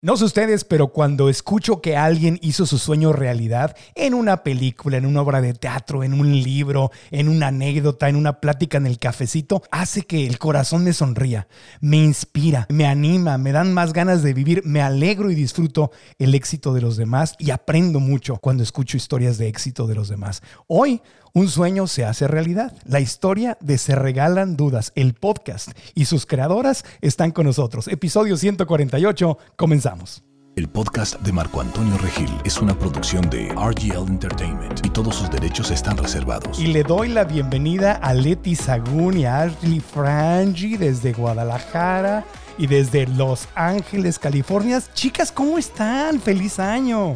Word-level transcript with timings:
No 0.00 0.16
sé 0.16 0.26
ustedes, 0.26 0.62
pero 0.62 0.92
cuando 0.92 1.28
escucho 1.28 1.80
que 1.80 1.96
alguien 1.96 2.38
hizo 2.40 2.66
su 2.66 2.78
sueño 2.78 3.12
realidad 3.12 3.76
en 3.96 4.14
una 4.14 4.44
película, 4.44 4.96
en 4.96 5.04
una 5.04 5.22
obra 5.22 5.40
de 5.40 5.54
teatro, 5.54 6.04
en 6.04 6.14
un 6.14 6.40
libro, 6.40 6.92
en 7.10 7.28
una 7.28 7.48
anécdota, 7.48 8.08
en 8.08 8.14
una 8.14 8.38
plática 8.38 8.78
en 8.78 8.86
el 8.86 9.00
cafecito, 9.00 9.60
hace 9.72 10.02
que 10.02 10.24
el 10.28 10.38
corazón 10.38 10.84
me 10.84 10.92
sonría, 10.92 11.48
me 11.80 11.96
inspira, 11.96 12.68
me 12.68 12.86
anima, 12.86 13.38
me 13.38 13.50
dan 13.50 13.74
más 13.74 13.92
ganas 13.92 14.22
de 14.22 14.34
vivir, 14.34 14.62
me 14.64 14.82
alegro 14.82 15.32
y 15.32 15.34
disfruto 15.34 15.90
el 16.20 16.36
éxito 16.36 16.72
de 16.72 16.80
los 16.80 16.96
demás 16.96 17.34
y 17.40 17.50
aprendo 17.50 17.98
mucho 17.98 18.36
cuando 18.36 18.62
escucho 18.62 18.96
historias 18.96 19.36
de 19.36 19.48
éxito 19.48 19.88
de 19.88 19.96
los 19.96 20.08
demás. 20.08 20.42
Hoy 20.68 21.02
un 21.32 21.48
sueño 21.48 21.86
se 21.86 22.04
hace 22.04 22.28
realidad. 22.28 22.72
La 22.84 23.00
historia 23.00 23.56
de 23.60 23.78
Se 23.78 23.94
Regalan 23.94 24.56
Dudas, 24.56 24.92
el 24.94 25.14
podcast, 25.14 25.70
y 25.94 26.06
sus 26.06 26.26
creadoras 26.26 26.84
están 27.00 27.30
con 27.30 27.46
nosotros. 27.46 27.88
Episodio 27.88 28.36
148, 28.36 29.38
comenzamos. 29.56 30.24
El 30.58 30.68
podcast 30.68 31.20
de 31.20 31.32
Marco 31.32 31.60
Antonio 31.60 31.96
Regil 31.98 32.30
es 32.44 32.60
una 32.60 32.76
producción 32.76 33.30
de 33.30 33.48
RGL 33.50 34.08
Entertainment 34.08 34.84
y 34.84 34.90
todos 34.90 35.14
sus 35.14 35.30
derechos 35.30 35.70
están 35.70 35.96
reservados. 35.96 36.58
Y 36.58 36.66
le 36.66 36.82
doy 36.82 37.10
la 37.10 37.22
bienvenida 37.22 37.92
a 37.92 38.12
Leti 38.12 38.56
Sagún 38.56 39.18
y 39.18 39.24
a 39.24 39.42
Ashley 39.42 39.78
Frangi 39.78 40.76
desde 40.76 41.12
Guadalajara 41.12 42.24
y 42.58 42.66
desde 42.66 43.06
Los 43.06 43.46
Ángeles, 43.54 44.18
California. 44.18 44.82
Chicas, 44.94 45.30
¿cómo 45.30 45.58
están? 45.58 46.20
¡Feliz 46.20 46.58
año! 46.58 47.14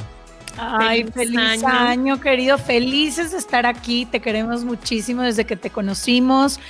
Ay, 0.59 1.05
feliz, 1.05 1.63
año. 1.65 2.21
querido. 2.21 2.59
Felices 2.59 3.33
de 3.33 3.39
estar 3.39 3.67
aquí. 3.67 4.07
Te 4.07 4.21
queremos 4.21 4.65
muchísimo 4.65 5.23
desde 5.23 5.45
que 5.45 5.57
te 5.57 5.71
conocimos. 5.71 6.61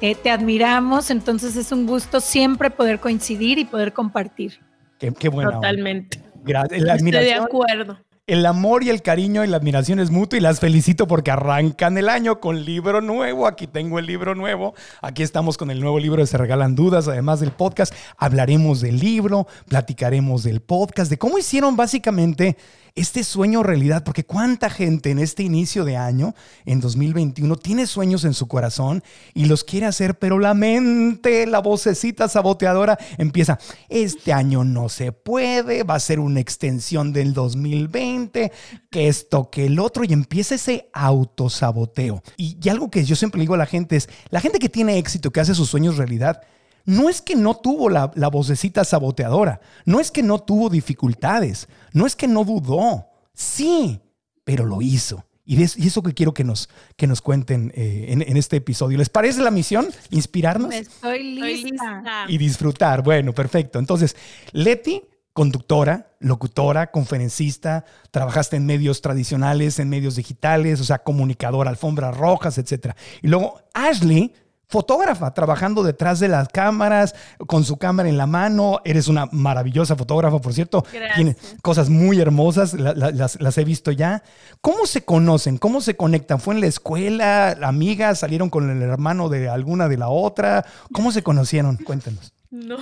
Eh, 0.00 0.14
te 0.14 0.30
admiramos. 0.30 1.10
Entonces 1.10 1.56
es 1.56 1.72
un 1.72 1.86
gusto 1.86 2.20
siempre 2.20 2.70
poder 2.70 3.00
coincidir 3.00 3.58
y 3.58 3.64
poder 3.64 3.92
compartir. 3.92 4.60
Qué, 4.98 5.12
qué 5.12 5.28
bueno. 5.28 5.52
Totalmente. 5.52 6.20
Gracias. 6.44 6.82
Estoy 6.82 7.10
de 7.10 7.34
acuerdo. 7.34 7.98
El 8.28 8.46
amor 8.46 8.84
y 8.84 8.90
el 8.90 9.02
cariño 9.02 9.44
y 9.44 9.48
la 9.48 9.56
admiración 9.56 9.98
es 9.98 10.12
mutuo 10.12 10.38
y 10.38 10.40
las 10.40 10.60
felicito 10.60 11.08
porque 11.08 11.32
arrancan 11.32 11.98
el 11.98 12.08
año 12.08 12.38
con 12.38 12.64
libro 12.64 13.00
nuevo. 13.00 13.48
Aquí 13.48 13.66
tengo 13.66 13.98
el 13.98 14.06
libro 14.06 14.36
nuevo. 14.36 14.74
Aquí 15.00 15.24
estamos 15.24 15.58
con 15.58 15.72
el 15.72 15.80
nuevo 15.80 15.98
libro 15.98 16.22
de 16.22 16.28
Se 16.28 16.38
Regalan 16.38 16.76
Dudas, 16.76 17.08
además 17.08 17.40
del 17.40 17.50
podcast. 17.50 17.92
Hablaremos 18.16 18.80
del 18.80 19.00
libro, 19.00 19.48
platicaremos 19.66 20.44
del 20.44 20.60
podcast, 20.60 21.10
de 21.10 21.18
cómo 21.18 21.36
hicieron 21.36 21.74
básicamente 21.74 22.56
este 22.94 23.24
sueño 23.24 23.62
realidad, 23.62 24.04
porque 24.04 24.24
cuánta 24.24 24.70
gente 24.70 25.10
en 25.10 25.18
este 25.18 25.42
inicio 25.42 25.84
de 25.84 25.96
año, 25.96 26.34
en 26.66 26.80
2021, 26.80 27.56
tiene 27.56 27.86
sueños 27.86 28.24
en 28.24 28.34
su 28.34 28.48
corazón 28.48 29.02
y 29.34 29.46
los 29.46 29.64
quiere 29.64 29.86
hacer, 29.86 30.18
pero 30.18 30.38
la 30.38 30.54
mente, 30.54 31.46
la 31.46 31.60
vocecita 31.60 32.28
saboteadora 32.28 32.98
empieza, 33.18 33.58
este 33.88 34.32
año 34.32 34.64
no 34.64 34.88
se 34.88 35.12
puede, 35.12 35.82
va 35.82 35.94
a 35.94 36.00
ser 36.00 36.20
una 36.20 36.40
extensión 36.40 37.12
del 37.12 37.32
2020, 37.32 38.52
que 38.90 39.08
esto, 39.08 39.50
que 39.50 39.66
el 39.66 39.78
otro, 39.78 40.04
y 40.04 40.12
empieza 40.12 40.54
ese 40.54 40.88
autosaboteo. 40.92 42.22
Y, 42.36 42.58
y 42.62 42.68
algo 42.68 42.90
que 42.90 43.04
yo 43.04 43.16
siempre 43.16 43.40
digo 43.40 43.54
a 43.54 43.58
la 43.58 43.66
gente 43.66 43.96
es, 43.96 44.08
la 44.30 44.40
gente 44.40 44.58
que 44.58 44.68
tiene 44.68 44.98
éxito, 44.98 45.30
que 45.30 45.40
hace 45.40 45.54
sus 45.54 45.70
sueños 45.70 45.96
realidad, 45.96 46.42
no 46.84 47.08
es 47.08 47.22
que 47.22 47.34
no 47.34 47.56
tuvo 47.56 47.88
la, 47.88 48.06
vocecita 48.30 48.84
saboteadora, 48.84 49.60
no 49.84 50.00
es 50.00 50.10
que 50.10 50.22
no 50.22 50.38
tuvo 50.40 50.68
dificultades, 50.68 51.68
no 51.92 52.06
es 52.06 52.16
que 52.16 52.28
no 52.28 52.44
dudó, 52.44 53.06
sí, 53.34 54.00
pero 54.44 54.64
lo 54.66 54.82
hizo. 54.82 55.24
Y, 55.44 55.62
eso 55.62 56.02
que 56.02 56.14
quiero 56.14 56.32
que 56.32 56.44
nos, 56.44 56.68
que 56.96 57.06
nos 57.06 57.20
cuenten 57.20 57.72
eh, 57.74 58.06
en, 58.08 58.36
este 58.36 58.56
episodio. 58.56 58.96
¿Les 58.96 59.08
parece 59.08 59.42
la 59.42 59.50
misión? 59.50 59.88
¿Inspirarnos? 60.10 60.72
Estoy 60.72 61.34
lista. 61.34 62.26
Y 62.28 62.38
disfrutar. 62.38 63.02
Bueno, 63.02 63.32
perfecto. 63.32 63.80
Entonces, 63.80 64.16
Leti, 64.52 65.02
conductora, 65.32 66.14
locutora, 66.20 66.90
conferencista, 66.90 67.84
trabajaste 68.10 68.56
en 68.56 68.66
medios 68.66 69.00
tradicionales, 69.00 69.78
en 69.78 69.88
medios 69.88 70.16
digitales, 70.16 70.80
o 70.80 70.84
sea, 70.84 70.98
comunicadora, 71.02 71.70
alfombras 71.70 72.16
rojas, 72.16 72.58
etc. 72.58 72.94
Y 73.22 73.28
luego 73.28 73.60
Ashley, 73.74 74.32
fotógrafa, 74.72 75.34
trabajando 75.34 75.82
detrás 75.82 76.18
de 76.18 76.28
las 76.28 76.48
cámaras, 76.48 77.14
con 77.46 77.62
su 77.62 77.76
cámara 77.76 78.08
en 78.08 78.16
la 78.16 78.26
mano. 78.26 78.80
Eres 78.84 79.06
una 79.06 79.26
maravillosa 79.30 79.94
fotógrafa, 79.96 80.40
por 80.40 80.54
cierto. 80.54 80.84
Tiene 81.14 81.36
cosas 81.60 81.90
muy 81.90 82.18
hermosas, 82.18 82.72
las, 82.72 83.58
he 83.58 83.64
visto 83.64 83.92
ya. 83.92 84.22
¿Cómo 84.62 84.86
se 84.86 85.04
conocen? 85.04 85.58
¿Cómo 85.58 85.82
se 85.82 85.94
conectan? 85.94 86.40
¿Fue 86.40 86.54
en 86.54 86.62
la 86.62 86.66
escuela? 86.66 87.50
¿Amigas? 87.62 88.20
¿Salieron 88.20 88.48
con 88.48 88.70
el 88.70 88.82
hermano 88.82 89.28
de 89.28 89.50
alguna 89.50 89.88
de 89.88 89.98
la 89.98 90.08
otra? 90.08 90.64
¿Cómo 90.92 91.12
se 91.12 91.22
conocieron? 91.22 91.76
Cuéntanos. 91.76 92.32
No. 92.50 92.78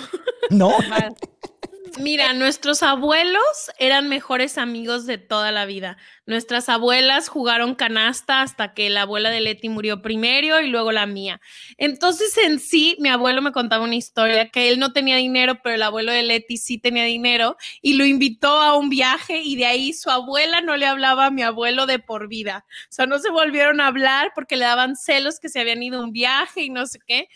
¿No? 0.48 0.70
Mira, 1.98 2.32
nuestros 2.34 2.82
abuelos 2.82 3.40
eran 3.78 4.08
mejores 4.08 4.58
amigos 4.58 5.06
de 5.06 5.18
toda 5.18 5.50
la 5.50 5.66
vida. 5.66 5.96
Nuestras 6.24 6.68
abuelas 6.68 7.28
jugaron 7.28 7.74
canasta 7.74 8.42
hasta 8.42 8.74
que 8.74 8.90
la 8.90 9.02
abuela 9.02 9.30
de 9.30 9.40
Leti 9.40 9.68
murió 9.68 10.00
primero 10.00 10.60
y 10.60 10.68
luego 10.68 10.92
la 10.92 11.06
mía. 11.06 11.40
Entonces, 11.78 12.36
en 12.38 12.60
sí, 12.60 12.96
mi 13.00 13.08
abuelo 13.08 13.42
me 13.42 13.52
contaba 13.52 13.84
una 13.84 13.96
historia 13.96 14.50
que 14.50 14.68
él 14.68 14.78
no 14.78 14.92
tenía 14.92 15.16
dinero, 15.16 15.60
pero 15.62 15.74
el 15.74 15.82
abuelo 15.82 16.12
de 16.12 16.22
Leti 16.22 16.58
sí 16.58 16.78
tenía 16.78 17.04
dinero 17.04 17.56
y 17.82 17.94
lo 17.94 18.04
invitó 18.04 18.60
a 18.60 18.76
un 18.76 18.88
viaje 18.88 19.40
y 19.42 19.56
de 19.56 19.66
ahí 19.66 19.92
su 19.92 20.10
abuela 20.10 20.60
no 20.60 20.76
le 20.76 20.86
hablaba 20.86 21.26
a 21.26 21.30
mi 21.30 21.42
abuelo 21.42 21.86
de 21.86 21.98
por 21.98 22.28
vida. 22.28 22.64
O 22.84 22.92
sea, 22.92 23.06
no 23.06 23.18
se 23.18 23.30
volvieron 23.30 23.80
a 23.80 23.88
hablar 23.88 24.32
porque 24.34 24.56
le 24.56 24.64
daban 24.64 24.96
celos 24.96 25.40
que 25.40 25.48
se 25.48 25.60
habían 25.60 25.82
ido 25.82 26.00
a 26.00 26.04
un 26.04 26.12
viaje 26.12 26.62
y 26.62 26.70
no 26.70 26.86
sé 26.86 27.00
qué. 27.04 27.28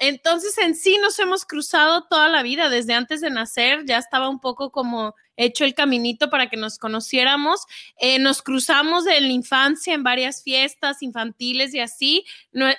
Entonces, 0.00 0.56
en 0.58 0.74
sí 0.74 0.96
nos 0.98 1.18
hemos 1.18 1.44
cruzado 1.44 2.06
toda 2.08 2.28
la 2.30 2.42
vida, 2.42 2.70
desde 2.70 2.94
antes 2.94 3.20
de 3.20 3.28
nacer, 3.30 3.84
ya 3.86 3.98
estaba 3.98 4.30
un 4.30 4.40
poco 4.40 4.72
como 4.72 5.14
hecho 5.40 5.64
el 5.64 5.74
caminito 5.74 6.30
para 6.30 6.48
que 6.48 6.56
nos 6.56 6.78
conociéramos. 6.78 7.60
Eh, 7.98 8.18
nos 8.18 8.42
cruzamos 8.42 9.06
en 9.06 9.24
la 9.24 9.32
infancia 9.32 9.94
en 9.94 10.02
varias 10.02 10.42
fiestas 10.42 11.02
infantiles 11.02 11.74
y 11.74 11.80
así. 11.80 12.24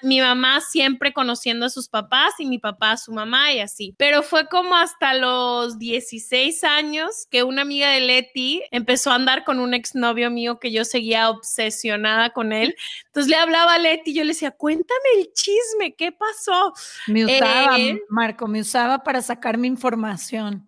mi 0.03 0.21
mamá 0.21 0.61
siempre 0.61 1.13
conociendo 1.13 1.65
a 1.65 1.69
sus 1.69 1.89
papás 1.89 2.33
y 2.39 2.45
mi 2.45 2.59
papá 2.59 2.91
a 2.91 2.97
su 2.97 3.11
mamá 3.11 3.51
y 3.53 3.59
así. 3.59 3.95
Pero 3.97 4.23
fue 4.23 4.47
como 4.47 4.75
hasta 4.75 5.13
los 5.13 5.79
16 5.79 6.63
años 6.63 7.27
que 7.29 7.43
una 7.43 7.63
amiga 7.63 7.89
de 7.89 8.01
Leti 8.01 8.61
empezó 8.71 9.11
a 9.11 9.15
andar 9.15 9.43
con 9.43 9.59
un 9.59 9.73
exnovio 9.73 10.29
mío 10.29 10.59
que 10.59 10.71
yo 10.71 10.85
seguía 10.85 11.29
obsesionada 11.29 12.31
con 12.31 12.53
él. 12.53 12.75
Entonces 13.07 13.29
le 13.29 13.37
hablaba 13.37 13.73
a 13.73 13.79
Leti 13.79 14.11
y 14.11 14.13
yo 14.13 14.23
le 14.23 14.29
decía, 14.29 14.51
cuéntame 14.51 14.99
el 15.17 15.33
chisme, 15.33 15.95
¿qué 15.95 16.11
pasó? 16.11 16.73
Me 17.07 17.25
usaba, 17.25 17.79
eh, 17.79 17.99
Marco, 18.09 18.47
me 18.47 18.61
usaba 18.61 19.03
para 19.03 19.21
sacar 19.21 19.57
mi 19.57 19.67
información 19.67 20.65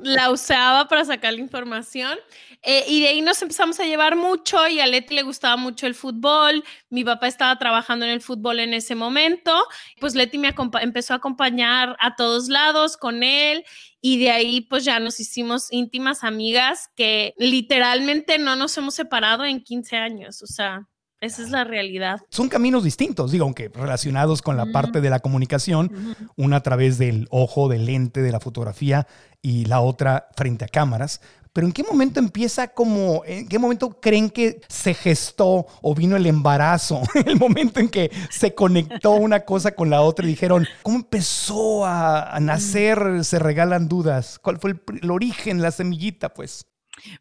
la 0.00 0.30
usaba 0.30 0.88
para 0.88 1.04
sacar 1.04 1.33
la 1.34 1.40
información. 1.40 2.18
Eh, 2.62 2.84
y 2.88 3.02
de 3.02 3.08
ahí 3.08 3.20
nos 3.20 3.42
empezamos 3.42 3.78
a 3.80 3.84
llevar 3.84 4.16
mucho 4.16 4.66
y 4.68 4.80
a 4.80 4.86
Leti 4.86 5.14
le 5.14 5.22
gustaba 5.22 5.56
mucho 5.56 5.86
el 5.86 5.94
fútbol. 5.94 6.64
Mi 6.90 7.04
papá 7.04 7.28
estaba 7.28 7.58
trabajando 7.58 8.04
en 8.06 8.12
el 8.12 8.20
fútbol 8.20 8.60
en 8.60 8.74
ese 8.74 8.94
momento. 8.94 9.52
Pues 10.00 10.14
Leti 10.14 10.38
me 10.38 10.54
empezó 10.80 11.12
a 11.12 11.16
acompañar 11.16 11.96
a 12.00 12.16
todos 12.16 12.48
lados 12.48 12.96
con 12.96 13.22
él 13.22 13.64
y 14.00 14.18
de 14.18 14.30
ahí 14.30 14.60
pues 14.62 14.84
ya 14.84 15.00
nos 15.00 15.20
hicimos 15.20 15.72
íntimas 15.72 16.24
amigas 16.24 16.90
que 16.94 17.34
literalmente 17.38 18.38
no 18.38 18.56
nos 18.56 18.76
hemos 18.78 18.94
separado 18.94 19.44
en 19.44 19.62
15 19.62 19.96
años. 19.96 20.42
O 20.42 20.46
sea, 20.46 20.88
esa 21.20 21.42
es 21.42 21.50
la 21.50 21.64
realidad. 21.64 22.20
Son 22.28 22.48
caminos 22.48 22.84
distintos, 22.84 23.32
digo, 23.32 23.44
aunque 23.44 23.68
relacionados 23.68 24.42
con 24.42 24.56
la 24.56 24.66
parte 24.66 25.00
de 25.00 25.10
la 25.10 25.20
comunicación, 25.20 26.16
una 26.36 26.56
a 26.56 26.62
través 26.62 26.98
del 26.98 27.26
ojo, 27.30 27.68
del 27.68 27.86
lente, 27.86 28.22
de 28.22 28.32
la 28.32 28.40
fotografía 28.40 29.06
y 29.40 29.64
la 29.64 29.80
otra 29.80 30.28
frente 30.36 30.64
a 30.64 30.68
cámaras. 30.68 31.20
Pero 31.54 31.68
¿en 31.68 31.72
qué 31.72 31.84
momento 31.84 32.18
empieza 32.18 32.66
como, 32.66 33.22
en 33.24 33.46
qué 33.46 33.60
momento 33.60 34.00
creen 34.00 34.28
que 34.28 34.60
se 34.68 34.92
gestó 34.92 35.66
o 35.82 35.94
vino 35.94 36.16
el 36.16 36.26
embarazo? 36.26 37.00
el 37.26 37.38
momento 37.38 37.78
en 37.78 37.88
que 37.88 38.10
se 38.28 38.54
conectó 38.54 39.12
una 39.12 39.44
cosa 39.44 39.70
con 39.72 39.88
la 39.88 40.02
otra 40.02 40.26
y 40.26 40.30
dijeron, 40.30 40.66
¿cómo 40.82 40.96
empezó 40.96 41.86
a, 41.86 42.36
nacer? 42.40 43.24
Se 43.24 43.38
regalan 43.38 43.88
dudas. 43.88 44.40
¿Cuál 44.40 44.58
fue 44.58 44.74
el 45.00 45.10
origen, 45.10 45.62
la 45.62 45.70
semillita, 45.70 46.34
pues? 46.34 46.66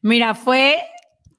Mira, 0.01 0.33
fue 0.33 0.77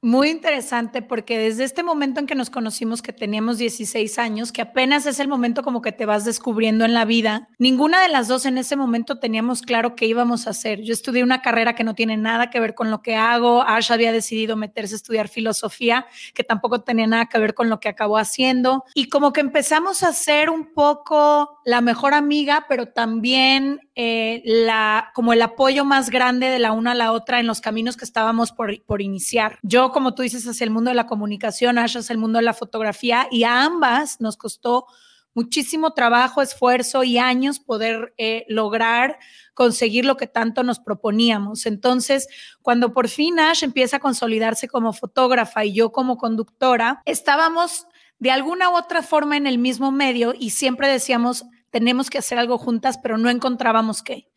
muy 0.05 0.29
interesante 0.29 1.01
porque 1.01 1.39
desde 1.39 1.65
este 1.65 1.83
momento 1.83 2.21
en 2.21 2.27
que 2.27 2.35
nos 2.35 2.51
conocimos, 2.51 3.01
que 3.01 3.15
teníamos 3.15 3.57
16 3.57 4.19
años, 4.19 4.53
que 4.53 4.61
apenas 4.61 5.07
es 5.07 5.19
el 5.19 5.29
momento 5.29 5.63
como 5.63 5.81
que 5.81 5.93
te 5.93 6.05
vas 6.05 6.27
descubriendo 6.27 6.85
en 6.85 6.93
la 6.93 7.07
vida, 7.07 7.49
ninguna 7.59 8.03
de 8.03 8.11
las 8.11 8.29
dos 8.29 8.45
en 8.45 8.59
ese 8.59 8.77
momento 8.77 9.19
teníamos 9.19 9.63
claro 9.63 9.97
qué 9.97 10.05
íbamos 10.05 10.47
a 10.47 10.51
hacer. 10.51 10.83
Yo 10.83 10.93
estudié 10.93 11.23
una 11.23 11.41
carrera 11.41 11.75
que 11.75 11.85
no 11.85 11.95
tiene 11.95 12.19
nada 12.19 12.51
que 12.51 12.61
ver 12.61 12.75
con 12.75 12.91
lo 12.91 13.01
que 13.01 13.17
hago, 13.17 13.63
Ash 13.63 13.91
había 13.91 14.13
decidido 14.13 14.57
meterse 14.57 14.95
a 14.95 14.97
estudiar 14.97 15.29
filosofía, 15.29 16.05
que 16.35 16.45
tampoco 16.45 16.83
tenía 16.83 17.07
nada 17.07 17.27
que 17.27 17.39
ver 17.39 17.55
con 17.55 17.71
lo 17.71 17.81
que 17.81 17.89
acabó 17.89 18.19
haciendo, 18.19 18.85
y 18.95 19.09
como 19.09 19.33
que 19.33 19.41
empezamos 19.41 20.03
a 20.03 20.13
ser 20.13 20.51
un 20.51 20.75
poco 20.75 21.61
la 21.65 21.81
mejor 21.81 22.13
amiga, 22.13 22.67
pero 22.69 22.89
también 22.89 23.81
eh, 23.95 24.43
la, 24.45 25.13
como 25.15 25.33
el 25.33 25.41
apoyo 25.41 25.87
más 25.87 26.11
grande 26.11 26.49
de 26.49 26.59
la 26.59 26.73
una 26.73 26.93
a 26.93 26.95
la 26.95 27.13
otra 27.13 27.41
en 27.41 27.47
los 27.47 27.63
caminos 27.63 27.97
que 27.97 28.05
estábamos 28.05 28.53
por, 28.53 28.83
por 28.85 29.01
iniciar. 29.01 29.59
Yo 29.63 29.94
como 29.95 30.15
tú 30.15 30.23
dices, 30.23 30.47
hacia 30.47 30.65
el 30.65 30.71
mundo 30.71 30.91
de 30.91 30.97
la 30.97 31.07
comunicación, 31.07 31.79
Ash 31.79 31.97
hacia 31.97 32.13
el 32.13 32.19
mundo 32.19 32.39
de 32.39 32.45
la 32.45 32.53
fotografía 32.53 33.29
y 33.31 33.45
a 33.45 33.63
ambas 33.63 34.21
nos 34.21 34.37
costó 34.37 34.87
muchísimo 35.33 35.95
trabajo, 35.95 36.43
esfuerzo 36.43 37.03
y 37.05 37.17
años 37.17 37.61
poder 37.61 38.13
eh, 38.19 38.45
lograr 38.49 39.19
conseguir 39.55 40.05
lo 40.05 40.17
que 40.17 40.27
tanto 40.27 40.63
nos 40.63 40.81
proponíamos. 40.81 41.65
Entonces, 41.67 42.29
cuando 42.61 42.93
por 42.93 43.09
fin 43.09 43.39
Ash 43.39 43.63
empieza 43.63 43.97
a 43.97 44.01
consolidarse 44.01 44.69
como 44.69 44.93
fotógrafa 44.93 45.65
y 45.65 45.73
yo 45.73 45.93
como 45.93 46.19
conductora, 46.19 47.01
estábamos 47.07 47.87
de 48.19 48.31
alguna 48.31 48.71
u 48.71 48.77
otra 48.77 49.03
forma 49.03 49.37
en 49.37 49.47
el 49.47 49.59
mismo 49.59 49.93
medio 49.93 50.35
y 50.39 50.51
siempre 50.51 50.89
decíamos, 50.89 51.45
tenemos 51.75 52.09
que 52.09 52.19
hacer 52.19 52.39
algo 52.39 52.57
juntas, 52.57 52.99
pero 53.03 53.19
no 53.19 53.29
encontrábamos 53.29 54.01
qué. 54.01 54.29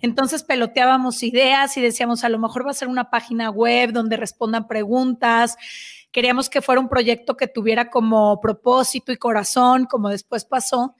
Entonces 0.00 0.42
peloteábamos 0.42 1.22
ideas 1.22 1.76
y 1.76 1.82
decíamos, 1.82 2.24
a 2.24 2.30
lo 2.30 2.38
mejor 2.38 2.66
va 2.66 2.70
a 2.70 2.74
ser 2.74 2.88
una 2.88 3.10
página 3.10 3.50
web 3.50 3.92
donde 3.92 4.16
respondan 4.16 4.66
preguntas. 4.66 5.58
Queríamos 6.10 6.48
que 6.48 6.62
fuera 6.62 6.80
un 6.80 6.88
proyecto 6.88 7.36
que 7.36 7.48
tuviera 7.48 7.90
como 7.90 8.40
propósito 8.40 9.12
y 9.12 9.18
corazón, 9.18 9.84
como 9.84 10.08
después 10.08 10.46
pasó. 10.46 10.94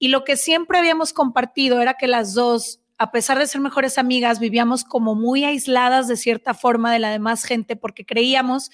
Y 0.00 0.08
lo 0.08 0.24
que 0.24 0.36
siempre 0.36 0.78
habíamos 0.78 1.12
compartido 1.12 1.80
era 1.80 1.94
que 1.94 2.08
las 2.08 2.34
dos 2.34 2.80
a 2.98 3.12
pesar 3.12 3.38
de 3.38 3.46
ser 3.46 3.60
mejores 3.60 3.98
amigas, 3.98 4.40
vivíamos 4.40 4.82
como 4.82 5.14
muy 5.14 5.44
aisladas 5.44 6.08
de 6.08 6.16
cierta 6.16 6.54
forma 6.54 6.90
de 6.92 6.98
la 6.98 7.10
demás 7.10 7.44
gente 7.44 7.76
porque 7.76 8.06
creíamos 8.06 8.70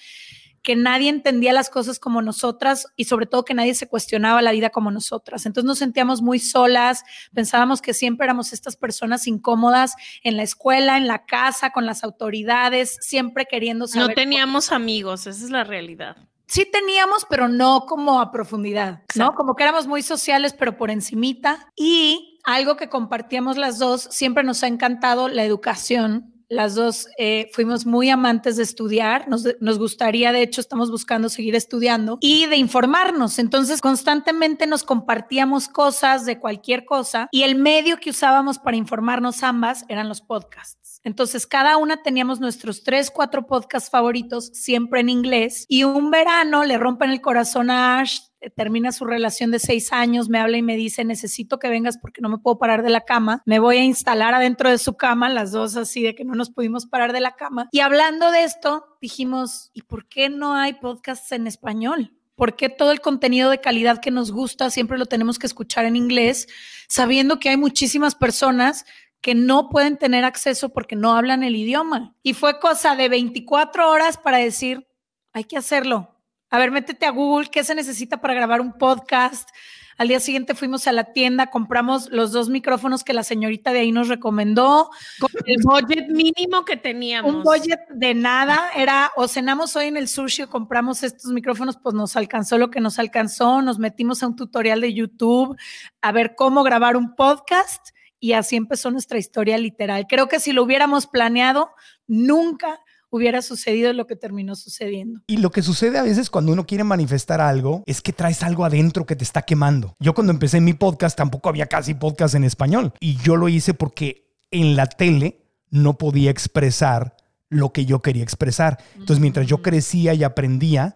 que 0.63 0.75
nadie 0.77 1.09
entendía 1.09 1.51
las 1.51 1.69
cosas 1.69 1.99
como 1.99 2.21
nosotras 2.21 2.87
y 2.95 3.03
sobre 3.03 3.25
todo 3.25 3.43
que 3.43 3.53
nadie 3.53 3.75
se 3.75 3.87
cuestionaba 3.87 4.41
la 4.41 4.53
vida 4.53 4.69
como 4.69 4.91
nosotras. 4.91 5.45
Entonces 5.45 5.67
nos 5.67 5.77
sentíamos 5.77 6.21
muy 6.21 6.39
solas, 6.39 7.03
pensábamos 7.33 7.81
que 7.81 7.93
siempre 7.93 8.25
éramos 8.25 8.53
estas 8.53 8.77
personas 8.77 9.27
incómodas 9.27 9.93
en 10.23 10.37
la 10.37 10.43
escuela, 10.43 10.97
en 10.97 11.07
la 11.07 11.25
casa, 11.25 11.71
con 11.71 11.85
las 11.85 12.03
autoridades, 12.03 12.97
siempre 13.01 13.45
queriendo 13.45 13.87
saber. 13.87 14.09
No 14.09 14.15
teníamos 14.15 14.71
amigos, 14.71 15.27
esa 15.27 15.43
es 15.43 15.51
la 15.51 15.65
realidad. 15.65 16.15
Sí 16.47 16.65
teníamos, 16.71 17.25
pero 17.29 17.47
no 17.47 17.85
como 17.85 18.21
a 18.21 18.31
profundidad, 18.31 19.03
¿no? 19.15 19.33
Como 19.33 19.55
que 19.55 19.63
éramos 19.63 19.87
muy 19.87 20.01
sociales, 20.01 20.53
pero 20.57 20.77
por 20.77 20.91
encimita. 20.91 21.67
Y 21.75 22.39
algo 22.43 22.77
que 22.77 22.89
compartíamos 22.89 23.57
las 23.57 23.79
dos, 23.79 24.07
siempre 24.11 24.43
nos 24.43 24.63
ha 24.63 24.67
encantado 24.67 25.27
la 25.29 25.43
educación 25.43 26.32
las 26.49 26.75
dos 26.75 27.07
eh, 27.17 27.49
fuimos 27.53 27.85
muy 27.85 28.09
amantes 28.09 28.57
de 28.57 28.63
estudiar, 28.63 29.27
nos, 29.27 29.47
nos, 29.59 29.79
gustaría, 29.79 30.31
de 30.31 30.41
hecho, 30.41 30.61
estamos 30.61 30.91
buscando 30.91 31.29
seguir 31.29 31.55
estudiando 31.55 32.17
y 32.21 32.45
de 32.47 32.57
informarnos. 32.57 33.39
Entonces, 33.39 33.81
constantemente 33.81 34.67
nos 34.67 34.83
compartíamos 34.83 35.67
cosas 35.67 36.25
de 36.25 36.39
cualquier 36.39 36.85
cosa 36.85 37.27
y 37.31 37.43
el 37.43 37.55
medio 37.55 37.97
que 37.97 38.09
usábamos 38.09 38.59
para 38.59 38.77
informarnos 38.77 39.43
ambas 39.43 39.85
eran 39.87 40.09
los 40.09 40.21
podcasts. 40.21 40.82
Entonces, 41.03 41.45
cada 41.45 41.77
una 41.77 42.01
teníamos 42.01 42.39
nuestros 42.39 42.83
tres, 42.83 43.11
cuatro 43.11 43.45
podcasts 43.45 43.89
favoritos, 43.89 44.47
siempre 44.53 45.01
en 45.01 45.09
inglés. 45.09 45.65
Y 45.67 45.83
un 45.83 46.11
verano 46.11 46.63
le 46.63 46.77
rompen 46.77 47.09
el 47.09 47.21
corazón 47.21 47.69
a 47.69 47.99
Ash 47.99 48.19
eh, 48.43 48.49
termina 48.49 48.91
su 48.91 49.05
relación 49.05 49.51
de 49.51 49.59
seis 49.59 49.93
años, 49.93 50.27
me 50.27 50.37
habla 50.37 50.57
y 50.57 50.61
me 50.61 50.75
dice, 50.75 51.05
necesito 51.05 51.59
que 51.59 51.69
vengas 51.69 51.97
porque 51.97 52.21
no 52.21 52.27
me 52.27 52.39
puedo 52.39 52.57
parar 52.57 52.83
de 52.83 52.89
la 52.89 53.01
cama, 53.01 53.41
me 53.45 53.59
voy 53.59 53.77
a 53.77 53.83
instalar 53.83 54.33
adentro 54.33 54.69
de 54.69 54.77
su 54.77 54.97
cama, 54.97 55.29
las 55.29 55.51
dos 55.51 55.77
así 55.77 56.03
de 56.03 56.13
que 56.13 56.25
no 56.25 56.35
nos 56.35 56.49
pudimos 56.49 56.85
parar 56.85 57.13
de 57.13 57.21
la 57.21 57.35
cama. 57.35 57.69
Y 57.71 57.79
hablando 57.79 58.31
de 58.31 58.43
esto, 58.43 58.97
dijimos, 59.01 59.71
¿y 59.73 59.83
por 59.83 60.09
qué 60.09 60.29
no 60.29 60.55
hay 60.55 60.73
podcasts 60.73 61.31
en 61.31 61.47
español? 61.47 62.17
¿Por 62.35 62.55
qué 62.57 62.67
todo 62.67 62.91
el 62.91 62.99
contenido 62.99 63.49
de 63.49 63.61
calidad 63.61 64.01
que 64.01 64.11
nos 64.11 64.31
gusta 64.31 64.69
siempre 64.69 64.97
lo 64.97 65.05
tenemos 65.05 65.39
que 65.39 65.47
escuchar 65.47 65.85
en 65.85 65.95
inglés, 65.95 66.47
sabiendo 66.89 67.39
que 67.39 67.49
hay 67.49 67.57
muchísimas 67.57 68.15
personas 68.15 68.85
que 69.23 69.33
no 69.33 69.69
pueden 69.69 69.97
tener 69.97 70.25
acceso 70.25 70.69
porque 70.69 70.95
no 70.95 71.15
hablan 71.15 71.41
el 71.41 71.55
idioma? 71.55 72.13
Y 72.21 72.33
fue 72.33 72.59
cosa 72.59 72.95
de 72.95 73.09
24 73.09 73.89
horas 73.89 74.17
para 74.17 74.37
decir, 74.37 74.85
hay 75.31 75.45
que 75.45 75.57
hacerlo, 75.57 76.13
a 76.51 76.59
ver, 76.59 76.69
métete 76.69 77.07
a 77.07 77.09
Google, 77.09 77.49
¿qué 77.49 77.63
se 77.63 77.73
necesita 77.73 78.21
para 78.21 78.35
grabar 78.35 78.61
un 78.61 78.73
podcast? 78.73 79.49
Al 79.97 80.07
día 80.07 80.19
siguiente 80.19 80.53
fuimos 80.53 80.85
a 80.85 80.91
la 80.91 81.05
tienda, 81.05 81.47
compramos 81.47 82.09
los 82.11 82.31
dos 82.31 82.49
micrófonos 82.49 83.03
que 83.03 83.13
la 83.13 83.23
señorita 83.23 83.73
de 83.73 83.79
ahí 83.79 83.91
nos 83.91 84.07
recomendó. 84.07 84.91
Con 85.19 85.31
el 85.45 85.57
budget 85.63 86.09
mínimo 86.09 86.65
que 86.65 86.77
teníamos. 86.77 87.33
Un 87.33 87.41
budget 87.41 87.79
de 87.89 88.13
nada. 88.13 88.69
Era 88.75 89.11
o 89.15 89.27
cenamos 89.27 89.75
hoy 89.75 89.87
en 89.87 89.97
el 89.97 90.07
sushi 90.07 90.43
o 90.43 90.49
compramos 90.49 91.01
estos 91.01 91.31
micrófonos, 91.31 91.77
pues 91.81 91.95
nos 91.95 92.15
alcanzó 92.15 92.57
lo 92.57 92.69
que 92.69 92.81
nos 92.81 92.99
alcanzó. 92.99 93.61
Nos 93.61 93.79
metimos 93.79 94.21
a 94.21 94.27
un 94.27 94.35
tutorial 94.35 94.81
de 94.81 94.93
YouTube 94.93 95.57
a 96.01 96.11
ver 96.11 96.35
cómo 96.35 96.63
grabar 96.63 96.97
un 96.97 97.15
podcast 97.15 97.89
y 98.23 98.31
así 98.31 98.55
empezó 98.55 98.89
nuestra 98.89 99.19
historia 99.19 99.57
literal. 99.57 100.05
Creo 100.07 100.29
que 100.29 100.39
si 100.39 100.53
lo 100.53 100.63
hubiéramos 100.63 101.07
planeado, 101.07 101.71
nunca 102.07 102.79
hubiera 103.09 103.41
sucedido 103.41 103.91
lo 103.91 104.07
que 104.07 104.15
terminó 104.15 104.55
sucediendo. 104.55 105.19
Y 105.27 105.39
lo 105.39 105.51
que 105.51 105.61
sucede 105.61 105.97
a 105.97 106.03
veces 106.03 106.29
cuando 106.29 106.53
uno 106.53 106.65
quiere 106.65 106.85
manifestar 106.85 107.41
algo 107.41 107.83
es 107.85 107.99
que 107.99 108.13
traes 108.13 108.41
algo 108.41 108.63
adentro 108.63 109.05
que 109.05 109.17
te 109.17 109.25
está 109.25 109.41
quemando. 109.41 109.97
Yo 109.99 110.13
cuando 110.13 110.31
empecé 110.31 110.61
mi 110.61 110.71
podcast 110.71 111.17
tampoco 111.17 111.49
había 111.49 111.65
casi 111.65 111.95
podcast 111.95 112.35
en 112.35 112.45
español 112.45 112.93
y 113.01 113.17
yo 113.17 113.35
lo 113.35 113.49
hice 113.49 113.73
porque 113.73 114.31
en 114.51 114.77
la 114.77 114.85
tele 114.85 115.41
no 115.69 115.97
podía 115.97 116.31
expresar 116.31 117.17
lo 117.49 117.73
que 117.73 117.83
yo 117.83 118.01
quería 118.01 118.23
expresar. 118.23 118.81
Entonces 118.93 119.19
mientras 119.19 119.47
yo 119.47 119.61
crecía 119.61 120.13
y 120.13 120.23
aprendía, 120.23 120.95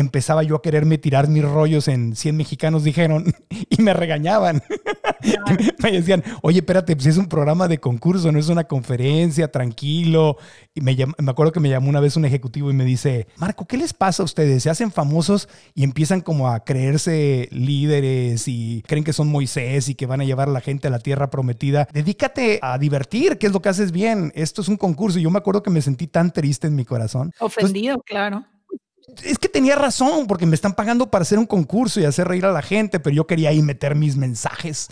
empezaba 0.00 0.42
yo 0.42 0.56
a 0.56 0.62
quererme 0.62 0.98
tirar 0.98 1.28
mis 1.28 1.42
rollos 1.42 1.88
en 1.88 2.14
100 2.14 2.36
mexicanos, 2.36 2.84
dijeron, 2.84 3.34
y 3.70 3.82
me 3.82 3.94
regañaban. 3.94 4.62
me 5.82 5.92
decían, 5.92 6.22
oye, 6.42 6.58
espérate, 6.58 6.94
pues 6.94 7.06
es 7.06 7.16
un 7.16 7.28
programa 7.28 7.66
de 7.66 7.78
concurso, 7.78 8.30
no 8.30 8.38
es 8.38 8.48
una 8.48 8.64
conferencia, 8.64 9.50
tranquilo. 9.50 10.36
Y 10.74 10.82
me, 10.82 10.94
me 10.96 11.30
acuerdo 11.30 11.52
que 11.52 11.60
me 11.60 11.70
llamó 11.70 11.88
una 11.88 12.00
vez 12.00 12.16
un 12.16 12.26
ejecutivo 12.26 12.70
y 12.70 12.74
me 12.74 12.84
dice, 12.84 13.26
Marco, 13.38 13.66
¿qué 13.66 13.78
les 13.78 13.94
pasa 13.94 14.22
a 14.22 14.26
ustedes? 14.26 14.62
Se 14.62 14.70
hacen 14.70 14.92
famosos 14.92 15.48
y 15.74 15.82
empiezan 15.82 16.20
como 16.20 16.50
a 16.50 16.60
creerse 16.64 17.48
líderes 17.50 18.48
y 18.48 18.82
creen 18.86 19.04
que 19.04 19.14
son 19.14 19.28
Moisés 19.28 19.88
y 19.88 19.94
que 19.94 20.06
van 20.06 20.20
a 20.20 20.24
llevar 20.24 20.48
a 20.48 20.52
la 20.52 20.60
gente 20.60 20.88
a 20.88 20.90
la 20.90 20.98
tierra 20.98 21.30
prometida. 21.30 21.88
Dedícate 21.92 22.58
a 22.60 22.76
divertir, 22.76 23.38
que 23.38 23.46
es 23.46 23.52
lo 23.52 23.62
que 23.62 23.70
haces 23.70 23.92
bien. 23.92 24.30
Esto 24.34 24.60
es 24.60 24.68
un 24.68 24.76
concurso. 24.76 25.18
Y 25.18 25.22
yo 25.22 25.30
me 25.30 25.38
acuerdo 25.38 25.62
que 25.62 25.70
me 25.70 25.80
sentí 25.80 26.06
tan 26.06 26.32
triste 26.32 26.66
en 26.66 26.74
mi 26.74 26.84
corazón. 26.84 27.32
Ofendido, 27.40 28.02
claro 28.02 28.44
es 29.22 29.38
que 29.38 29.48
tenía 29.48 29.76
razón, 29.76 30.26
porque 30.26 30.46
me 30.46 30.54
están 30.54 30.74
pagando 30.74 31.10
para 31.10 31.22
hacer 31.22 31.38
un 31.38 31.46
concurso 31.46 32.00
y 32.00 32.04
hacer 32.04 32.26
reír 32.28 32.44
a 32.44 32.52
la 32.52 32.62
gente, 32.62 33.00
pero 33.00 33.14
yo 33.14 33.26
quería 33.26 33.50
ahí 33.50 33.62
meter 33.62 33.94
mis 33.94 34.16
mensajes, 34.16 34.88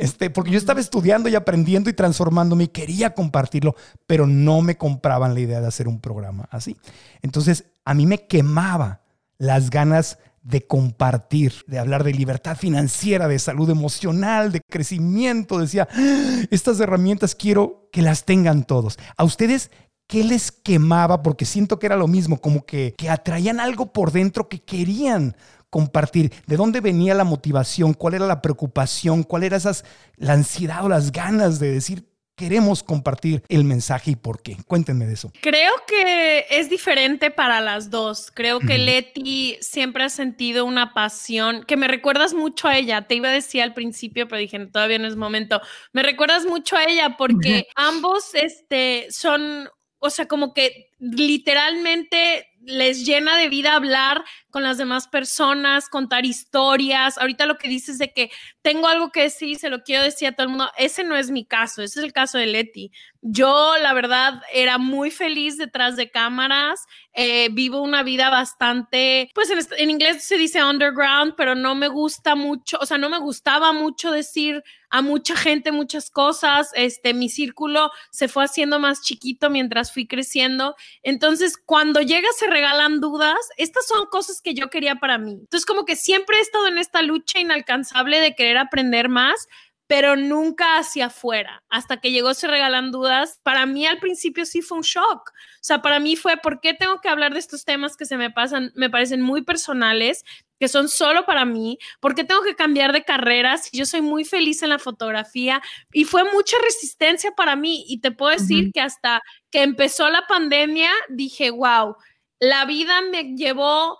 este, 0.00 0.30
porque 0.30 0.50
yo 0.50 0.58
estaba 0.58 0.80
estudiando 0.80 1.28
y 1.28 1.34
aprendiendo 1.34 1.90
y 1.90 1.92
transformándome 1.92 2.64
y 2.64 2.68
quería 2.68 3.14
compartirlo, 3.14 3.76
pero 4.06 4.26
no 4.26 4.62
me 4.62 4.76
compraban 4.76 5.34
la 5.34 5.40
idea 5.40 5.60
de 5.60 5.66
hacer 5.66 5.86
un 5.86 6.00
programa 6.00 6.48
así. 6.50 6.76
Entonces, 7.22 7.66
a 7.84 7.94
mí 7.94 8.06
me 8.06 8.26
quemaba 8.26 9.02
las 9.38 9.70
ganas 9.70 10.18
de 10.42 10.66
compartir, 10.66 11.52
de 11.66 11.78
hablar 11.78 12.04
de 12.04 12.14
libertad 12.14 12.56
financiera, 12.56 13.28
de 13.28 13.38
salud 13.38 13.68
emocional, 13.68 14.50
de 14.50 14.62
crecimiento. 14.62 15.58
Decía, 15.58 15.86
ah, 15.92 16.42
estas 16.50 16.80
herramientas 16.80 17.34
quiero 17.34 17.88
que 17.92 18.00
las 18.00 18.24
tengan 18.24 18.64
todos. 18.64 18.98
A 19.16 19.24
ustedes, 19.24 19.70
¿Qué 20.08 20.24
les 20.24 20.50
quemaba? 20.50 21.22
Porque 21.22 21.44
siento 21.44 21.78
que 21.78 21.86
era 21.86 21.96
lo 21.96 22.08
mismo, 22.08 22.40
como 22.40 22.64
que, 22.64 22.94
que 22.96 23.10
atraían 23.10 23.60
algo 23.60 23.92
por 23.92 24.10
dentro 24.10 24.48
que 24.48 24.58
querían 24.60 25.36
compartir. 25.70 26.32
¿De 26.46 26.56
dónde 26.56 26.80
venía 26.80 27.14
la 27.14 27.24
motivación? 27.24 27.92
¿Cuál 27.92 28.14
era 28.14 28.26
la 28.26 28.40
preocupación? 28.40 29.22
¿Cuál 29.22 29.44
era 29.44 29.58
esas, 29.58 29.84
la 30.16 30.32
ansiedad 30.32 30.82
o 30.82 30.88
las 30.88 31.12
ganas 31.12 31.60
de 31.60 31.70
decir, 31.72 32.08
queremos 32.38 32.84
compartir 32.84 33.42
el 33.48 33.64
mensaje 33.64 34.12
y 34.12 34.16
por 34.16 34.40
qué. 34.40 34.56
Cuéntenme 34.66 35.06
de 35.06 35.14
eso. 35.14 35.32
Creo 35.42 35.72
que 35.86 36.46
es 36.48 36.70
diferente 36.70 37.32
para 37.32 37.60
las 37.60 37.90
dos. 37.90 38.30
Creo 38.32 38.60
que 38.60 38.78
Leti 38.78 39.58
siempre 39.60 40.04
ha 40.04 40.08
sentido 40.08 40.64
una 40.64 40.94
pasión 40.94 41.64
que 41.66 41.76
me 41.76 41.88
recuerdas 41.88 42.34
mucho 42.34 42.68
a 42.68 42.78
ella. 42.78 43.08
Te 43.08 43.16
iba 43.16 43.28
a 43.28 43.32
decir 43.32 43.60
al 43.60 43.74
principio, 43.74 44.28
pero 44.28 44.38
dije, 44.38 44.66
todavía 44.66 45.00
no 45.00 45.08
es 45.08 45.16
momento. 45.16 45.60
Me 45.92 46.04
recuerdas 46.04 46.46
mucho 46.46 46.76
a 46.76 46.84
ella 46.84 47.16
porque 47.18 47.66
ambos 47.74 48.34
este, 48.34 49.08
son 49.10 49.68
o 49.98 50.10
sea, 50.10 50.26
como 50.26 50.54
que 50.54 50.90
literalmente 50.98 52.48
les 52.60 53.04
llena 53.04 53.36
de 53.36 53.48
vida 53.48 53.74
hablar 53.74 54.24
con 54.50 54.62
las 54.62 54.78
demás 54.78 55.08
personas, 55.08 55.88
contar 55.88 56.26
historias. 56.26 57.18
Ahorita 57.18 57.46
lo 57.46 57.56
que 57.58 57.68
dices 57.68 57.98
de 57.98 58.12
que 58.12 58.30
tengo 58.68 58.86
algo 58.86 59.10
que 59.10 59.22
decir, 59.22 59.58
se 59.58 59.70
lo 59.70 59.82
quiero 59.82 60.04
decir 60.04 60.28
a 60.28 60.32
todo 60.32 60.44
el 60.44 60.50
mundo, 60.50 60.70
ese 60.76 61.02
no 61.02 61.16
es 61.16 61.30
mi 61.30 61.46
caso, 61.46 61.80
ese 61.80 62.00
es 62.00 62.04
el 62.04 62.12
caso 62.12 62.36
de 62.36 62.44
Leti. 62.44 62.92
Yo, 63.22 63.72
la 63.80 63.94
verdad, 63.94 64.42
era 64.52 64.76
muy 64.76 65.10
feliz 65.10 65.56
detrás 65.56 65.96
de 65.96 66.10
cámaras, 66.10 66.84
eh, 67.14 67.48
vivo 67.50 67.80
una 67.80 68.02
vida 68.02 68.28
bastante, 68.28 69.30
pues 69.34 69.48
en, 69.50 69.60
en 69.78 69.90
inglés 69.90 70.22
se 70.22 70.36
dice 70.36 70.62
underground, 70.62 71.32
pero 71.34 71.54
no 71.54 71.74
me 71.74 71.88
gusta 71.88 72.34
mucho, 72.34 72.76
o 72.78 72.84
sea, 72.84 72.98
no 72.98 73.08
me 73.08 73.18
gustaba 73.18 73.72
mucho 73.72 74.12
decir 74.12 74.62
a 74.90 75.02
mucha 75.02 75.36
gente 75.36 75.72
muchas 75.72 76.10
cosas, 76.10 76.70
este, 76.74 77.14
mi 77.14 77.28
círculo 77.28 77.90
se 78.10 78.28
fue 78.28 78.44
haciendo 78.44 78.78
más 78.78 79.02
chiquito 79.02 79.50
mientras 79.50 79.92
fui 79.92 80.06
creciendo. 80.06 80.76
Entonces, 81.02 81.56
cuando 81.58 82.00
llega 82.00 82.28
se 82.36 82.46
regalan 82.46 83.00
dudas, 83.00 83.36
estas 83.56 83.86
son 83.86 84.06
cosas 84.06 84.40
que 84.40 84.54
yo 84.54 84.70
quería 84.70 84.96
para 84.96 85.18
mí. 85.18 85.32
Entonces, 85.32 85.66
como 85.66 85.84
que 85.84 85.96
siempre 85.96 86.38
he 86.38 86.40
estado 86.40 86.68
en 86.68 86.78
esta 86.78 87.02
lucha 87.02 87.38
inalcanzable 87.38 88.20
de 88.20 88.34
querer 88.34 88.57
aprender 88.58 89.08
más, 89.08 89.48
pero 89.88 90.16
nunca 90.16 90.76
hacia 90.76 91.06
afuera. 91.06 91.64
Hasta 91.70 91.96
que 91.96 92.12
llegó 92.12 92.34
Se 92.34 92.46
Regalan 92.46 92.92
Dudas, 92.92 93.40
para 93.42 93.64
mí 93.64 93.86
al 93.86 93.98
principio 93.98 94.44
sí 94.44 94.60
fue 94.60 94.78
un 94.78 94.84
shock. 94.84 95.30
O 95.30 95.62
sea, 95.62 95.80
para 95.80 95.98
mí 95.98 96.14
fue, 96.14 96.36
¿por 96.36 96.60
qué 96.60 96.74
tengo 96.74 97.00
que 97.00 97.08
hablar 97.08 97.32
de 97.32 97.40
estos 97.40 97.64
temas 97.64 97.96
que 97.96 98.04
se 98.04 98.18
me 98.18 98.30
pasan, 98.30 98.70
me 98.74 98.90
parecen 98.90 99.22
muy 99.22 99.42
personales, 99.42 100.24
que 100.60 100.68
son 100.68 100.90
solo 100.90 101.24
para 101.24 101.46
mí? 101.46 101.78
¿Por 102.00 102.14
qué 102.14 102.22
tengo 102.24 102.42
que 102.42 102.54
cambiar 102.54 102.92
de 102.92 103.02
carrera 103.02 103.56
si 103.56 103.78
yo 103.78 103.86
soy 103.86 104.02
muy 104.02 104.26
feliz 104.26 104.62
en 104.62 104.68
la 104.68 104.78
fotografía? 104.78 105.62
Y 105.90 106.04
fue 106.04 106.22
mucha 106.32 106.58
resistencia 106.62 107.32
para 107.32 107.56
mí. 107.56 107.86
Y 107.88 108.00
te 108.00 108.10
puedo 108.10 108.32
decir 108.32 108.70
que 108.72 108.82
hasta 108.82 109.22
que 109.50 109.62
empezó 109.62 110.10
la 110.10 110.26
pandemia, 110.26 110.90
dije, 111.08 111.50
wow, 111.50 111.96
la 112.40 112.66
vida 112.66 113.00
me 113.10 113.34
llevó 113.36 113.98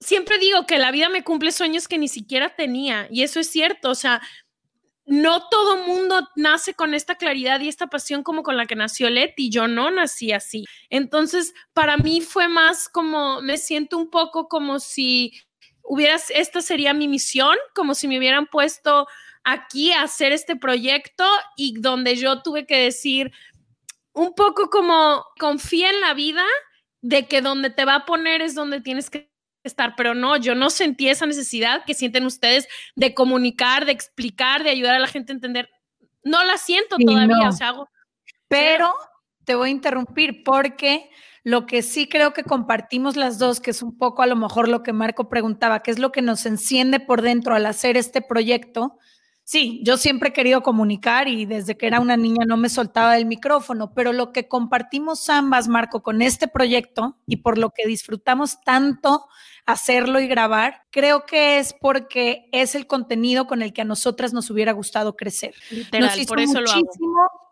siempre 0.00 0.38
digo 0.38 0.66
que 0.66 0.78
la 0.78 0.90
vida 0.90 1.08
me 1.08 1.24
cumple 1.24 1.52
sueños 1.52 1.88
que 1.88 1.98
ni 1.98 2.08
siquiera 2.08 2.54
tenía 2.54 3.08
y 3.10 3.22
eso 3.22 3.40
es 3.40 3.50
cierto, 3.50 3.90
o 3.90 3.94
sea, 3.94 4.20
no 5.06 5.48
todo 5.48 5.86
mundo 5.86 6.28
nace 6.34 6.74
con 6.74 6.92
esta 6.92 7.14
claridad 7.14 7.60
y 7.60 7.68
esta 7.68 7.86
pasión 7.86 8.24
como 8.24 8.42
con 8.42 8.56
la 8.56 8.66
que 8.66 8.74
nació 8.74 9.08
Leti, 9.08 9.50
yo 9.50 9.68
no 9.68 9.90
nací 9.90 10.32
así. 10.32 10.64
Entonces, 10.90 11.54
para 11.72 11.96
mí 11.96 12.20
fue 12.20 12.48
más 12.48 12.88
como, 12.88 13.40
me 13.40 13.56
siento 13.56 13.96
un 13.96 14.10
poco 14.10 14.48
como 14.48 14.80
si 14.80 15.32
hubieras, 15.82 16.30
esta 16.30 16.60
sería 16.60 16.92
mi 16.92 17.06
misión, 17.06 17.56
como 17.72 17.94
si 17.94 18.08
me 18.08 18.18
hubieran 18.18 18.46
puesto 18.46 19.06
aquí 19.44 19.92
a 19.92 20.02
hacer 20.02 20.32
este 20.32 20.56
proyecto 20.56 21.24
y 21.56 21.80
donde 21.80 22.16
yo 22.16 22.42
tuve 22.42 22.66
que 22.66 22.76
decir 22.78 23.30
un 24.12 24.34
poco 24.34 24.70
como 24.70 25.24
confía 25.38 25.90
en 25.90 26.00
la 26.00 26.14
vida 26.14 26.44
de 27.00 27.28
que 27.28 27.42
donde 27.42 27.70
te 27.70 27.84
va 27.84 27.94
a 27.94 28.06
poner 28.06 28.42
es 28.42 28.56
donde 28.56 28.80
tienes 28.80 29.08
que 29.08 29.30
estar, 29.68 29.94
pero 29.96 30.14
no, 30.14 30.36
yo 30.36 30.54
no 30.54 30.70
sentí 30.70 31.08
esa 31.08 31.26
necesidad 31.26 31.84
que 31.84 31.94
sienten 31.94 32.26
ustedes 32.26 32.68
de 32.94 33.14
comunicar, 33.14 33.86
de 33.86 33.92
explicar, 33.92 34.62
de 34.62 34.70
ayudar 34.70 34.94
a 34.94 34.98
la 35.00 35.08
gente 35.08 35.32
a 35.32 35.34
entender. 35.34 35.70
No 36.22 36.42
la 36.44 36.58
siento 36.58 36.96
todavía, 36.96 37.48
o 37.48 37.52
sea, 37.52 37.68
hago, 37.68 37.88
pero 38.48 38.92
te 39.44 39.54
voy 39.54 39.68
a 39.68 39.72
interrumpir 39.72 40.42
porque 40.44 41.10
lo 41.44 41.66
que 41.66 41.82
sí 41.82 42.08
creo 42.08 42.32
que 42.32 42.42
compartimos 42.42 43.16
las 43.16 43.38
dos, 43.38 43.60
que 43.60 43.70
es 43.70 43.82
un 43.82 43.96
poco 43.96 44.22
a 44.22 44.26
lo 44.26 44.34
mejor 44.34 44.68
lo 44.68 44.82
que 44.82 44.92
Marco 44.92 45.28
preguntaba, 45.28 45.82
que 45.82 45.92
es 45.92 45.98
lo 45.98 46.10
que 46.10 46.22
nos 46.22 46.44
enciende 46.46 46.98
por 46.98 47.22
dentro 47.22 47.54
al 47.54 47.66
hacer 47.66 47.96
este 47.96 48.20
proyecto, 48.20 48.98
Sí, 49.48 49.80
yo 49.84 49.96
siempre 49.96 50.30
he 50.30 50.32
querido 50.32 50.64
comunicar 50.64 51.28
y 51.28 51.46
desde 51.46 51.76
que 51.76 51.86
era 51.86 52.00
una 52.00 52.16
niña 52.16 52.44
no 52.44 52.56
me 52.56 52.68
soltaba 52.68 53.14
del 53.14 53.26
micrófono, 53.26 53.94
pero 53.94 54.12
lo 54.12 54.32
que 54.32 54.48
compartimos 54.48 55.30
ambas, 55.30 55.68
Marco, 55.68 56.02
con 56.02 56.20
este 56.20 56.48
proyecto 56.48 57.16
y 57.28 57.36
por 57.36 57.56
lo 57.56 57.70
que 57.70 57.86
disfrutamos 57.86 58.60
tanto 58.62 59.28
hacerlo 59.66 60.20
y 60.20 60.28
grabar, 60.28 60.82
creo 60.90 61.26
que 61.26 61.58
es 61.58 61.74
porque 61.74 62.48
es 62.52 62.74
el 62.76 62.86
contenido 62.86 63.46
con 63.46 63.62
el 63.62 63.72
que 63.72 63.82
a 63.82 63.84
nosotras 63.84 64.32
nos 64.32 64.48
hubiera 64.48 64.72
gustado 64.72 65.16
crecer. 65.16 65.54
Literal, 65.70 66.18
por 66.26 66.40
eso 66.40 66.60
lo 66.60 66.70
hago. 66.70 66.82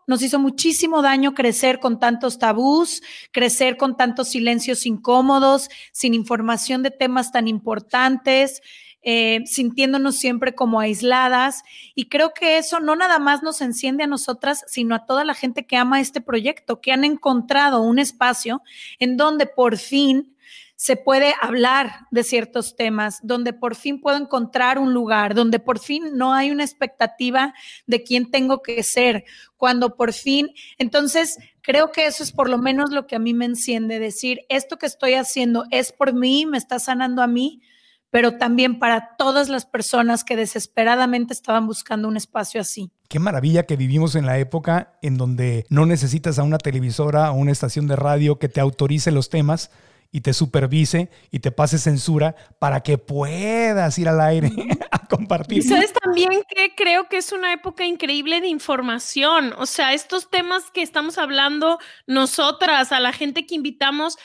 Nos 0.07 0.21
hizo 0.21 0.39
muchísimo 0.39 1.01
daño 1.01 1.33
crecer 1.33 1.79
con 1.79 1.99
tantos 1.99 2.37
tabús, 2.37 3.01
crecer 3.31 3.75
con 3.75 3.97
tantos 3.97 4.29
silencios 4.29 4.85
incómodos, 4.85 5.67
sin 5.91 6.13
información 6.13 6.83
de 6.83 6.91
temas 6.91 7.31
tan 7.31 7.47
importantes. 7.47 8.61
Eh, 9.07 9.43
sintiéndonos 9.45 10.15
siempre 10.15 10.55
como 10.55 10.79
aisladas. 10.79 11.61
Y 11.93 12.09
creo 12.09 12.33
que 12.33 12.57
eso 12.57 12.79
no 12.79 12.95
nada 12.95 13.19
más 13.19 13.43
nos 13.43 13.61
enciende 13.61 14.03
a 14.03 14.07
nosotras, 14.07 14.65
sino 14.65 14.95
a 14.95 15.05
toda 15.05 15.23
la 15.23 15.35
gente 15.35 15.67
que 15.67 15.77
ama 15.77 16.01
este 16.01 16.21
proyecto, 16.21 16.81
que 16.81 16.91
han 16.91 17.03
encontrado 17.03 17.83
un 17.83 17.99
espacio 17.99 18.63
en 18.97 19.15
donde 19.15 19.45
por 19.45 19.77
fin 19.77 20.34
se 20.75 20.97
puede 20.97 21.33
hablar 21.41 22.07
de 22.11 22.23
ciertos 22.23 22.75
temas, 22.75 23.19
donde 23.23 23.53
por 23.53 23.75
fin 23.75 24.01
puedo 24.01 24.17
encontrar 24.17 24.77
un 24.77 24.93
lugar, 24.93 25.33
donde 25.33 25.59
por 25.59 25.79
fin 25.79 26.17
no 26.17 26.33
hay 26.33 26.51
una 26.51 26.63
expectativa 26.63 27.53
de 27.87 28.03
quién 28.03 28.29
tengo 28.29 28.61
que 28.61 28.83
ser, 28.83 29.23
cuando 29.55 29.95
por 29.95 30.11
fin, 30.11 30.49
entonces 30.77 31.37
creo 31.61 31.91
que 31.91 32.05
eso 32.05 32.23
es 32.23 32.31
por 32.31 32.49
lo 32.49 32.57
menos 32.57 32.91
lo 32.91 33.07
que 33.07 33.15
a 33.15 33.19
mí 33.19 33.33
me 33.33 33.45
enciende, 33.45 33.99
decir, 33.99 34.41
esto 34.49 34.77
que 34.77 34.85
estoy 34.85 35.13
haciendo 35.13 35.65
es 35.71 35.91
por 35.91 36.13
mí, 36.13 36.45
me 36.45 36.57
está 36.57 36.79
sanando 36.79 37.21
a 37.21 37.27
mí, 37.27 37.61
pero 38.09 38.37
también 38.37 38.79
para 38.79 39.15
todas 39.17 39.49
las 39.49 39.65
personas 39.65 40.23
que 40.23 40.35
desesperadamente 40.35 41.33
estaban 41.33 41.67
buscando 41.67 42.07
un 42.07 42.15
espacio 42.15 42.61
así. 42.61 42.91
Qué 43.09 43.19
maravilla 43.19 43.63
que 43.63 43.75
vivimos 43.75 44.15
en 44.15 44.25
la 44.25 44.39
época 44.39 44.93
en 45.01 45.17
donde 45.17 45.65
no 45.69 45.85
necesitas 45.85 46.39
a 46.39 46.43
una 46.43 46.57
televisora 46.57 47.31
o 47.31 47.35
una 47.35 47.51
estación 47.51 47.87
de 47.87 47.95
radio 47.95 48.39
que 48.39 48.49
te 48.49 48.61
autorice 48.61 49.11
los 49.11 49.29
temas 49.29 49.69
y 50.15 50.21
te 50.21 50.33
supervise 50.33 51.09
y 51.29 51.39
te 51.39 51.51
pase 51.51 51.77
censura 51.77 52.37
para 52.57 52.83
que 52.83 52.97
puedas 52.97 53.99
ir 53.99 54.07
al 54.07 54.21
aire 54.21 54.49
a 54.91 55.05
compartir. 55.07 55.57
Y 55.57 55.61
sabes 55.63 55.91
también 55.91 56.41
que 56.47 56.73
creo 56.73 57.09
que 57.09 57.17
es 57.17 57.33
una 57.33 57.51
época 57.51 57.85
increíble 57.85 58.39
de 58.39 58.47
información. 58.47 59.53
O 59.57 59.65
sea, 59.65 59.91
estos 59.91 60.29
temas 60.29 60.71
que 60.71 60.81
estamos 60.81 61.17
hablando 61.17 61.79
nosotras, 62.07 62.93
a 62.93 63.01
la 63.01 63.11
gente 63.11 63.45
que 63.45 63.55
invitamos, 63.55 64.17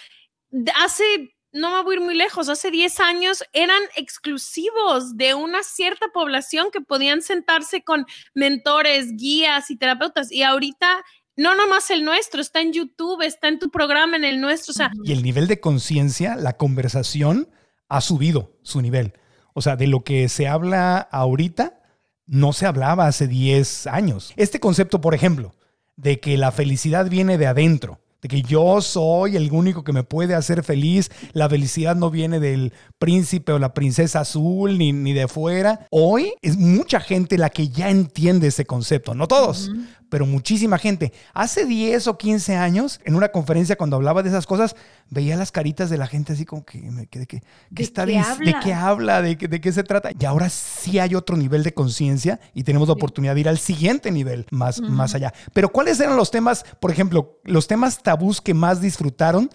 hace 0.80 1.35
no 1.52 1.73
me 1.73 1.82
voy 1.82 1.94
a 1.94 1.99
ir 1.99 2.04
muy 2.04 2.14
lejos, 2.14 2.49
hace 2.49 2.70
10 2.70 3.00
años 3.00 3.42
eran 3.52 3.82
exclusivos 3.97 5.16
de 5.16 5.35
una 5.35 5.64
cierta 5.64 6.06
población 6.14 6.70
que 6.70 6.80
podían 6.80 7.23
sentarse 7.23 7.82
con 7.82 8.06
mentores, 8.35 9.16
guías 9.16 9.73
y 9.73 9.76
terapeutas. 9.76 10.30
Y 10.30 10.44
ahorita 10.44 11.02
no 11.40 11.54
nomás 11.54 11.90
el 11.90 12.04
nuestro, 12.04 12.42
está 12.42 12.61
en 12.61 12.75
YouTube, 12.75 13.23
está 13.23 13.49
en 13.49 13.59
tu 13.59 13.70
programa, 13.70 14.14
en 14.14 14.25
el 14.25 14.42
nuestro. 14.42 14.73
O 14.73 14.75
sea, 14.75 14.92
y 15.02 15.12
el 15.12 15.23
nivel 15.23 15.47
de 15.47 15.59
conciencia, 15.59 16.37
la 16.37 16.59
conversación 16.59 17.49
ha 17.88 18.02
subido 18.02 18.52
su 18.62 18.82
nivel. 18.82 19.14
O 19.54 19.62
sea, 19.62 19.76
de 19.76 19.87
lo 19.87 20.04
que 20.04 20.28
se 20.28 20.49
habla 20.49 20.99
ahorita, 20.99 21.80
no 22.26 22.52
se 22.52 22.66
hablaba 22.66 23.06
hace 23.06 23.26
10 23.26 23.87
años. 23.87 24.35
Este 24.37 24.61
concepto, 24.61 25.00
por 25.00 25.14
ejemplo, 25.14 25.54
de 25.97 26.20
que 26.20 26.37
la 26.37 26.52
felicidad 26.52 27.09
viene 27.09 27.38
de 27.38 27.47
adentro 27.47 28.00
de 28.23 28.28
que 28.28 28.42
yo 28.42 28.80
soy 28.80 29.37
el 29.37 29.50
único 29.50 29.85
que 29.85 29.92
me 29.92 30.02
puede 30.02 30.35
hacer 30.35 30.62
feliz, 30.62 31.11
la 31.32 31.49
felicidad 31.49 31.97
no 31.97 32.11
viene 32.11 32.38
del 32.38 32.73
príncipe 32.99 33.52
o 33.52 33.59
la 33.59 33.73
princesa 33.73 34.20
azul 34.20 34.78
ni, 34.78 34.92
ni 34.92 35.12
de 35.12 35.28
fuera. 35.28 35.87
Hoy 35.90 36.35
es 36.42 36.56
mucha 36.56 37.00
gente 37.00 37.38
la 37.38 37.50
que 37.50 37.68
ya 37.68 37.88
entiende 37.90 38.49
ese 38.49 38.66
concepto, 38.66 39.14
no 39.14 39.26
todos, 39.26 39.70
pero 40.11 40.26
muchísima 40.26 40.79
gente. 40.79 41.12
Hace 41.33 41.64
10 41.64 42.09
o 42.09 42.19
15 42.19 42.57
años, 42.57 43.00
en 43.05 43.14
una 43.14 43.31
conferencia 43.31 43.76
cuando 43.76 43.97
hablaba 43.97 44.23
de 44.23 44.29
esas 44.29 44.47
cosas, 44.47 44.76
veía 45.09 45.37
las 45.37 45.52
caritas 45.52 45.88
de 45.88 45.97
la 45.97 46.07
gente 46.07 46.35
así 46.35 46.45
como 46.45 46.64
que, 46.64 46.81
de, 46.81 47.07
que, 47.07 47.43
está 47.76 48.05
qué 48.05 48.23
de 48.45 48.55
qué 48.62 48.75
habla, 48.75 49.23
de, 49.23 49.37
de 49.37 49.61
qué 49.61 49.73
se 49.73 49.85
trata. 49.85 50.11
Y 50.19 50.25
ahora 50.25 50.50
sí 50.50 50.99
hay 50.99 51.14
otro 51.14 51.37
nivel 51.37 51.62
de 51.62 51.73
conciencia 51.73 52.40
y 52.52 52.64
tenemos 52.64 52.88
la 52.88 52.95
oportunidad 52.95 53.35
de 53.35 53.40
ir 53.40 53.49
al 53.49 53.59
siguiente 53.59 54.11
nivel 54.11 54.47
más, 54.50 54.81
más 54.81 55.14
allá. 55.14 55.33
Pero 55.55 55.71
¿cuáles 55.71 55.99
eran 56.00 56.17
los 56.17 56.31
temas, 56.31 56.64
por 56.81 56.90
ejemplo, 56.90 57.40
los 57.45 57.67
temas 57.67 58.02
tabús 58.02 58.40
que 58.40 58.52
más 58.52 58.81
disfrutaron? 58.81 59.50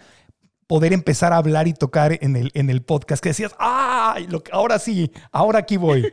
poder 0.68 0.94
empezar 0.94 1.32
a 1.32 1.38
hablar 1.38 1.68
y 1.68 1.74
tocar 1.74 2.18
en 2.22 2.36
el, 2.36 2.52
en 2.54 2.70
el 2.70 2.82
podcast, 2.82 3.22
que 3.22 3.30
decías, 3.30 3.56
¡ah! 3.60 3.95
Ahora 4.52 4.80
sí, 4.80 5.12
ahora 5.32 5.60
aquí 5.60 5.78
voy. 5.78 6.12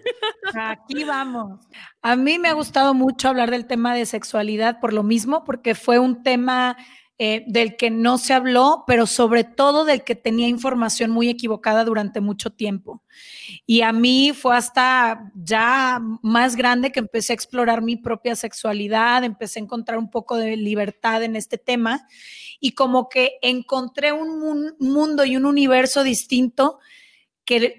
Aquí 0.54 1.04
vamos. 1.04 1.60
A 2.02 2.16
mí 2.16 2.38
me 2.38 2.48
ha 2.48 2.52
gustado 2.52 2.94
mucho 2.94 3.28
hablar 3.28 3.50
del 3.50 3.66
tema 3.66 3.94
de 3.94 4.06
sexualidad 4.06 4.80
por 4.80 4.92
lo 4.92 5.02
mismo, 5.02 5.44
porque 5.44 5.74
fue 5.74 5.98
un 5.98 6.22
tema 6.22 6.76
eh, 7.18 7.44
del 7.46 7.76
que 7.76 7.90
no 7.90 8.18
se 8.18 8.34
habló, 8.34 8.82
pero 8.84 9.06
sobre 9.06 9.44
todo 9.44 9.84
del 9.84 10.02
que 10.02 10.16
tenía 10.16 10.48
información 10.48 11.10
muy 11.10 11.28
equivocada 11.28 11.84
durante 11.84 12.20
mucho 12.20 12.50
tiempo. 12.50 13.02
Y 13.64 13.82
a 13.82 13.92
mí 13.92 14.32
fue 14.34 14.56
hasta 14.56 15.30
ya 15.34 16.00
más 16.22 16.56
grande 16.56 16.90
que 16.90 16.98
empecé 17.00 17.32
a 17.32 17.34
explorar 17.34 17.80
mi 17.80 17.96
propia 17.96 18.34
sexualidad, 18.34 19.22
empecé 19.22 19.60
a 19.60 19.62
encontrar 19.62 19.98
un 19.98 20.10
poco 20.10 20.36
de 20.36 20.56
libertad 20.56 21.22
en 21.22 21.36
este 21.36 21.58
tema 21.58 22.08
y 22.58 22.72
como 22.72 23.08
que 23.08 23.34
encontré 23.40 24.12
un 24.12 24.74
mundo 24.80 25.24
y 25.24 25.36
un 25.36 25.46
universo 25.46 26.02
distinto 26.02 26.80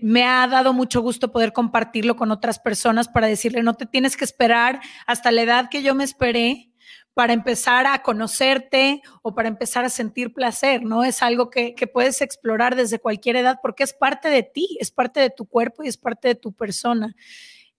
me 0.01 0.25
ha 0.25 0.47
dado 0.47 0.73
mucho 0.73 1.01
gusto 1.01 1.31
poder 1.31 1.53
compartirlo 1.53 2.15
con 2.15 2.31
otras 2.31 2.59
personas 2.59 3.07
para 3.07 3.27
decirle, 3.27 3.63
no 3.63 3.75
te 3.75 3.85
tienes 3.85 4.17
que 4.17 4.25
esperar 4.25 4.81
hasta 5.05 5.31
la 5.31 5.41
edad 5.41 5.69
que 5.69 5.83
yo 5.83 5.95
me 5.95 6.03
esperé 6.03 6.73
para 7.13 7.33
empezar 7.33 7.85
a 7.85 8.01
conocerte 8.01 9.01
o 9.21 9.35
para 9.35 9.47
empezar 9.47 9.85
a 9.85 9.89
sentir 9.89 10.33
placer, 10.33 10.83
¿no? 10.83 11.03
Es 11.03 11.21
algo 11.21 11.49
que, 11.49 11.75
puedes 11.93 12.21
explorar 12.21 12.75
desde 12.75 12.99
cualquier 12.99 13.35
edad 13.35 13.59
porque 13.61 13.83
es 13.83 13.93
parte 13.93 14.29
de 14.29 14.43
ti, 14.43 14.77
es 14.79 14.91
parte 14.91 15.19
de 15.19 15.29
tu 15.29 15.45
cuerpo 15.45 15.83
y 15.83 15.87
es 15.87 15.97
parte 15.97 16.29
de 16.29 16.35
tu 16.35 16.53
persona. 16.53 17.15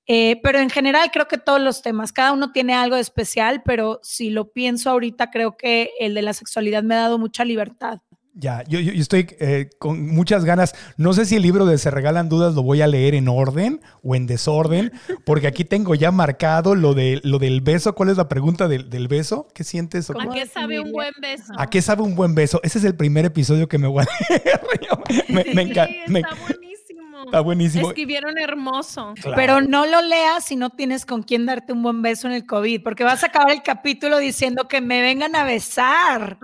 Eh, 0.07 0.39
pero 0.43 0.59
en 0.61 0.71
general 0.71 1.11
creo 1.11 1.27
que 1.27 1.39
todos 1.39 1.61
los 1.61 1.83
temas, 1.83 2.13
cada 2.13 2.33
uno 2.33 2.53
tiene 2.53 2.75
algo 2.75 2.97
especial, 2.97 3.63
pero 3.65 4.01
si 4.03 4.31
lo 4.31 4.53
pienso 4.53 4.91
ahorita, 4.91 5.31
creo 5.31 5.57
que 5.57 5.91
el 5.99 6.15
de 6.15 6.23
la 6.23 6.35
sexualidad 6.35 6.83
me 6.83 6.95
ha 6.95 6.99
dado 6.99 7.19
mucha 7.19 7.45
libertad. 7.45 8.01
Ya, 8.37 8.65
yo, 8.67 8.81
estoy 8.81 9.29
eh, 9.39 9.71
con 9.79 10.09
muchas 10.09 10.45
ganas. 10.45 10.75
No 10.97 11.13
sé 11.13 11.25
si 11.25 11.37
el 11.37 11.43
libro 11.43 11.67
de 11.67 11.79
Se 11.79 11.93
Regalan 11.93 12.29
Dudas 12.29 12.57
lo 12.57 12.65
voy 12.65 12.83
a 12.83 12.89
leer 12.89 13.15
en 13.15 13.29
orden 13.29 13.81
o 14.03 14.17
en 14.17 14.27
desorden, 14.27 14.91
porque 15.25 15.47
aquí 15.47 15.65
tengo 15.65 15.95
ya 15.95 16.11
marcado 16.11 16.75
lo, 16.75 16.95
de, 16.95 17.21
lo 17.23 17.39
del 17.39 17.61
beso. 17.61 17.95
¿Cuál 17.95 18.09
es 18.09 18.17
la 18.17 18.29
pregunta 18.29 18.67
del, 18.67 19.09
beso? 19.09 19.47
¿Qué 19.55 19.63
sientes? 19.63 20.11
¿A 20.11 20.15
qué 20.33 20.47
sabe 20.47 20.81
un 20.81 20.91
buen 20.91 21.13
beso? 21.21 21.53
¿A 21.57 21.71
qué 21.71 21.81
sabe 21.81 22.03
un 22.03 22.17
buen 22.17 22.35
beso? 22.35 22.59
Ese 22.65 22.79
es 22.79 22.85
el 22.85 22.97
primer 22.97 23.25
episodio 23.25 23.69
que 23.69 23.79
me 23.79 23.87
voy 23.87 24.03
a 24.03 24.35
leer. 24.35 24.61
me, 25.55 25.63
está 25.63 26.35
buenísimo. 26.35 27.25
Está 27.27 27.41
buenísimo. 27.41 27.89
Escribieron 27.89 28.37
hermoso. 28.37 29.15
Pero 29.37 29.61
no 29.61 29.87
lo 29.87 30.03
leas 30.03 30.45
si 30.45 30.57
no 30.57 30.71
tienes 30.71 31.07
con 31.07 31.23
quién 31.23 31.47
darte 31.47 31.73
un 31.73 31.85
buen 31.85 32.03
beso 32.03 32.27
en 32.27 32.33
el 32.33 32.47
COVID, 32.47 32.83
porque 32.83 33.05
vas 33.05 33.23
a 33.23 33.27
acabar 33.27 33.53
el 33.53 33.63
capítulo 33.63 34.19
diciendo 34.19 34.67
que 34.67 34.81
me 34.81 35.03
vengan 35.03 35.37
a 35.37 35.45
besar. 35.45 36.39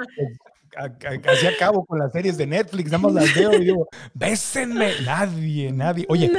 Casi 1.23 1.47
acabo 1.47 1.85
con 1.85 1.99
las 1.99 2.13
series 2.13 2.37
de 2.37 2.47
Netflix, 2.47 2.91
nada 2.91 2.99
más 2.99 3.13
las 3.13 3.35
veo 3.35 3.53
y 3.55 3.65
digo, 3.65 3.89
bésenme. 4.15 4.93
Nadie, 5.05 5.73
nadie. 5.73 6.07
Oye, 6.09 6.33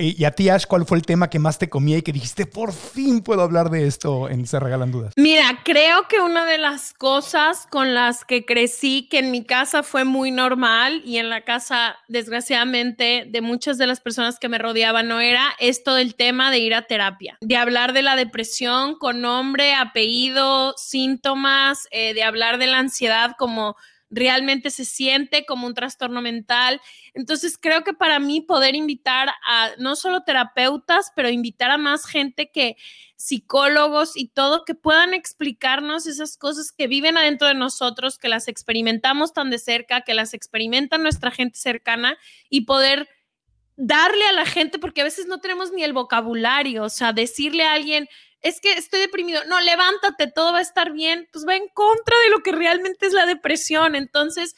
y 0.00 0.24
a 0.24 0.30
ti, 0.30 0.48
Ash, 0.48 0.64
¿cuál 0.66 0.86
fue 0.86 0.96
el 0.96 1.04
tema 1.04 1.28
que 1.28 1.38
más 1.38 1.58
te 1.58 1.68
comía 1.68 1.98
y 1.98 2.02
que 2.02 2.12
dijiste, 2.12 2.46
por 2.46 2.72
fin 2.72 3.22
puedo 3.22 3.42
hablar 3.42 3.70
de 3.70 3.86
esto 3.86 4.28
en 4.28 4.46
Se 4.46 4.58
Regalan 4.58 4.90
Dudas? 4.90 5.12
Mira, 5.16 5.60
creo 5.64 6.08
que 6.08 6.20
una 6.20 6.46
de 6.46 6.58
las 6.58 6.94
cosas 6.94 7.66
con 7.70 7.94
las 7.94 8.24
que 8.24 8.44
crecí, 8.44 9.08
que 9.10 9.18
en 9.18 9.30
mi 9.30 9.44
casa 9.44 9.82
fue 9.82 10.04
muy 10.04 10.30
normal 10.30 11.02
y 11.04 11.18
en 11.18 11.28
la 11.28 11.42
casa, 11.42 11.96
desgraciadamente, 12.08 13.26
de 13.28 13.40
muchas 13.40 13.78
de 13.78 13.86
las 13.86 14.00
personas 14.00 14.38
que 14.38 14.48
me 14.48 14.58
rodeaban 14.58 15.08
no 15.08 15.20
era 15.20 15.44
esto 15.58 15.94
del 15.94 16.14
tema 16.14 16.50
de 16.50 16.58
ir 16.58 16.74
a 16.74 16.82
terapia, 16.82 17.36
de 17.40 17.56
hablar 17.56 17.92
de 17.92 18.02
la 18.02 18.16
depresión 18.16 18.96
con 18.96 19.20
nombre, 19.20 19.74
apellido, 19.74 20.74
síntomas, 20.76 21.88
eh, 21.90 22.14
de 22.14 22.22
hablar 22.22 22.58
de 22.58 22.66
la 22.66 22.78
ansiedad 22.78 23.32
como 23.38 23.76
realmente 24.10 24.70
se 24.70 24.84
siente 24.84 25.46
como 25.46 25.66
un 25.66 25.74
trastorno 25.74 26.20
mental. 26.20 26.80
Entonces, 27.14 27.56
creo 27.58 27.84
que 27.84 27.94
para 27.94 28.18
mí 28.18 28.40
poder 28.40 28.74
invitar 28.74 29.28
a 29.46 29.70
no 29.78 29.96
solo 29.96 30.22
terapeutas, 30.22 31.12
pero 31.14 31.28
invitar 31.28 31.70
a 31.70 31.78
más 31.78 32.04
gente 32.06 32.50
que 32.50 32.76
psicólogos 33.16 34.16
y 34.16 34.28
todo, 34.28 34.64
que 34.64 34.74
puedan 34.74 35.14
explicarnos 35.14 36.06
esas 36.06 36.36
cosas 36.36 36.72
que 36.72 36.86
viven 36.86 37.18
adentro 37.18 37.48
de 37.48 37.54
nosotros, 37.54 38.18
que 38.18 38.28
las 38.28 38.48
experimentamos 38.48 39.32
tan 39.32 39.50
de 39.50 39.58
cerca, 39.58 40.00
que 40.00 40.14
las 40.14 40.34
experimenta 40.34 40.98
nuestra 40.98 41.30
gente 41.30 41.58
cercana 41.58 42.16
y 42.48 42.62
poder 42.62 43.08
darle 43.76 44.24
a 44.26 44.32
la 44.32 44.46
gente, 44.46 44.78
porque 44.78 45.00
a 45.00 45.04
veces 45.04 45.26
no 45.26 45.40
tenemos 45.40 45.72
ni 45.72 45.84
el 45.84 45.92
vocabulario, 45.92 46.84
o 46.84 46.90
sea, 46.90 47.12
decirle 47.12 47.64
a 47.64 47.72
alguien, 47.72 48.08
es 48.42 48.60
que 48.60 48.72
estoy 48.72 49.00
deprimido. 49.00 49.42
No, 49.46 49.60
levántate, 49.60 50.26
todo 50.26 50.52
va 50.52 50.58
a 50.58 50.62
estar 50.62 50.92
bien. 50.92 51.28
Pues 51.32 51.46
va 51.46 51.56
en 51.56 51.68
contra 51.68 52.16
de 52.24 52.30
lo 52.30 52.40
que 52.40 52.52
realmente 52.52 53.06
es 53.06 53.12
la 53.12 53.26
depresión. 53.26 53.94
Entonces, 53.94 54.54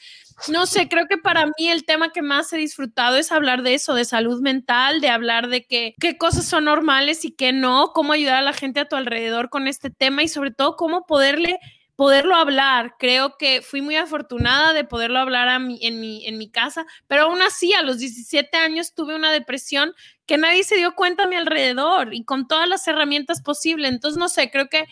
no 0.49 0.67
sé, 0.67 0.89
creo 0.89 1.07
que 1.09 1.19
para 1.19 1.47
mí 1.47 1.69
el 1.69 1.85
tema 1.85 2.11
que 2.11 2.23
más 2.23 2.53
he 2.53 2.57
disfrutado 2.57 3.17
es 3.17 3.33
hablar 3.33 3.63
de 3.63 3.75
eso, 3.75 3.95
de 3.95 4.05
salud 4.05 4.41
mental, 4.41 5.01
de 5.01 5.09
hablar 5.09 5.49
de 5.49 5.65
que, 5.65 5.95
qué 6.01 6.17
cosas 6.17 6.45
son 6.45 6.65
normales 6.65 7.25
y 7.25 7.33
qué 7.33 7.53
no, 7.53 7.93
cómo 7.93 8.13
ayudar 8.13 8.37
a 8.37 8.43
la 8.43 8.53
gente 8.53 8.81
a 8.81 8.89
tu 8.89 8.97
alrededor 8.97 9.51
con 9.51 9.69
este 9.69 9.91
tema 9.91 10.23
y 10.23 10.29
sobre 10.29 10.51
todo 10.51 10.77
cómo 10.77 11.07
poderle 11.07 11.59
poderlo 12.03 12.35
hablar. 12.35 12.97
Creo 12.99 13.37
que 13.39 13.63
fui 13.63 13.81
muy 13.81 13.95
afortunada 13.95 14.73
de 14.73 14.83
poderlo 14.83 15.21
hablar 15.21 15.49
a 15.49 15.61
mi, 15.61 15.79
en, 15.87 16.01
mi, 16.01 16.27
en 16.27 16.37
mi 16.37 16.51
casa, 16.51 16.85
pero 17.07 17.27
aún 17.27 17.41
así 17.43 17.75
a 17.75 17.83
los 17.83 18.01
17 18.01 18.57
años 18.57 18.93
tuve 18.93 19.15
una 19.15 19.31
depresión 19.31 19.95
que 20.27 20.37
nadie 20.37 20.65
se 20.65 20.75
dio 20.75 20.97
cuenta 20.97 21.23
a 21.23 21.27
mi 21.29 21.37
alrededor 21.37 22.13
y 22.13 22.25
con 22.25 22.49
todas 22.49 22.69
las 22.69 22.89
herramientas 22.89 23.41
posibles. 23.41 23.89
Entonces, 23.93 24.19
no 24.19 24.29
sé, 24.29 24.51
creo 24.51 24.69
que 24.69 24.87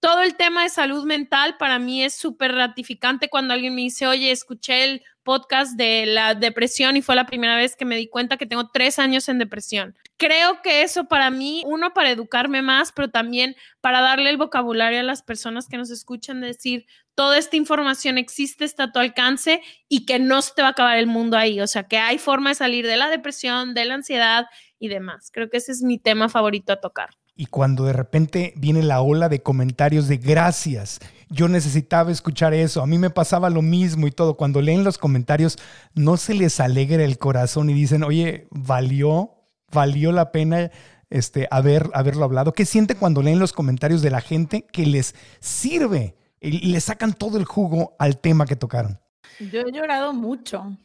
todo 0.00 0.22
el 0.22 0.34
tema 0.34 0.64
de 0.64 0.70
salud 0.70 1.04
mental 1.04 1.56
para 1.56 1.78
mí 1.78 2.02
es 2.02 2.14
súper 2.14 2.52
ratificante 2.52 3.28
cuando 3.28 3.54
alguien 3.54 3.76
me 3.76 3.82
dice, 3.82 4.08
oye, 4.08 4.32
escuché 4.32 4.82
el 4.82 5.02
podcast 5.22 5.76
de 5.76 6.06
la 6.06 6.34
depresión 6.34 6.96
y 6.96 7.02
fue 7.02 7.14
la 7.14 7.26
primera 7.26 7.54
vez 7.54 7.76
que 7.76 7.84
me 7.84 7.94
di 7.94 8.08
cuenta 8.08 8.38
que 8.38 8.46
tengo 8.46 8.70
tres 8.72 8.98
años 8.98 9.28
en 9.28 9.38
depresión. 9.38 9.96
Creo 10.20 10.60
que 10.62 10.82
eso 10.82 11.04
para 11.04 11.30
mí, 11.30 11.62
uno, 11.64 11.94
para 11.94 12.10
educarme 12.10 12.60
más, 12.60 12.92
pero 12.92 13.08
también 13.08 13.56
para 13.80 14.02
darle 14.02 14.28
el 14.28 14.36
vocabulario 14.36 15.00
a 15.00 15.02
las 15.02 15.22
personas 15.22 15.66
que 15.66 15.78
nos 15.78 15.88
escuchan, 15.88 16.42
decir, 16.42 16.84
toda 17.14 17.38
esta 17.38 17.56
información 17.56 18.18
existe, 18.18 18.66
está 18.66 18.84
a 18.84 18.92
tu 18.92 18.98
alcance 18.98 19.62
y 19.88 20.04
que 20.04 20.18
no 20.18 20.42
se 20.42 20.52
te 20.54 20.60
va 20.60 20.68
a 20.68 20.72
acabar 20.72 20.98
el 20.98 21.06
mundo 21.06 21.38
ahí. 21.38 21.62
O 21.62 21.66
sea, 21.66 21.84
que 21.84 21.96
hay 21.96 22.18
forma 22.18 22.50
de 22.50 22.56
salir 22.56 22.86
de 22.86 22.98
la 22.98 23.08
depresión, 23.08 23.72
de 23.72 23.86
la 23.86 23.94
ansiedad 23.94 24.44
y 24.78 24.88
demás. 24.88 25.30
Creo 25.32 25.48
que 25.48 25.56
ese 25.56 25.72
es 25.72 25.80
mi 25.80 25.98
tema 25.98 26.28
favorito 26.28 26.74
a 26.74 26.80
tocar. 26.82 27.08
Y 27.34 27.46
cuando 27.46 27.86
de 27.86 27.94
repente 27.94 28.52
viene 28.56 28.82
la 28.82 29.00
ola 29.00 29.30
de 29.30 29.42
comentarios 29.42 30.06
de 30.06 30.18
gracias, 30.18 31.00
yo 31.30 31.48
necesitaba 31.48 32.12
escuchar 32.12 32.52
eso, 32.52 32.82
a 32.82 32.86
mí 32.86 32.98
me 32.98 33.08
pasaba 33.08 33.48
lo 33.48 33.62
mismo 33.62 34.06
y 34.06 34.10
todo. 34.10 34.36
Cuando 34.36 34.60
leen 34.60 34.84
los 34.84 34.98
comentarios, 34.98 35.56
no 35.94 36.18
se 36.18 36.34
les 36.34 36.60
alegra 36.60 37.02
el 37.02 37.16
corazón 37.16 37.70
y 37.70 37.72
dicen, 37.72 38.04
oye, 38.04 38.48
valió, 38.50 39.39
valió 39.72 40.12
la 40.12 40.32
pena 40.32 40.70
este, 41.10 41.48
haber, 41.50 41.90
haberlo 41.94 42.24
hablado. 42.24 42.52
¿Qué 42.52 42.64
siente 42.64 42.94
cuando 42.94 43.22
leen 43.22 43.38
los 43.38 43.52
comentarios 43.52 44.02
de 44.02 44.10
la 44.10 44.20
gente 44.20 44.66
que 44.72 44.86
les 44.86 45.14
sirve 45.40 46.14
y 46.40 46.72
le 46.72 46.80
sacan 46.80 47.12
todo 47.12 47.36
el 47.36 47.44
jugo 47.44 47.94
al 47.98 48.18
tema 48.18 48.46
que 48.46 48.56
tocaron? 48.56 48.98
Yo 49.38 49.60
he 49.60 49.72
llorado 49.72 50.12
mucho. 50.12 50.76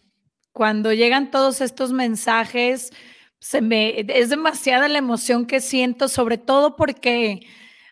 Cuando 0.51 0.93
llegan 0.93 1.31
todos 1.31 1.61
estos 1.61 1.91
mensajes, 1.91 2.91
se 3.39 3.61
me, 3.61 3.99
es 3.99 4.29
demasiada 4.29 4.87
la 4.87 4.97
emoción 4.97 5.45
que 5.45 5.59
siento, 5.59 6.07
sobre 6.07 6.37
todo 6.37 6.75
porque 6.75 7.45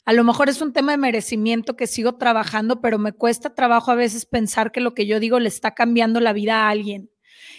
a 0.06 0.13
lo 0.13 0.24
mejor 0.24 0.50
es 0.50 0.62
un 0.62 0.74
tema 0.74 0.94
de 0.94 0.98
merecimiento 0.98 1.76
que 1.76 1.88
sigo 1.88 2.15
trabajando, 2.15 2.82
pero 2.82 2.98
me 3.00 3.13
cuesta 3.13 3.54
trabajo 3.54 3.91
a 3.91 3.96
veces 3.96 4.26
pensar 4.26 4.72
que 4.72 4.82
lo 4.82 4.94
que 4.94 5.06
yo 5.06 5.20
digo 5.20 5.39
le 5.39 5.48
está 5.48 5.74
cambiando 5.74 6.20
la 6.20 6.34
vida 6.34 6.65
a 6.65 6.70
alguien. 6.70 7.10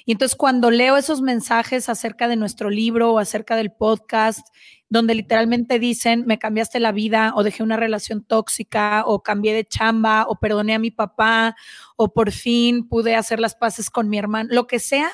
Y 0.04 0.12
entonces 0.12 0.36
cuando 0.36 0.70
leo 0.70 0.96
esos 0.96 1.22
mensajes 1.22 1.88
acerca 1.88 2.28
de 2.28 2.36
nuestro 2.36 2.70
libro 2.70 3.12
o 3.12 3.18
acerca 3.18 3.56
del 3.56 3.72
podcast, 3.72 4.46
donde 4.88 5.14
literalmente 5.14 5.78
dicen, 5.78 6.24
me 6.26 6.38
cambiaste 6.38 6.78
la 6.78 6.92
vida 6.92 7.32
o 7.34 7.42
dejé 7.42 7.62
una 7.62 7.76
relación 7.76 8.22
tóxica 8.22 9.02
o 9.06 9.22
cambié 9.22 9.54
de 9.54 9.64
chamba 9.64 10.26
o 10.28 10.38
perdoné 10.38 10.74
a 10.74 10.78
mi 10.78 10.90
papá 10.90 11.56
o 11.96 12.12
por 12.12 12.32
fin 12.32 12.86
pude 12.86 13.16
hacer 13.16 13.40
las 13.40 13.54
paces 13.54 13.90
con 13.90 14.08
mi 14.08 14.18
hermano, 14.18 14.50
lo 14.52 14.66
que 14.66 14.78
sea, 14.78 15.10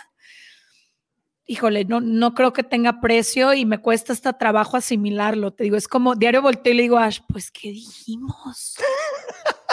híjole, 1.51 1.85
no, 1.85 2.01
no 2.01 2.33
creo 2.33 2.53
que 2.53 2.63
tenga 2.63 3.01
precio 3.01 3.55
y 3.55 3.67
me 3.67 3.79
cuesta 3.79 4.13
hasta 4.13 4.39
trabajo 4.39 4.77
asimilarlo. 4.77 5.53
Te 5.53 5.65
digo, 5.65 5.77
es 5.77 5.89
como 5.89 6.15
diario 6.15 6.43
volteo 6.43 6.73
y 6.73 6.77
le 6.77 6.83
digo, 6.83 6.97
Ash, 6.97 7.19
pues, 7.29 7.51
¿qué 7.51 7.71
dijimos? 7.71 8.77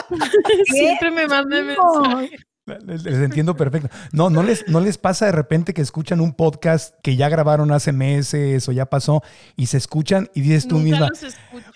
Siempre 0.66 1.12
me 1.12 1.28
manda 1.28 1.62
mensajes. 1.62 2.47
Les, 2.86 3.06
entiendo 3.06 3.56
perfecto. 3.56 3.90
No, 4.12 4.30
no 4.30 4.44
les, 4.44 4.68
no 4.68 4.82
les 4.82 4.98
pasa 4.98 5.26
de 5.26 5.32
repente 5.32 5.74
que 5.74 5.82
escuchan 5.82 6.20
un 6.20 6.34
podcast 6.34 6.94
que 7.02 7.16
ya 7.16 7.30
grabaron 7.30 7.72
hace 7.72 7.94
meses 7.94 8.68
o 8.68 8.74
ya 8.74 8.86
pasó 8.86 9.24
y 9.56 9.68
se 9.68 9.78
escuchan 9.78 10.30
y 10.34 10.42
dices 10.42 10.68
tú 10.68 10.78
misma, 10.78 11.10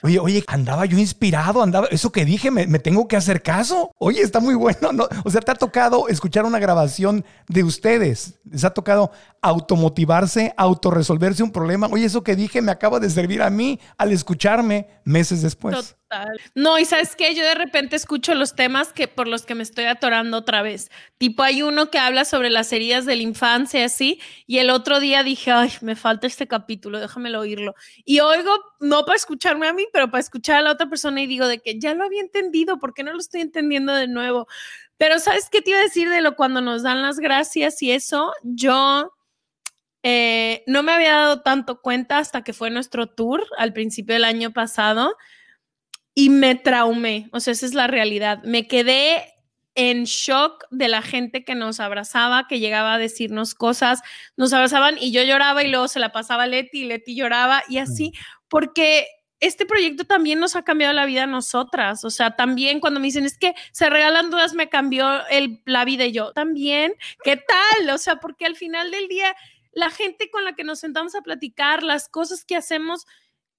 oye, 0.03 0.19
oye, 0.19 0.43
andaba 0.47 0.85
yo 0.85 0.97
inspirado, 0.97 1.61
andaba, 1.61 1.87
eso 1.87 2.11
que 2.11 2.25
dije, 2.25 2.51
me, 2.51 2.67
tengo 2.79 3.07
que 3.07 3.15
hacer 3.15 3.41
caso. 3.41 3.91
Oye, 3.97 4.21
está 4.21 4.39
muy 4.39 4.55
bueno. 4.55 4.91
No, 4.91 5.07
o 5.23 5.29
sea, 5.29 5.41
te 5.41 5.51
ha 5.51 5.55
tocado 5.55 6.07
escuchar 6.07 6.45
una 6.45 6.59
grabación 6.59 7.23
de 7.47 7.63
ustedes, 7.63 8.39
les 8.49 8.63
ha 8.63 8.71
tocado 8.71 9.11
automotivarse, 9.41 10.53
autorresolverse 10.57 11.43
un 11.43 11.51
problema. 11.51 11.87
Oye, 11.91 12.05
eso 12.05 12.23
que 12.23 12.35
dije 12.35 12.61
me 12.61 12.71
acaba 12.71 12.99
de 12.99 13.09
servir 13.09 13.41
a 13.41 13.49
mí 13.49 13.79
al 13.97 14.11
escucharme 14.11 14.87
meses 15.03 15.41
después. 15.41 15.95
No, 16.55 16.77
y 16.77 16.85
sabes 16.85 17.15
qué, 17.15 17.33
yo 17.33 17.43
de 17.43 17.55
repente 17.55 17.95
escucho 17.95 18.35
los 18.35 18.53
temas 18.53 18.91
que 18.91 19.07
por 19.07 19.27
los 19.27 19.45
que 19.45 19.55
me 19.55 19.63
estoy 19.63 19.85
atorando 19.85 20.37
otra 20.37 20.61
vez. 20.61 20.91
Tipo, 21.17 21.43
hay 21.43 21.61
uno 21.61 21.89
que 21.89 21.99
habla 21.99 22.25
sobre 22.25 22.49
las 22.49 22.71
heridas 22.73 23.05
de 23.05 23.15
la 23.15 23.21
infancia, 23.21 23.85
así, 23.85 24.19
y 24.45 24.57
el 24.57 24.69
otro 24.69 24.99
día 24.99 25.23
dije, 25.23 25.51
ay, 25.51 25.71
me 25.81 25.95
falta 25.95 26.27
este 26.27 26.47
capítulo, 26.47 26.99
déjamelo 26.99 27.39
oírlo. 27.39 27.75
Y 28.03 28.19
oigo, 28.19 28.51
no 28.79 29.05
para 29.05 29.15
escucharme 29.15 29.67
a 29.67 29.73
mí, 29.73 29.85
pero 29.91 30.09
para 30.09 30.21
escuchar 30.21 30.57
a 30.57 30.61
la 30.61 30.71
otra 30.71 30.87
persona 30.87 31.21
y 31.21 31.27
digo 31.27 31.47
de 31.47 31.59
que 31.59 31.79
ya 31.79 31.93
lo 31.93 32.03
había 32.03 32.21
entendido, 32.21 32.79
¿por 32.79 32.93
qué 32.93 33.03
no 33.03 33.13
lo 33.13 33.19
estoy 33.19 33.41
entendiendo 33.41 33.93
de 33.93 34.07
nuevo? 34.07 34.47
Pero 34.97 35.19
¿sabes 35.19 35.49
qué 35.51 35.61
te 35.61 35.71
iba 35.71 35.79
a 35.79 35.83
decir 35.83 36.09
de 36.09 36.21
lo 36.21 36.35
cuando 36.35 36.61
nos 36.61 36.83
dan 36.83 37.01
las 37.01 37.19
gracias 37.19 37.81
y 37.81 37.91
eso? 37.91 38.33
Yo... 38.43 39.13
Eh, 40.03 40.63
no 40.65 40.81
me 40.81 40.93
había 40.93 41.11
dado 41.11 41.41
tanto 41.43 41.79
cuenta 41.79 42.17
hasta 42.17 42.43
que 42.43 42.53
fue 42.53 42.71
nuestro 42.71 43.05
tour 43.05 43.45
al 43.59 43.71
principio 43.71 44.15
del 44.15 44.23
año 44.23 44.51
pasado 44.51 45.15
y 46.13 46.29
me 46.29 46.55
traumé, 46.55 47.29
o 47.31 47.39
sea, 47.39 47.53
esa 47.53 47.65
es 47.65 47.73
la 47.73 47.87
realidad. 47.87 48.41
Me 48.43 48.67
quedé 48.67 49.33
en 49.75 50.03
shock 50.03 50.65
de 50.69 50.89
la 50.89 51.01
gente 51.01 51.45
que 51.45 51.55
nos 51.55 51.79
abrazaba, 51.79 52.47
que 52.47 52.59
llegaba 52.59 52.95
a 52.95 52.97
decirnos 52.97 53.55
cosas, 53.55 54.01
nos 54.35 54.51
abrazaban 54.51 54.97
y 54.99 55.11
yo 55.11 55.23
lloraba 55.23 55.63
y 55.63 55.69
luego 55.69 55.87
se 55.87 55.99
la 55.99 56.11
pasaba 56.11 56.43
a 56.43 56.47
Leti 56.47 56.81
y 56.81 56.85
Leti 56.85 57.15
lloraba 57.15 57.63
y 57.69 57.77
así, 57.77 58.11
porque 58.49 59.07
este 59.41 59.65
proyecto 59.65 60.05
también 60.05 60.39
nos 60.39 60.55
ha 60.55 60.63
cambiado 60.63 60.93
la 60.93 61.05
vida 61.05 61.23
a 61.23 61.27
nosotras. 61.27 62.05
O 62.05 62.11
sea, 62.11 62.35
también 62.35 62.79
cuando 62.79 62.99
me 62.99 63.07
dicen, 63.07 63.25
es 63.25 63.37
que 63.37 63.55
se 63.71 63.89
regalan 63.89 64.29
dudas, 64.29 64.53
me 64.53 64.69
cambió 64.69 65.27
el, 65.29 65.61
la 65.65 65.83
vida 65.83 66.05
yo 66.05 66.31
también. 66.31 66.93
¿Qué 67.23 67.37
tal? 67.37 67.89
O 67.89 67.97
sea, 67.97 68.17
porque 68.17 68.45
al 68.45 68.55
final 68.55 68.91
del 68.91 69.07
día, 69.07 69.35
la 69.73 69.89
gente 69.89 70.29
con 70.29 70.45
la 70.45 70.53
que 70.53 70.63
nos 70.63 70.79
sentamos 70.79 71.15
a 71.15 71.21
platicar, 71.21 71.81
las 71.81 72.07
cosas 72.07 72.45
que 72.45 72.55
hacemos, 72.55 73.07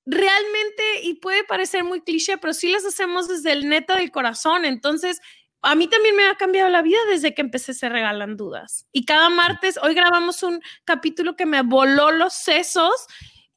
realmente, 0.07 0.83
y 1.03 1.15
puede 1.15 1.43
parecer 1.45 1.83
muy 1.83 2.01
cliché, 2.01 2.39
pero 2.39 2.55
sí 2.55 2.71
las 2.71 2.85
hacemos 2.85 3.27
desde 3.27 3.51
el 3.51 3.69
neta 3.69 3.97
del 3.97 4.13
corazón. 4.13 4.65
Entonces, 4.65 5.21
a 5.63 5.75
mí 5.75 5.89
también 5.89 6.15
me 6.15 6.27
ha 6.27 6.37
cambiado 6.37 6.71
la 6.71 6.83
vida 6.83 6.99
desde 7.09 7.35
que 7.35 7.43
empecé 7.43 7.75
Se 7.75 7.89
Regalan 7.89 8.37
Dudas. 8.37 8.87
Y 8.93 9.05
cada 9.05 9.31
martes, 9.31 9.81
hoy 9.83 9.95
grabamos 9.95 10.45
un 10.45 10.63
capítulo 10.85 11.35
que 11.35 11.47
me 11.47 11.63
voló 11.63 12.13
los 12.13 12.35
sesos 12.35 12.93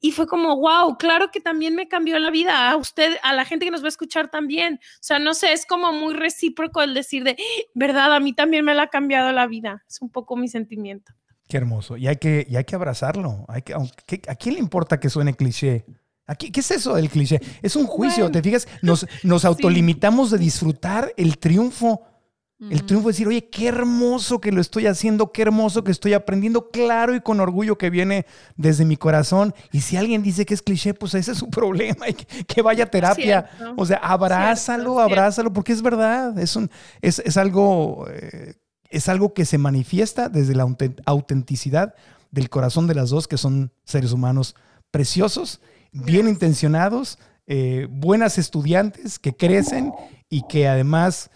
y 0.06 0.12
fue 0.12 0.28
como, 0.28 0.56
wow, 0.58 1.00
claro 1.00 1.32
que 1.32 1.40
también 1.40 1.74
me 1.74 1.88
cambió 1.88 2.20
la 2.20 2.30
vida. 2.30 2.70
A 2.70 2.76
usted, 2.76 3.18
a 3.24 3.34
la 3.34 3.44
gente 3.44 3.66
que 3.66 3.72
nos 3.72 3.82
va 3.82 3.88
a 3.88 3.90
escuchar 3.90 4.30
también. 4.30 4.76
O 4.76 5.02
sea, 5.02 5.18
no 5.18 5.34
sé, 5.34 5.52
es 5.52 5.66
como 5.66 5.92
muy 5.94 6.14
recíproco 6.14 6.84
el 6.84 6.94
decir 6.94 7.24
de, 7.24 7.36
verdad, 7.74 8.14
a 8.14 8.20
mí 8.20 8.32
también 8.32 8.64
me 8.64 8.76
la 8.76 8.84
ha 8.84 8.88
cambiado 8.90 9.32
la 9.32 9.48
vida. 9.48 9.84
Es 9.90 10.00
un 10.04 10.12
poco 10.12 10.38
mi 10.38 10.48
sentimiento. 10.48 11.12
Qué 11.48 11.58
hermoso. 11.58 11.98
Y 11.98 12.08
hay 12.08 12.18
que, 12.18 12.46
y 12.48 12.56
hay 12.56 12.66
que 12.66 12.76
abrazarlo. 12.76 13.46
Hay 13.48 13.64
que, 13.64 13.74
aunque, 13.74 14.22
¿A 14.28 14.36
quién 14.36 14.54
le 14.54 14.60
importa 14.60 15.00
que 15.00 15.10
suene 15.10 15.34
cliché? 15.34 15.88
Aquí, 16.28 16.52
¿Qué 16.52 16.60
es 16.60 16.70
eso 16.70 16.94
del 16.94 17.10
cliché? 17.10 17.42
Es 17.64 17.76
un 17.76 17.88
juicio, 17.88 18.30
¿te 18.30 18.44
fijas? 18.44 18.68
Nos, 18.84 19.08
nos 19.24 19.44
autolimitamos 19.46 20.30
de 20.30 20.38
disfrutar 20.38 21.16
el 21.18 21.40
triunfo. 21.40 22.06
El 22.58 22.86
triunfo 22.86 23.10
es 23.10 23.18
decir, 23.18 23.28
oye, 23.28 23.50
qué 23.50 23.68
hermoso 23.68 24.40
que 24.40 24.52
lo 24.52 24.62
estoy 24.62 24.88
haciendo, 24.88 25.34
qué 25.34 25.42
hermoso 25.42 25.84
que 25.84 25.92
estoy 25.92 26.14
aprendiendo, 26.14 26.70
claro 26.70 27.14
y 27.14 27.20
con 27.20 27.42
orgullo 27.42 27.78
que 27.78 27.90
viene 27.90 28.26
desde 28.56 28.86
mi 28.86 28.96
corazón. 28.96 29.54
Y 29.74 29.82
si 29.82 29.98
alguien 29.98 30.24
dice 30.24 30.46
que 30.46 30.54
es 30.54 30.62
cliché, 30.62 30.94
pues 30.94 31.14
ese 31.16 31.34
es 31.34 31.38
su 31.38 31.50
problema, 31.52 32.08
y 32.08 32.14
que, 32.14 32.62
vaya 32.62 32.86
a 32.86 32.88
terapia. 32.88 33.50
O 33.76 33.86
sea, 33.86 33.98
abrázalo, 33.98 35.02
abrázalo, 35.02 35.52
porque 35.52 35.74
es 35.74 35.82
verdad, 35.82 36.40
es, 36.40 36.56
un, 36.56 36.72
es, 37.02 37.20
es 37.20 37.36
algo, 37.36 38.08
eh, 38.10 38.54
es 38.90 39.10
algo 39.10 39.34
que 39.34 39.44
se 39.44 39.58
manifiesta 39.58 40.30
desde 40.30 40.56
la 40.56 40.66
autenticidad 41.06 41.94
del 42.32 42.50
corazón 42.50 42.88
de 42.88 42.96
las 42.96 43.10
dos, 43.10 43.28
que 43.28 43.38
son 43.38 43.72
seres 43.84 44.14
humanos 44.14 44.56
preciosos 44.92 45.60
bien 45.96 46.28
intencionados, 46.28 47.18
eh, 47.48 47.88
buenas 47.90 48.38
estudiantes 48.38 49.18
que 49.18 49.36
crecen 49.36 49.94
y 50.30 50.44
que 50.48 50.68
además 50.68 51.30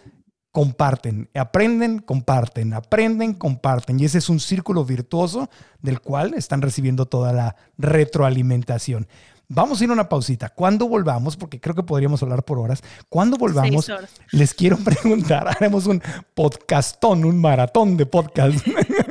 comparten, 0.51 1.29
aprenden, 1.35 1.99
comparten, 1.99 2.73
aprenden, 2.73 3.33
comparten. 3.33 3.99
Y 3.99 4.05
ese 4.05 4.17
es 4.17 4.29
un 4.29 4.39
círculo 4.39 4.83
virtuoso 4.85 5.49
del 5.81 6.01
cual 6.01 6.33
están 6.33 6.61
recibiendo 6.61 7.05
toda 7.05 7.33
la 7.33 7.55
retroalimentación. 7.77 9.07
Vamos 9.51 9.81
a 9.81 9.83
ir 9.83 9.89
a 9.89 9.93
una 9.93 10.09
pausita. 10.09 10.49
Cuando 10.49 10.87
volvamos, 10.87 11.35
porque 11.35 11.59
creo 11.59 11.73
que 11.73 11.81
podríamos 11.81 12.21
hablar 12.21 12.43
por 12.43 12.59
horas, 12.59 12.83
cuando 13.09 13.35
volvamos, 13.35 13.91
les 14.31 14.53
quiero 14.53 14.77
preguntar, 14.83 15.47
haremos 15.47 15.87
un 15.87 16.01
podcastón, 16.35 17.25
un 17.25 17.41
maratón 17.41 17.97
de 17.97 18.05
podcast. 18.05 18.65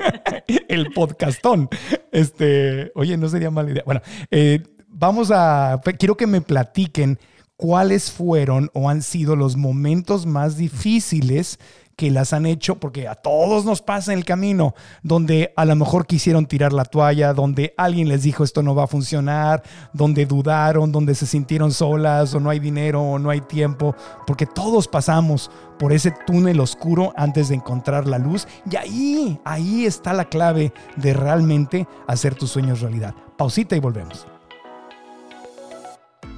El 0.68 0.92
podcastón. 0.92 1.68
Este, 2.12 2.92
oye, 2.94 3.16
no 3.16 3.28
sería 3.28 3.50
mala 3.50 3.70
idea. 3.70 3.82
Bueno, 3.84 4.00
eh, 4.30 4.62
vamos 4.86 5.32
a, 5.32 5.80
quiero 5.98 6.16
que 6.16 6.28
me 6.28 6.40
platiquen 6.40 7.18
cuáles 7.58 8.12
fueron 8.12 8.70
o 8.72 8.88
han 8.88 9.02
sido 9.02 9.36
los 9.36 9.56
momentos 9.56 10.24
más 10.24 10.56
difíciles 10.56 11.58
que 11.96 12.12
las 12.12 12.32
han 12.32 12.46
hecho, 12.46 12.76
porque 12.76 13.08
a 13.08 13.16
todos 13.16 13.64
nos 13.64 13.82
pasa 13.82 14.12
en 14.12 14.20
el 14.20 14.24
camino, 14.24 14.76
donde 15.02 15.52
a 15.56 15.64
lo 15.64 15.74
mejor 15.74 16.06
quisieron 16.06 16.46
tirar 16.46 16.72
la 16.72 16.84
toalla, 16.84 17.34
donde 17.34 17.74
alguien 17.76 18.08
les 18.08 18.22
dijo 18.22 18.44
esto 18.44 18.62
no 18.62 18.76
va 18.76 18.84
a 18.84 18.86
funcionar, 18.86 19.64
donde 19.92 20.24
dudaron, 20.24 20.92
donde 20.92 21.16
se 21.16 21.26
sintieron 21.26 21.72
solas 21.72 22.32
o 22.34 22.40
no 22.40 22.50
hay 22.50 22.60
dinero 22.60 23.02
o 23.02 23.18
no 23.18 23.30
hay 23.30 23.40
tiempo, 23.40 23.96
porque 24.28 24.46
todos 24.46 24.86
pasamos 24.86 25.50
por 25.80 25.92
ese 25.92 26.14
túnel 26.24 26.60
oscuro 26.60 27.12
antes 27.16 27.48
de 27.48 27.56
encontrar 27.56 28.06
la 28.06 28.18
luz 28.18 28.46
y 28.70 28.76
ahí, 28.76 29.40
ahí 29.44 29.84
está 29.84 30.12
la 30.12 30.26
clave 30.26 30.72
de 30.94 31.12
realmente 31.12 31.88
hacer 32.06 32.36
tus 32.36 32.50
sueños 32.50 32.80
realidad. 32.80 33.12
Pausita 33.36 33.74
y 33.74 33.80
volvemos. 33.80 34.24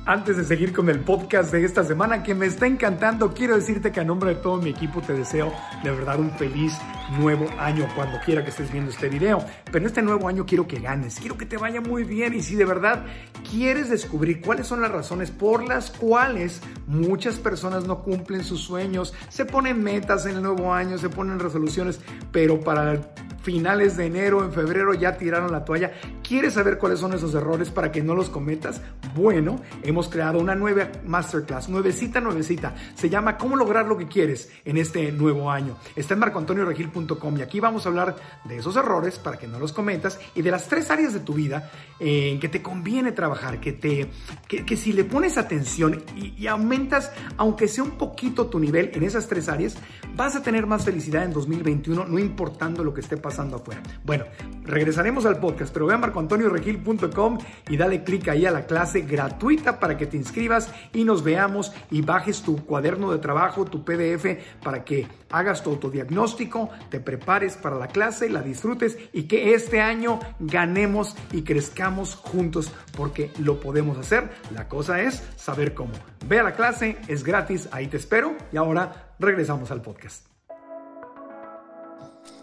Antes 0.07 0.39
de 0.39 0.45
seguir 0.45 0.73
con 0.73 0.89
el 0.89 1.01
podcast 1.01 1.53
de 1.53 1.63
esta 1.63 1.85
semana 1.85 2.23
que 2.23 2.35
me 2.35 2.47
está 2.47 2.67
encantando, 2.67 3.35
quiero 3.35 3.55
decirte 3.55 3.93
que 3.93 4.01
a 4.01 4.05
nombre 4.05 4.35
de 4.35 4.41
todo 4.41 4.57
mi 4.57 4.71
equipo 4.71 5.03
te 5.03 5.13
deseo 5.13 5.53
de 5.85 5.91
verdad 5.91 6.19
un 6.19 6.31
feliz 6.33 6.73
nuevo 7.19 7.47
año 7.59 7.87
cuando 7.95 8.19
quiera 8.25 8.43
que 8.43 8.49
estés 8.49 8.73
viendo 8.73 8.91
este 8.91 9.11
video. 9.11 9.45
Pero 9.67 9.79
en 9.79 9.87
este 9.87 10.01
nuevo 10.01 10.27
año 10.27 10.47
quiero 10.47 10.67
que 10.67 10.81
ganes, 10.81 11.21
quiero 11.21 11.37
que 11.37 11.45
te 11.45 11.59
vaya 11.59 11.83
muy 11.83 12.05
bien 12.05 12.33
y 12.33 12.41
si 12.41 12.57
de 12.57 12.65
verdad 12.65 13.05
quieres 13.51 13.91
descubrir 13.91 14.41
cuáles 14.41 14.67
son 14.67 14.81
las 14.81 14.91
razones 14.91 15.31
por 15.31 15.69
las 15.69 15.91
cuales 15.91 16.63
muchas 16.87 17.37
personas 17.37 17.87
no 17.87 18.03
cumplen 18.03 18.43
sus 18.43 18.63
sueños, 18.63 19.13
se 19.29 19.45
ponen 19.45 19.83
metas 19.83 20.25
en 20.25 20.37
el 20.37 20.43
nuevo 20.43 20.73
año, 20.73 20.97
se 20.97 21.11
ponen 21.11 21.39
resoluciones, 21.39 22.01
pero 22.33 22.59
para 22.61 23.13
finales 23.43 23.97
de 23.97 24.07
enero, 24.07 24.45
en 24.45 24.53
febrero 24.53 24.95
ya 24.95 25.17
tiraron 25.17 25.53
la 25.53 25.65
toalla. 25.65 25.93
¿Quieres 26.27 26.55
saber 26.55 26.79
cuáles 26.79 27.01
son 27.01 27.15
esos 27.15 27.35
errores 27.35 27.71
para 27.71 27.91
que 27.91 28.03
no 28.03 28.15
los 28.15 28.31
cometas? 28.31 28.83
Bueno, 29.15 29.61
hemos 29.83 30.09
creado 30.09 30.39
una 30.39 30.55
nueva 30.55 30.91
masterclass, 31.05 31.69
nuevecita, 31.69 32.21
nuevecita. 32.21 32.75
Se 32.95 33.09
llama 33.09 33.39
¿Cómo 33.39 33.57
lograr 33.57 33.87
lo 33.87 33.97
que 33.97 34.07
quieres 34.07 34.51
en 34.65 34.77
este 34.77 35.11
nuevo 35.13 35.51
año? 35.51 35.77
Está 35.97 36.15
en 36.15 36.21
marcoantonioregil.com 36.21 37.39
y 37.39 37.43
aquí 37.43 37.61
vamos 37.61 37.87
a 37.87 37.89
hablar 37.89 38.17
de 38.45 38.59
esos 38.59 38.77
errores 38.77 39.19
para 39.19 39.39
que 39.39 39.47
no 39.47 39.59
los 39.59 39.73
cometas 39.73 40.21
y 40.35 40.43
de 40.43 40.51
las 40.51 40.69
tres 40.69 40.91
áreas 40.91 41.15
de 41.15 41.21
tu 41.21 41.35
vida 41.35 41.71
en 41.99 42.41
que 42.41 42.49
te 42.49 42.63
conviene 42.63 43.13
trabajar, 43.13 43.61
que, 43.61 43.73
te, 43.73 44.11
que, 44.49 44.77
si 44.77 44.93
le 44.93 45.05
pones 45.05 45.39
atención 45.39 46.03
y, 46.17 46.35
y 46.37 46.47
aumentas, 46.47 47.13
aunque 47.37 47.69
sea 47.69 47.85
un 47.85 47.93
poquito 47.93 48.47
tu 48.47 48.59
nivel 48.59 48.91
en 48.95 49.03
esas 49.03 49.29
tres 49.29 49.49
áreas, 49.49 49.77
vas 50.15 50.37
a 50.37 50.43
tener 50.43 50.67
más 50.67 50.85
felicidad 50.85 51.25
en 51.25 51.33
2021, 51.33 52.07
no 52.07 52.19
importando 52.19 52.85
lo 52.85 52.95
que 52.95 53.01
esté 53.01 53.17
pasando 53.17 53.30
pasando 53.31 53.59
afuera. 53.59 53.81
Bueno, 54.05 54.25
regresaremos 54.65 55.25
al 55.25 55.39
podcast, 55.39 55.73
pero 55.73 55.87
ve 55.87 55.95
a 55.95 55.99
marcoantonioregil.com 55.99 57.39
y 57.69 57.77
dale 57.77 58.03
clic 58.03 58.27
ahí 58.27 58.45
a 58.45 58.51
la 58.51 58.67
clase 58.67 59.03
gratuita 59.03 59.79
para 59.79 59.97
que 59.97 60.07
te 60.07 60.17
inscribas 60.17 60.69
y 60.93 61.05
nos 61.05 61.23
veamos 61.23 61.73
y 61.93 62.03
bajes 62.03 62.43
tu 62.43 62.65
cuaderno 62.65 63.13
de 63.13 63.19
trabajo, 63.19 63.65
tu 63.67 63.85
PDF, 63.85 64.27
para 64.65 64.85
que 64.85 65.07
hagas 65.31 65.63
tu 65.63 65.71
autodiagnóstico, 65.71 66.71
te 66.89 66.99
prepares 66.99 67.57
para 67.57 67.77
la 67.77 67.87
clase, 67.87 68.29
la 68.29 68.43
disfrutes 68.43 68.99
y 69.13 69.29
que 69.29 69.55
este 69.55 69.81
año 69.81 70.19
ganemos 70.41 71.15
y 71.31 71.43
crezcamos 71.43 72.17
juntos 72.17 72.73
porque 72.97 73.31
lo 73.39 73.61
podemos 73.61 73.97
hacer. 73.97 74.29
La 74.53 74.67
cosa 74.67 75.03
es 75.03 75.23
saber 75.37 75.73
cómo. 75.73 75.93
Ve 76.27 76.41
a 76.41 76.43
la 76.43 76.57
clase, 76.57 76.99
es 77.07 77.23
gratis, 77.23 77.69
ahí 77.71 77.87
te 77.87 77.97
espero 77.97 78.35
y 78.51 78.57
ahora 78.57 79.15
regresamos 79.21 79.71
al 79.71 79.83
podcast. 79.83 80.30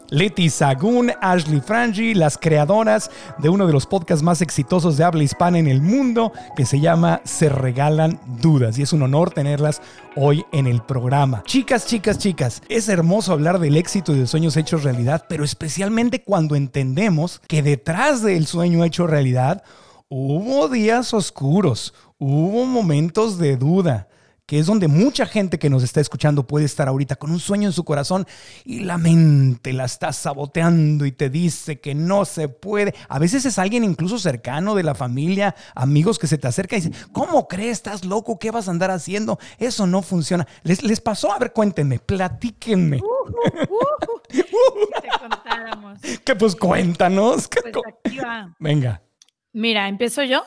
Leti 0.10 0.50
Sagún, 0.50 1.12
Ashley 1.22 1.60
Frangi, 1.60 2.14
las 2.14 2.38
creadoras 2.38 3.12
de 3.40 3.50
uno 3.50 3.68
de 3.68 3.74
los 3.74 3.86
podcasts 3.86 4.24
más 4.24 4.42
exitosos 4.42 4.96
de 4.96 5.04
habla 5.04 5.24
hispana 5.24 5.60
en 5.60 5.68
el 5.68 5.82
mundo, 5.82 6.32
que 6.56 6.66
se 6.66 6.80
llama 6.80 7.22
Se 7.26 7.50
Regalan 7.50 8.20
Dudas. 8.42 8.78
Y 8.78 8.84
es 8.84 8.94
un 8.94 9.02
honor 9.02 9.32
tenerlas 9.32 9.82
hoy 10.16 10.46
en 10.54 10.66
el 10.66 10.82
programa. 10.82 11.44
Chicas, 11.46 11.88
chicas, 11.88 12.18
chicas, 12.18 12.62
es 12.70 12.88
hermoso 12.88 13.34
hablar 13.34 13.60
del 13.60 13.76
éxito 13.76 14.16
y 14.16 14.20
de 14.20 14.28
sueños 14.28 14.56
hechos 14.56 14.84
realidad, 14.84 15.26
pero 15.28 15.44
especialmente 15.44 16.24
cuando 16.24 16.56
entendemos 16.56 17.42
que 17.48 17.62
detrás 17.62 18.22
del 18.22 18.48
sueño 18.48 18.86
hecho 18.86 19.08
realidad 19.08 19.64
hubo 20.10 20.70
días 20.70 21.14
oscuros, 21.14 21.94
hubo 22.18 22.66
momentos 22.66 23.38
de 23.38 23.58
duda 23.58 24.07
que 24.48 24.58
es 24.58 24.66
donde 24.66 24.88
mucha 24.88 25.26
gente 25.26 25.60
que 25.60 25.70
nos 25.70 25.84
está 25.84 26.00
escuchando 26.00 26.48
puede 26.48 26.66
estar 26.66 26.88
ahorita 26.88 27.18
con 27.18 27.32
un 27.32 27.40
sueño 27.40 27.68
en 27.68 27.74
su 27.74 27.84
corazón 27.84 28.26
y 28.64 28.80
la 28.80 28.98
mente 28.98 29.74
la 29.74 29.84
está 29.84 30.14
saboteando 30.14 31.06
y 31.06 31.12
te 31.12 31.30
dice 31.30 31.82
que 31.82 31.94
no 31.94 32.24
se 32.24 32.48
puede. 32.48 32.96
A 33.10 33.20
veces 33.20 33.46
es 33.46 33.60
alguien 33.60 33.84
incluso 33.84 34.18
cercano 34.18 34.74
de 34.74 34.84
la 34.84 34.96
familia, 34.96 35.54
amigos 35.76 36.18
que 36.18 36.28
se 36.28 36.38
te 36.38 36.48
acerca 36.48 36.78
y 36.78 36.82
dice, 36.82 37.08
¿cómo 37.12 37.50
crees? 37.50 37.74
¿Estás 37.74 38.06
loco? 38.06 38.40
¿Qué 38.40 38.50
vas 38.50 38.70
a 38.70 38.72
andar 38.72 38.90
haciendo? 38.90 39.38
Eso 39.60 39.86
no 39.86 40.02
funciona. 40.02 40.48
¿Les, 40.64 40.82
les 40.82 41.02
pasó? 41.02 41.34
A 41.34 41.40
ver, 41.40 41.52
cuéntenme, 41.52 42.00
platíquenme. 42.00 42.98
Uh, 42.98 43.04
uh, 43.04 43.68
uh. 43.70 44.22
te 44.32 45.10
contáramos. 45.20 46.00
Que 46.24 46.36
pues 46.36 46.56
cuéntanos. 46.56 47.50
Pues 47.50 48.16
Venga. 48.60 49.02
Mira, 49.52 49.90
¿empiezo 49.90 50.24
yo? 50.24 50.44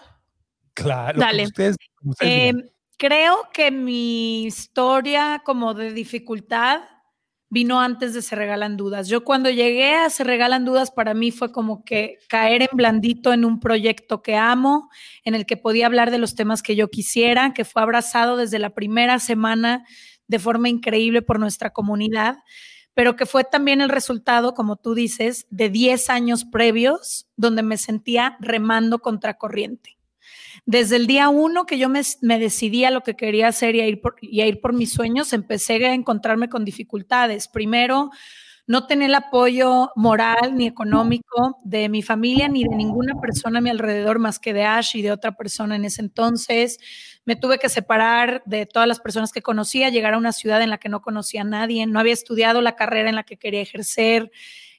Claro. 0.73 1.21
Dale. 1.21 1.45
Ustedes, 1.45 1.77
Creo 3.01 3.49
que 3.55 3.71
mi 3.71 4.45
historia 4.45 5.41
como 5.43 5.73
de 5.73 5.95
dificultad 5.95 6.83
vino 7.49 7.81
antes 7.81 8.13
de 8.13 8.21
Se 8.21 8.37
Regalan 8.37 8.77
Dudas. 8.77 9.09
Yo 9.09 9.25
cuando 9.25 9.49
llegué 9.49 9.95
a 9.95 10.11
Se 10.11 10.23
Regalan 10.23 10.67
Dudas, 10.67 10.91
para 10.91 11.15
mí 11.15 11.31
fue 11.31 11.51
como 11.51 11.83
que 11.83 12.19
caer 12.29 12.61
en 12.61 12.69
blandito 12.75 13.33
en 13.33 13.47
un 13.47 13.59
proyecto 13.59 14.21
que 14.21 14.37
amo, 14.37 14.91
en 15.25 15.35
el 15.35 15.47
que 15.47 15.57
podía 15.57 15.87
hablar 15.87 16.11
de 16.11 16.19
los 16.19 16.35
temas 16.35 16.63
que 16.63 16.77
yo 16.77 16.91
quisiera, 16.91 17.55
que 17.55 17.65
fue 17.65 17.81
abrazado 17.81 18.37
desde 18.37 18.59
la 18.59 18.75
primera 18.75 19.19
semana 19.19 19.87
de 20.29 20.39
forma 20.39 20.69
increíble 20.69 21.23
por 21.23 21.41
nuestra 21.41 21.71
comunidad, 21.71 22.37
pero 22.93 23.17
que 23.17 23.25
fue 23.25 23.45
también 23.45 23.81
el 23.81 23.89
resultado, 23.89 24.53
como 24.53 24.77
tú 24.77 24.93
dices, 24.93 25.47
de 25.49 25.71
10 25.71 26.11
años 26.11 26.45
previos 26.45 27.31
donde 27.35 27.63
me 27.63 27.79
sentía 27.79 28.37
remando 28.41 28.99
contra 28.99 29.39
corriente. 29.39 30.00
Desde 30.67 30.97
el 30.97 31.07
día 31.07 31.29
uno 31.29 31.67
que 31.67 31.79
yo 31.79 31.89
me, 31.89 32.03
decidí 32.39 32.85
a 32.85 32.91
lo 32.91 33.03
que 33.03 33.17
quería 33.17 33.49
hacer 33.49 33.75
y 33.75 33.81
a, 33.81 33.87
ir 34.47 34.61
por, 34.61 34.73
mis 34.73 34.93
sueños, 34.93 35.33
empecé 35.33 35.85
a 35.87 35.95
encontrarme 35.95 36.49
con 36.49 36.65
dificultades. 36.65 37.49
Primero, 37.49 38.11
no 38.67 38.87
tener 38.87 39.09
el 39.09 39.15
apoyo 39.17 39.91
moral 39.97 40.57
ni 40.57 40.67
económico 40.67 41.59
de 41.65 41.89
mi 41.89 42.03
familia 42.03 42.49
ni 42.49 42.63
de 42.63 42.77
ninguna 42.77 43.21
persona 43.21 43.59
a 43.59 43.63
mi 43.63 43.71
alrededor 43.71 44.19
más 44.19 44.39
que 44.39 44.53
de 44.53 44.65
Ash 44.65 44.97
y 44.97 45.03
de 45.03 45.11
otra 45.11 45.37
persona 45.37 45.77
en 45.77 45.85
ese 45.85 46.03
entonces. 46.03 46.79
Me 47.25 47.37
tuve 47.37 47.59
que 47.59 47.69
separar 47.69 48.43
de 48.47 48.67
todas 48.67 48.87
las 48.87 49.01
personas 49.01 49.33
que 49.33 49.43
conocía, 49.43 49.89
llegar 49.89 50.15
a 50.15 50.19
una 50.19 50.33
ciudad 50.33 50.63
en 50.63 50.71
la 50.71 50.79
que 50.79 50.89
no 50.89 51.03
conocía 51.03 51.41
a 51.41 51.45
nadie, 51.45 51.87
no 51.87 51.99
había 51.99 52.13
estudiado 52.13 52.61
la 52.61 52.77
carrera 52.77 53.09
en 53.09 53.17
la 53.17 53.25
que 53.25 53.39
quería 53.39 53.61
ejercer. 53.61 54.31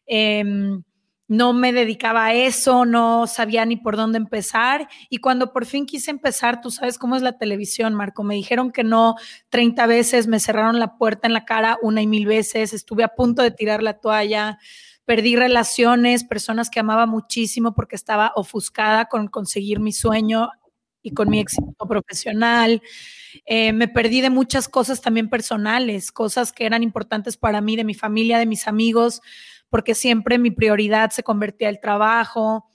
Em, 0.06 0.84
no 1.32 1.54
me 1.54 1.72
dedicaba 1.72 2.26
a 2.26 2.34
eso, 2.34 2.84
no 2.84 3.26
sabía 3.26 3.64
ni 3.64 3.78
por 3.78 3.96
dónde 3.96 4.18
empezar. 4.18 4.90
Y 5.10 5.20
cuando 5.20 5.54
por 5.54 5.66
fin 5.66 5.86
quise 5.86 6.12
empezar, 6.12 6.60
tú 6.60 6.72
sabes 6.72 6.98
cómo 6.98 7.16
es 7.16 7.22
la 7.22 7.38
televisión, 7.38 7.94
Marco, 7.94 8.26
me 8.26 8.36
dijeron 8.36 8.70
que 8.70 8.84
no 8.84 9.16
30 9.48 9.88
veces, 9.88 10.28
me 10.28 10.42
cerraron 10.42 10.78
la 10.78 10.98
puerta 10.98 11.28
en 11.28 11.34
la 11.34 11.46
cara 11.46 11.78
una 11.82 12.02
y 12.02 12.08
mil 12.08 12.26
veces, 12.26 12.74
estuve 12.74 13.06
a 13.06 13.16
punto 13.16 13.44
de 13.44 13.52
tirar 13.52 13.82
la 13.82 13.94
toalla, 13.94 14.60
perdí 15.06 15.38
relaciones, 15.38 16.26
personas 16.26 16.70
que 16.70 16.82
amaba 16.82 17.06
muchísimo 17.06 17.74
porque 17.74 17.96
estaba 17.96 18.34
ofuscada 18.36 19.06
con 19.06 19.30
conseguir 19.30 19.80
mi 19.80 19.94
sueño 19.94 20.50
y 21.02 21.12
con 21.12 21.30
mi 21.30 21.40
éxito 21.40 21.88
profesional. 21.88 22.82
Eh, 23.46 23.72
me 23.72 23.88
perdí 23.88 24.20
de 24.20 24.30
muchas 24.30 24.68
cosas 24.68 25.00
también 25.00 25.30
personales, 25.30 26.12
cosas 26.12 26.52
que 26.52 26.66
eran 26.66 26.84
importantes 26.84 27.38
para 27.38 27.62
mí, 27.62 27.78
de 27.78 27.86
mi 27.86 27.94
familia, 27.94 28.38
de 28.38 28.48
mis 28.48 28.68
amigos 28.68 29.22
porque 29.72 29.96
siempre 29.96 30.38
mi 30.38 30.52
prioridad 30.52 31.10
se 31.10 31.24
convertía 31.24 31.70
el 31.70 31.80
trabajo. 31.80 32.66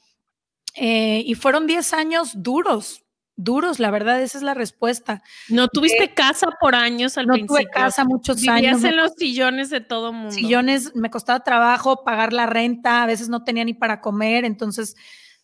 Eh, 0.75 1.23
y 1.25 1.35
fueron 1.35 1.67
10 1.67 1.93
años 1.93 2.43
duros, 2.43 3.05
duros, 3.37 3.79
la 3.79 3.91
verdad, 3.91 4.21
esa 4.21 4.39
es 4.39 4.43
la 4.43 4.55
respuesta. 4.55 5.23
No 5.51 5.69
tuviste 5.69 6.15
casa 6.15 6.49
por 6.59 6.75
años 6.75 7.19
al 7.19 7.27
principio. 7.27 7.55
No 7.55 7.61
tuve 7.61 7.71
casa 7.71 8.05
muchos 8.05 8.37
Vivías 8.39 8.57
años. 8.57 8.85
en 8.85 8.97
los 8.97 9.13
sillones 9.17 9.69
de 9.69 9.83
todo 9.83 10.13
mundo. 10.13 10.33
Sillones, 10.33 10.97
me 10.97 11.11
costaba 11.11 11.41
trabajo 11.41 12.03
pagar 12.03 12.33
la 12.33 12.47
renta, 12.47 13.03
a 13.03 13.07
veces 13.07 13.29
no 13.29 13.45
tenía 13.45 13.65
ni 13.65 13.75
para 13.75 14.01
comer, 14.01 14.47
entonces 14.47 14.97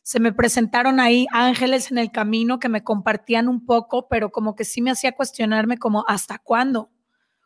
se 0.02 0.20
me 0.20 0.32
presentaron 0.32 1.00
ahí 1.00 1.26
ángeles 1.32 1.90
en 1.90 1.98
el 1.98 2.10
camino 2.10 2.58
que 2.58 2.70
me 2.70 2.82
compartían 2.82 3.46
un 3.46 3.66
poco, 3.66 4.08
pero 4.08 4.32
como 4.32 4.56
que 4.56 4.64
sí 4.64 4.80
me 4.80 4.90
hacía 4.90 5.12
cuestionarme 5.12 5.76
como, 5.76 6.04
¿hasta 6.08 6.38
cuándo? 6.38 6.90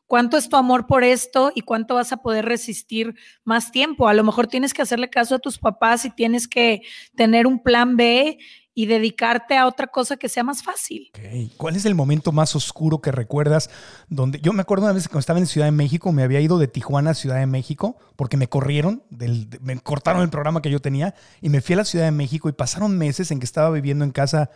¿Cuánto 0.07 0.37
es 0.37 0.49
tu 0.49 0.57
amor 0.57 0.87
por 0.87 1.03
esto 1.03 1.51
y 1.55 1.63
cuánto 1.63 1.97
vas 1.97 2.13
a 2.13 2.19
poder 2.19 2.45
resistir 2.45 3.17
más 3.45 3.73
tiempo? 3.73 4.09
A 4.09 4.15
lo 4.15 4.23
mejor 4.23 4.47
tienes 4.47 4.73
que 4.73 4.83
hacerle 4.83 5.11
caso 5.11 5.35
a 5.35 5.39
tus 5.41 5.59
papás 5.59 6.05
y 6.05 6.11
tienes 6.11 6.47
que 6.47 6.83
tener 7.17 7.47
un 7.47 7.63
plan 7.63 7.97
B 7.97 8.39
y 8.79 8.85
dedicarte 8.85 9.57
a 9.57 9.67
otra 9.67 9.87
cosa 9.87 10.19
que 10.19 10.29
sea 10.29 10.45
más 10.45 10.63
fácil. 10.63 11.11
¿Cuál 11.57 11.77
es 11.77 11.87
el 11.87 11.95
momento 11.95 12.31
más 12.31 12.55
oscuro 12.55 13.01
que 13.01 13.11
recuerdas? 13.11 13.71
Donde 14.09 14.39
yo 14.41 14.53
me 14.53 14.61
acuerdo 14.61 14.85
una 14.85 14.93
vez 14.93 15.09
cuando 15.09 15.21
estaba 15.21 15.39
en 15.39 15.47
Ciudad 15.47 15.67
de 15.67 15.73
México, 15.73 16.13
me 16.13 16.23
había 16.23 16.41
ido 16.41 16.59
de 16.59 16.69
Tijuana 16.69 17.13
a 17.13 17.15
Ciudad 17.15 17.39
de 17.39 17.47
México 17.47 17.97
porque 18.17 18.37
me 18.37 18.49
corrieron, 18.49 19.03
del, 19.09 19.49
me 19.63 19.79
cortaron 19.81 20.23
el 20.23 20.29
programa 20.29 20.61
que 20.61 20.71
yo 20.71 20.81
tenía 20.81 21.15
y 21.41 21.49
me 21.49 21.63
fui 21.63 21.73
a 21.73 21.79
la 21.79 21.85
Ciudad 21.87 22.05
de 22.05 22.11
México 22.11 22.51
y 22.51 22.53
pasaron 22.53 22.99
meses 22.99 23.31
en 23.31 23.41
que 23.41 23.47
estaba 23.47 23.71
viviendo 23.71 24.05
en 24.05 24.13
casa 24.13 24.51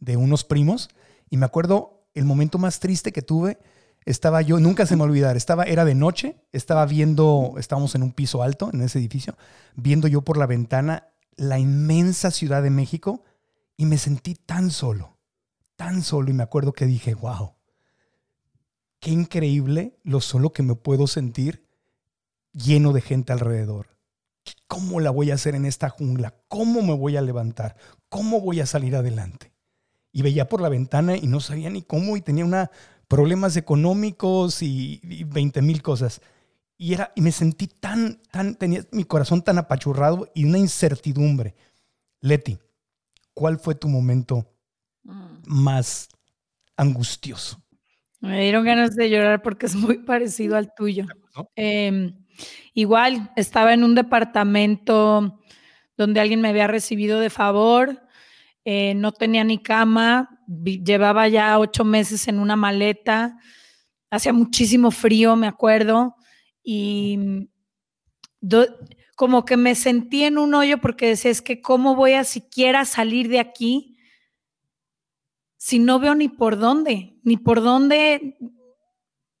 de 0.00 0.16
unos 0.16 0.42
primos 0.42 0.88
y 1.28 1.36
me 1.36 1.44
acuerdo 1.44 2.08
el 2.14 2.24
momento 2.24 2.58
más 2.58 2.80
triste 2.80 3.12
que 3.12 3.20
tuve 3.20 3.58
estaba 4.06 4.40
yo, 4.40 4.60
nunca 4.60 4.86
se 4.86 4.96
me 4.96 5.02
olvidar, 5.02 5.36
estaba, 5.36 5.64
era 5.64 5.84
de 5.84 5.96
noche, 5.96 6.36
estaba 6.52 6.86
viendo, 6.86 7.54
estábamos 7.58 7.94
en 7.96 8.04
un 8.04 8.12
piso 8.12 8.42
alto 8.42 8.70
en 8.72 8.80
ese 8.80 9.00
edificio, 9.00 9.36
viendo 9.74 10.06
yo 10.06 10.22
por 10.22 10.38
la 10.38 10.46
ventana 10.46 11.08
la 11.36 11.58
inmensa 11.58 12.30
Ciudad 12.30 12.62
de 12.62 12.70
México 12.70 13.24
y 13.76 13.84
me 13.84 13.98
sentí 13.98 14.34
tan 14.34 14.70
solo, 14.70 15.18
tan 15.74 16.02
solo 16.02 16.30
y 16.30 16.34
me 16.34 16.44
acuerdo 16.44 16.72
que 16.72 16.86
dije, 16.86 17.14
wow, 17.14 17.54
qué 19.00 19.10
increíble 19.10 19.98
lo 20.04 20.20
solo 20.20 20.52
que 20.52 20.62
me 20.62 20.76
puedo 20.76 21.08
sentir 21.08 21.66
lleno 22.52 22.92
de 22.92 23.00
gente 23.00 23.32
alrededor. 23.32 23.88
¿Cómo 24.68 25.00
la 25.00 25.10
voy 25.10 25.32
a 25.32 25.34
hacer 25.34 25.56
en 25.56 25.66
esta 25.66 25.88
jungla? 25.88 26.34
¿Cómo 26.46 26.80
me 26.80 26.94
voy 26.94 27.16
a 27.16 27.22
levantar? 27.22 27.76
¿Cómo 28.08 28.40
voy 28.40 28.60
a 28.60 28.66
salir 28.66 28.94
adelante? 28.94 29.52
Y 30.12 30.22
veía 30.22 30.48
por 30.48 30.60
la 30.60 30.68
ventana 30.68 31.16
y 31.16 31.26
no 31.26 31.40
sabía 31.40 31.68
ni 31.70 31.82
cómo 31.82 32.16
y 32.16 32.20
tenía 32.20 32.44
una 32.44 32.70
problemas 33.08 33.56
económicos 33.56 34.62
y, 34.62 35.00
y 35.02 35.24
20 35.24 35.62
mil 35.62 35.82
cosas. 35.82 36.20
Y, 36.78 36.94
era, 36.94 37.12
y 37.14 37.20
me 37.20 37.32
sentí 37.32 37.68
tan, 37.68 38.20
tan, 38.30 38.54
tenía 38.54 38.84
mi 38.92 39.04
corazón 39.04 39.42
tan 39.42 39.58
apachurrado 39.58 40.30
y 40.34 40.44
una 40.44 40.58
incertidumbre. 40.58 41.54
Leti, 42.20 42.58
¿cuál 43.32 43.58
fue 43.58 43.74
tu 43.74 43.88
momento 43.88 44.46
más 45.46 46.08
angustioso? 46.76 47.62
Me 48.20 48.40
dieron 48.42 48.64
ganas 48.64 48.96
de 48.96 49.08
llorar 49.08 49.42
porque 49.42 49.66
es 49.66 49.74
muy 49.74 49.98
parecido 49.98 50.56
al 50.56 50.74
tuyo. 50.74 51.06
Eh, 51.54 52.12
igual, 52.74 53.30
estaba 53.36 53.72
en 53.72 53.84
un 53.84 53.94
departamento 53.94 55.40
donde 55.96 56.20
alguien 56.20 56.40
me 56.40 56.48
había 56.48 56.66
recibido 56.66 57.20
de 57.20 57.30
favor, 57.30 58.02
eh, 58.64 58.94
no 58.94 59.12
tenía 59.12 59.44
ni 59.44 59.62
cama, 59.62 60.35
llevaba 60.46 61.28
ya 61.28 61.58
ocho 61.58 61.84
meses 61.84 62.28
en 62.28 62.38
una 62.38 62.56
maleta, 62.56 63.38
hacía 64.10 64.32
muchísimo 64.32 64.90
frío, 64.90 65.36
me 65.36 65.46
acuerdo, 65.46 66.16
y 66.62 67.48
como 69.16 69.44
que 69.44 69.56
me 69.56 69.74
sentí 69.74 70.24
en 70.24 70.38
un 70.38 70.54
hoyo 70.54 70.78
porque 70.78 71.08
decía, 71.08 71.30
es 71.30 71.42
que 71.42 71.60
cómo 71.60 71.96
voy 71.96 72.12
a 72.12 72.24
siquiera 72.24 72.84
salir 72.84 73.28
de 73.28 73.40
aquí 73.40 73.98
si 75.56 75.78
no 75.78 75.98
veo 75.98 76.14
ni 76.14 76.28
por 76.28 76.58
dónde, 76.58 77.18
ni 77.24 77.36
por 77.36 77.60
dónde, 77.60 78.36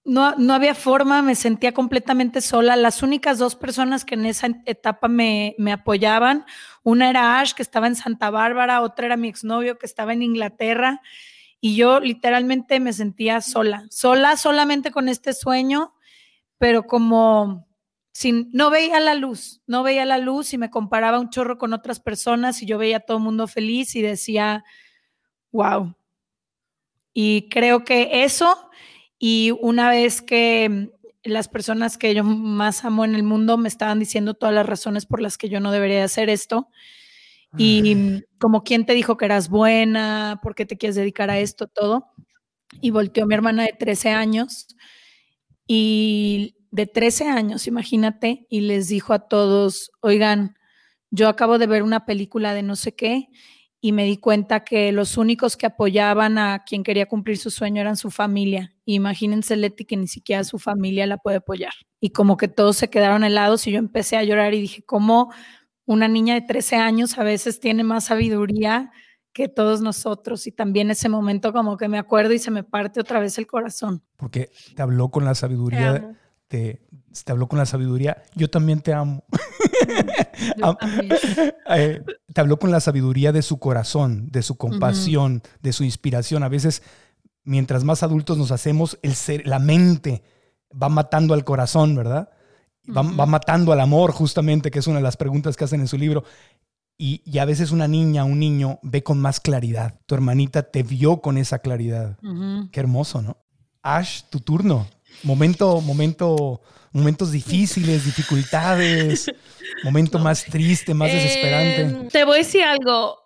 no, 0.06 0.34
no 0.36 0.54
había 0.54 0.74
forma, 0.74 1.20
me 1.20 1.34
sentía 1.34 1.72
completamente 1.72 2.40
sola. 2.40 2.76
Las 2.76 3.02
únicas 3.02 3.38
dos 3.38 3.56
personas 3.56 4.04
que 4.04 4.14
en 4.14 4.24
esa 4.24 4.48
etapa 4.64 5.08
me, 5.08 5.54
me 5.58 5.72
apoyaban, 5.72 6.46
una 6.82 7.10
era 7.10 7.40
Ash, 7.40 7.52
que 7.52 7.62
estaba 7.62 7.86
en 7.86 7.96
Santa 7.96 8.30
Bárbara, 8.30 8.80
otra 8.80 9.06
era 9.06 9.16
mi 9.16 9.28
exnovio, 9.28 9.78
que 9.78 9.86
estaba 9.86 10.12
en 10.12 10.22
Inglaterra, 10.22 11.02
y 11.60 11.74
yo 11.76 12.00
literalmente 12.00 12.78
me 12.80 12.92
sentía 12.92 13.40
sola, 13.40 13.84
sola 13.90 14.36
solamente 14.36 14.92
con 14.92 15.08
este 15.08 15.32
sueño, 15.32 15.94
pero 16.58 16.84
como 16.84 17.66
sin, 18.12 18.48
no 18.52 18.70
veía 18.70 19.00
la 19.00 19.14
luz, 19.14 19.60
no 19.66 19.82
veía 19.82 20.04
la 20.04 20.18
luz 20.18 20.52
y 20.52 20.58
me 20.58 20.70
comparaba 20.70 21.18
un 21.18 21.28
chorro 21.28 21.58
con 21.58 21.72
otras 21.72 22.00
personas 22.00 22.62
y 22.62 22.66
yo 22.66 22.78
veía 22.78 22.98
a 22.98 23.00
todo 23.00 23.18
el 23.18 23.22
mundo 23.24 23.46
feliz 23.46 23.94
y 23.96 24.02
decía, 24.02 24.64
wow. 25.52 25.94
Y 27.12 27.48
creo 27.50 27.84
que 27.84 28.24
eso, 28.24 28.65
y 29.18 29.52
una 29.60 29.90
vez 29.90 30.22
que 30.22 30.90
las 31.24 31.48
personas 31.48 31.98
que 31.98 32.14
yo 32.14 32.24
más 32.24 32.84
amo 32.84 33.04
en 33.04 33.14
el 33.14 33.22
mundo 33.22 33.56
me 33.56 33.68
estaban 33.68 33.98
diciendo 33.98 34.34
todas 34.34 34.54
las 34.54 34.66
razones 34.66 35.06
por 35.06 35.20
las 35.20 35.38
que 35.38 35.48
yo 35.48 35.60
no 35.60 35.72
debería 35.72 36.04
hacer 36.04 36.30
esto. 36.30 36.68
Y 37.58 38.22
como 38.38 38.64
quién 38.64 38.84
te 38.84 38.92
dijo 38.92 39.16
que 39.16 39.24
eras 39.24 39.48
buena, 39.48 40.40
por 40.42 40.54
qué 40.54 40.66
te 40.66 40.76
quieres 40.76 40.94
dedicar 40.96 41.30
a 41.30 41.38
esto, 41.38 41.66
todo. 41.68 42.12
Y 42.82 42.90
volteó 42.90 43.26
mi 43.26 43.34
hermana 43.34 43.62
de 43.64 43.72
13 43.72 44.10
años 44.10 44.66
y 45.66 46.56
de 46.70 46.86
13 46.86 47.28
años, 47.28 47.66
imagínate, 47.66 48.46
y 48.50 48.60
les 48.60 48.88
dijo 48.88 49.14
a 49.14 49.20
todos, 49.28 49.90
oigan, 50.00 50.56
yo 51.10 51.28
acabo 51.28 51.58
de 51.58 51.66
ver 51.66 51.82
una 51.82 52.04
película 52.04 52.52
de 52.52 52.62
no 52.62 52.76
sé 52.76 52.94
qué 52.94 53.28
y 53.80 53.92
me 53.92 54.04
di 54.04 54.18
cuenta 54.18 54.64
que 54.64 54.92
los 54.92 55.16
únicos 55.16 55.56
que 55.56 55.66
apoyaban 55.66 56.36
a 56.38 56.64
quien 56.64 56.82
quería 56.82 57.06
cumplir 57.06 57.38
su 57.38 57.50
sueño 57.50 57.80
eran 57.80 57.96
su 57.96 58.10
familia. 58.10 58.75
Imagínense, 58.88 59.56
Leti, 59.56 59.84
que 59.84 59.96
ni 59.96 60.06
siquiera 60.06 60.44
su 60.44 60.58
familia 60.58 61.06
la 61.06 61.18
puede 61.18 61.38
apoyar. 61.38 61.72
Y 62.00 62.10
como 62.10 62.36
que 62.36 62.46
todos 62.46 62.76
se 62.76 62.88
quedaron 62.88 63.24
helados 63.24 63.66
y 63.66 63.72
yo 63.72 63.78
empecé 63.78 64.16
a 64.16 64.22
llorar 64.22 64.54
y 64.54 64.60
dije, 64.60 64.84
¿cómo 64.84 65.32
una 65.86 66.06
niña 66.06 66.34
de 66.34 66.42
13 66.42 66.76
años 66.76 67.18
a 67.18 67.24
veces 67.24 67.58
tiene 67.58 67.82
más 67.82 68.04
sabiduría 68.04 68.92
que 69.32 69.48
todos 69.48 69.80
nosotros? 69.80 70.46
Y 70.46 70.52
también 70.52 70.92
ese 70.92 71.08
momento 71.08 71.52
como 71.52 71.76
que 71.76 71.88
me 71.88 71.98
acuerdo 71.98 72.32
y 72.32 72.38
se 72.38 72.52
me 72.52 72.62
parte 72.62 73.00
otra 73.00 73.18
vez 73.18 73.36
el 73.38 73.48
corazón. 73.48 74.04
Porque 74.16 74.50
te 74.76 74.82
habló 74.82 75.10
con 75.10 75.24
la 75.24 75.34
sabiduría, 75.34 76.16
te, 76.46 76.86
te 77.24 77.32
habló 77.32 77.48
con 77.48 77.58
la 77.58 77.66
sabiduría, 77.66 78.22
yo 78.36 78.48
también 78.48 78.80
te 78.80 78.92
amo. 78.92 79.24
Eh, 81.68 82.00
te 82.32 82.40
habló 82.40 82.58
con 82.60 82.70
la 82.70 82.78
sabiduría 82.78 83.32
de 83.32 83.42
su 83.42 83.58
corazón, 83.58 84.28
de 84.30 84.42
su 84.42 84.56
compasión, 84.56 85.32
uh 85.32 85.38
-huh. 85.38 85.60
de 85.60 85.72
su 85.72 85.82
inspiración. 85.82 86.44
A 86.44 86.48
veces, 86.48 86.82
mientras 87.46 87.84
más 87.84 88.02
adultos 88.02 88.36
nos 88.36 88.50
hacemos, 88.50 88.98
el 89.02 89.14
ser, 89.14 89.46
la 89.46 89.58
mente 89.58 90.22
va 90.70 90.90
matando 90.90 91.32
al 91.32 91.44
corazón, 91.44 91.94
¿verdad? 91.94 92.28
Va, 92.94 93.00
uh 93.00 93.04
-huh. 93.04 93.20
va, 93.20 93.26
matando 93.26 93.72
al 93.72 93.80
amor, 93.80 94.12
justamente, 94.12 94.70
que 94.70 94.80
es 94.80 94.86
una 94.86 94.96
de 94.96 95.02
las 95.02 95.16
preguntas 95.16 95.56
que 95.56 95.64
hacen 95.64 95.80
en 95.80 95.88
su 95.88 95.96
libro. 95.96 96.24
Y, 96.98 97.22
y, 97.24 97.38
a 97.38 97.44
veces 97.44 97.72
una 97.72 97.88
niña, 97.88 98.24
un 98.24 98.38
niño 98.38 98.78
ve 98.82 99.02
con 99.02 99.18
más 99.18 99.40
claridad. 99.40 100.00
Tu 100.06 100.14
hermanita 100.14 100.62
te 100.62 100.82
vio 100.82 101.20
con 101.20 101.36
esa 101.38 101.58
claridad. 101.58 102.18
Uh 102.22 102.28
-huh. 102.28 102.70
Qué 102.70 102.80
hermoso, 102.80 103.22
¿no? 103.22 103.36
Ash, 103.82 104.22
tu 104.30 104.40
turno. 104.40 104.86
Momento, 105.22 105.80
momento, 105.80 106.60
momentos 106.92 107.32
difíciles, 107.32 108.04
dificultades, 108.04 109.30
momento 109.84 110.18
más 110.18 110.44
triste, 110.44 110.94
más 110.94 111.12
desesperante. 111.12 111.82
Eh, 111.82 112.08
te 112.10 112.24
voy 112.24 112.36
a 112.36 112.38
decir 112.38 112.62
algo. 112.62 113.25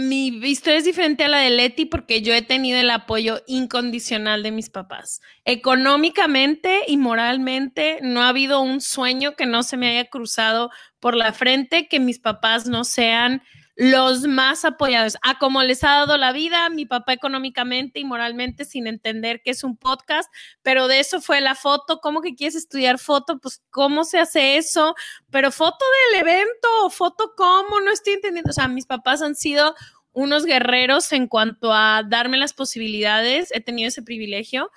Mi 0.00 0.28
historia 0.28 0.78
es 0.78 0.84
diferente 0.84 1.24
a 1.24 1.28
la 1.28 1.38
de 1.38 1.50
Leti 1.50 1.84
porque 1.84 2.22
yo 2.22 2.32
he 2.32 2.42
tenido 2.42 2.78
el 2.78 2.88
apoyo 2.88 3.42
incondicional 3.48 4.44
de 4.44 4.52
mis 4.52 4.70
papás. 4.70 5.20
Económicamente 5.44 6.82
y 6.86 6.96
moralmente 6.96 7.98
no 8.00 8.22
ha 8.22 8.28
habido 8.28 8.60
un 8.60 8.80
sueño 8.80 9.34
que 9.34 9.44
no 9.44 9.64
se 9.64 9.76
me 9.76 9.88
haya 9.88 10.08
cruzado 10.08 10.70
por 11.00 11.16
la 11.16 11.32
frente 11.32 11.88
que 11.88 11.98
mis 11.98 12.20
papás 12.20 12.66
no 12.66 12.84
sean 12.84 13.42
los 13.78 14.26
más 14.26 14.64
apoyados, 14.64 15.16
a 15.22 15.38
como 15.38 15.62
les 15.62 15.84
ha 15.84 15.98
dado 15.98 16.16
la 16.16 16.32
vida, 16.32 16.68
mi 16.68 16.84
papá 16.84 17.12
económicamente 17.12 18.00
y 18.00 18.04
moralmente 18.04 18.64
sin 18.64 18.88
entender 18.88 19.40
que 19.40 19.52
es 19.52 19.62
un 19.62 19.76
podcast, 19.76 20.28
pero 20.62 20.88
de 20.88 20.98
eso 20.98 21.20
fue 21.20 21.40
la 21.40 21.54
foto, 21.54 22.00
¿cómo 22.00 22.20
que 22.20 22.34
quieres 22.34 22.56
estudiar 22.56 22.98
foto? 22.98 23.38
Pues 23.38 23.62
cómo 23.70 24.02
se 24.02 24.18
hace 24.18 24.56
eso, 24.56 24.96
pero 25.30 25.52
foto 25.52 25.84
del 26.10 26.22
evento, 26.22 26.90
foto 26.90 27.34
cómo, 27.36 27.78
no 27.80 27.92
estoy 27.92 28.14
entendiendo, 28.14 28.50
o 28.50 28.52
sea, 28.52 28.66
mis 28.66 28.84
papás 28.84 29.22
han 29.22 29.36
sido 29.36 29.76
unos 30.10 30.44
guerreros 30.44 31.12
en 31.12 31.28
cuanto 31.28 31.72
a 31.72 32.02
darme 32.04 32.36
las 32.36 32.54
posibilidades, 32.54 33.52
he 33.54 33.60
tenido 33.60 33.86
ese 33.86 34.02
privilegio. 34.02 34.72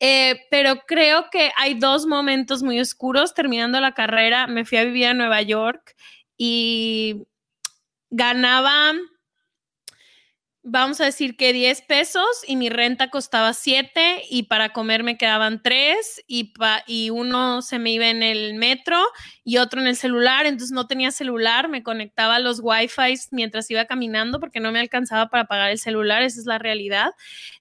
Eh, 0.00 0.38
pero 0.50 0.80
creo 0.86 1.30
que 1.32 1.50
hay 1.56 1.74
dos 1.78 2.04
momentos 2.04 2.62
muy 2.62 2.78
oscuros. 2.78 3.32
Terminando 3.32 3.80
la 3.80 3.94
carrera, 3.94 4.46
me 4.48 4.66
fui 4.66 4.76
a 4.76 4.84
vivir 4.84 5.06
a 5.06 5.14
Nueva 5.14 5.40
York 5.40 5.94
y 6.36 7.26
ganaba, 8.16 8.92
vamos 10.62 11.00
a 11.00 11.04
decir 11.04 11.36
que 11.36 11.52
10 11.52 11.82
pesos 11.82 12.24
y 12.46 12.56
mi 12.56 12.70
renta 12.70 13.10
costaba 13.10 13.52
7 13.52 14.22
y 14.30 14.44
para 14.44 14.72
comer 14.72 15.02
me 15.02 15.18
quedaban 15.18 15.62
3 15.62 16.22
y, 16.26 16.54
y 16.86 17.10
uno 17.10 17.60
se 17.60 17.78
me 17.78 17.90
iba 17.90 18.08
en 18.08 18.22
el 18.22 18.54
metro 18.54 18.98
y 19.42 19.58
otro 19.58 19.80
en 19.80 19.88
el 19.88 19.96
celular, 19.96 20.46
entonces 20.46 20.70
no 20.70 20.86
tenía 20.86 21.10
celular, 21.10 21.68
me 21.68 21.82
conectaba 21.82 22.36
a 22.36 22.40
los 22.40 22.60
wifi 22.62 23.14
mientras 23.32 23.70
iba 23.70 23.84
caminando 23.84 24.38
porque 24.38 24.60
no 24.60 24.70
me 24.70 24.80
alcanzaba 24.80 25.28
para 25.28 25.46
pagar 25.46 25.70
el 25.70 25.78
celular, 25.78 26.22
esa 26.22 26.40
es 26.40 26.46
la 26.46 26.58
realidad. 26.58 27.10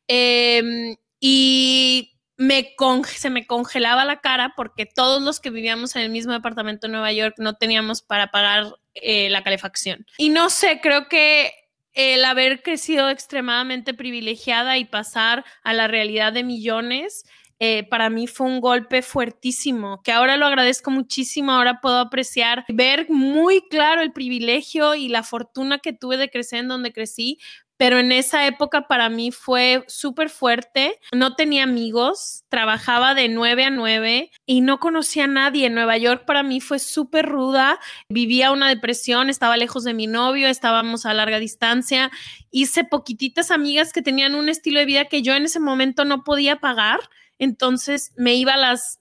Em, 0.08 0.96
y 1.20 2.13
me 2.38 2.76
se 3.08 3.30
me 3.30 3.46
congelaba 3.46 4.06
la 4.06 4.20
cara 4.20 4.54
porque 4.56 4.86
todos 4.86 5.22
los 5.22 5.40
que 5.40 5.50
vivíamos 5.50 5.96
en 5.96 6.02
el 6.04 6.10
mismo 6.10 6.34
departamento 6.34 6.88
de 6.88 6.94
Nueva 6.94 7.12
York 7.12 7.36
no 7.38 7.56
teníamos 7.56 8.02
para 8.02 8.32
pagar 8.32 8.76
eh, 8.96 9.30
la 9.30 9.44
calefacción. 9.44 10.06
Y 10.18 10.30
no 10.30 10.50
sé, 10.50 10.80
creo 10.82 11.08
que 11.08 11.52
el 11.94 12.26
haber 12.26 12.64
crecido 12.64 13.10
extremadamente 13.10 13.94
privilegiada 13.94 14.78
y 14.78 14.86
pasar 14.86 15.46
a 15.64 15.74
la 15.74 15.88
realidad 15.88 16.34
de 16.34 16.44
millones, 16.44 17.24
eh, 17.60 17.88
para 17.88 18.10
mí 18.10 18.28
fue 18.28 18.48
un 18.48 18.60
golpe 18.60 19.02
fuertísimo, 19.02 20.02
que 20.04 20.12
ahora 20.12 20.36
lo 20.38 20.48
agradezco 20.48 20.92
muchísimo, 20.92 21.52
ahora 21.52 21.80
puedo 21.82 22.00
apreciar, 22.00 22.66
ver 22.68 23.06
muy 23.10 23.62
claro 23.70 24.02
el 24.02 24.12
privilegio 24.12 24.96
y 24.96 25.08
la 25.08 25.24
fortuna 25.24 25.78
que 25.78 25.94
tuve 25.94 26.18
de 26.18 26.30
crecer 26.30 26.60
en 26.60 26.68
donde 26.68 26.92
crecí, 26.92 27.38
pero 27.78 28.00
en 28.00 28.12
esa 28.12 28.46
época 28.46 28.88
para 28.88 29.10
mí 29.10 29.32
fue 29.32 29.84
súper 29.88 30.30
fuerte. 30.30 31.00
No 31.12 31.36
tenía 31.36 31.64
amigos, 31.64 32.44
trabajaba 32.50 33.16
de 33.16 33.30
9 33.30 33.66
a 33.66 33.70
9 33.72 34.32
y 34.46 34.62
no 34.62 34.80
conocía 34.80 35.26
a 35.26 35.28
nadie. 35.28 35.70
Nueva 35.70 35.98
York 35.98 36.24
para 36.26 36.44
mí 36.44 36.62
fue 36.62 36.80
súper 36.80 37.26
ruda. 37.26 37.80
Vivía 38.10 38.52
una 38.52 38.70
depresión, 38.70 39.30
estaba 39.30 39.58
lejos 39.58 39.84
de 39.84 39.94
mi 39.94 40.08
novio, 40.08 40.48
estábamos 40.48 41.06
a 41.06 41.14
larga 41.14 41.40
distancia. 41.40 42.12
Hice 42.52 42.84
poquititas 42.84 43.52
amigas 43.52 43.92
que 43.92 44.02
tenían 44.02 44.36
un 44.36 44.50
estilo 44.50 44.80
de 44.80 44.86
vida 44.86 45.06
que 45.06 45.22
yo 45.22 45.34
en 45.34 45.46
ese 45.46 45.60
momento 45.60 46.06
no 46.06 46.24
podía 46.24 46.58
pagar. 46.58 47.00
Entonces 47.40 48.14
me 48.16 48.36
iba 48.36 48.54
a 48.54 48.58
las 48.58 49.00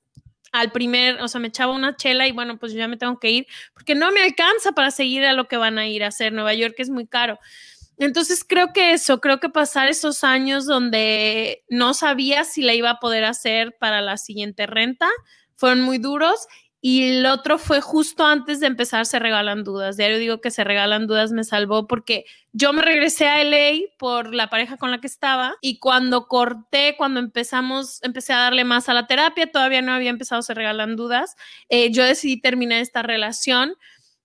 al 0.53 0.71
primer, 0.71 1.21
o 1.23 1.29
sea, 1.29 1.41
me 1.41 1.49
echaba 1.49 1.73
una 1.73 1.97
chela 1.97 2.29
y 2.29 2.33
bueno, 2.33 2.59
pues 2.59 2.73
yo 2.73 2.79
ya 2.79 2.87
me 2.87 2.99
tengo 2.99 3.19
que 3.19 3.31
ir 3.31 3.47
porque 3.73 3.95
no 3.95 4.13
me 4.13 4.23
alcanza 4.23 4.73
para 4.73 4.91
seguir 4.91 5.25
a 5.25 5.33
lo 5.33 5.49
que 5.49 5.57
van 5.57 5.79
a 5.79 5.87
ir 5.89 6.05
a 6.05 6.09
hacer. 6.09 6.33
Nueva 6.33 6.53
York 6.53 6.75
es 6.79 6.91
muy 6.91 7.07
caro. 7.07 7.39
Entonces 8.05 8.45
creo 8.47 8.73
que 8.73 8.93
eso, 8.93 9.21
creo 9.21 9.38
que 9.38 9.49
pasar 9.49 9.88
esos 9.88 10.25
años 10.25 10.67
donde 10.67 11.65
no 11.69 11.95
sabía 11.95 12.45
si 12.45 12.62
la 12.62 12.75
iba 12.75 12.91
a 12.91 13.01
poder 13.01 13.25
hacer 13.25 13.77
para 13.79 14.01
la 14.01 14.17
siguiente 14.17 14.67
renta 14.67 15.09
fueron 15.55 15.83
muy 15.83 15.99
duros 15.99 16.47
y 16.85 17.11
el 17.11 17.27
otro 17.27 17.59
fue 17.59 17.81
justo 17.81 18.27
antes 18.27 18.59
de 18.59 18.67
empezar 18.67 19.07
Se 19.07 19.21
Regalan 19.21 19.62
Dudas. 19.62 19.97
Diario 19.97 20.19
digo 20.19 20.41
que 20.41 20.51
Se 20.51 20.65
Regalan 20.65 21.07
Dudas 21.07 21.31
me 21.31 21.45
salvó 21.45 21.87
porque 21.87 22.25
yo 22.53 22.73
me 22.73 22.83
regresé 22.83 23.29
a 23.29 23.45
LA 23.45 23.83
por 23.99 24.35
la 24.35 24.51
pareja 24.51 24.77
con 24.77 24.91
la 24.91 25.01
que 25.01 25.07
estaba 25.07 25.55
y 25.61 25.79
cuando 25.79 26.27
corté, 26.27 26.97
cuando 26.99 27.21
empezamos, 27.21 28.03
empecé 28.03 28.33
a 28.33 28.38
darle 28.38 28.65
más 28.65 28.88
a 28.88 28.95
la 28.95 29.07
terapia, 29.07 29.53
todavía 29.53 29.81
no 29.81 29.93
había 29.93 30.11
empezado 30.11 30.43
Se 30.43 30.55
Regalan 30.55 30.97
Dudas, 30.97 31.37
eh, 31.69 31.93
yo 31.93 32.03
decidí 32.05 32.41
terminar 32.41 32.81
esta 32.81 33.03
relación 33.03 33.77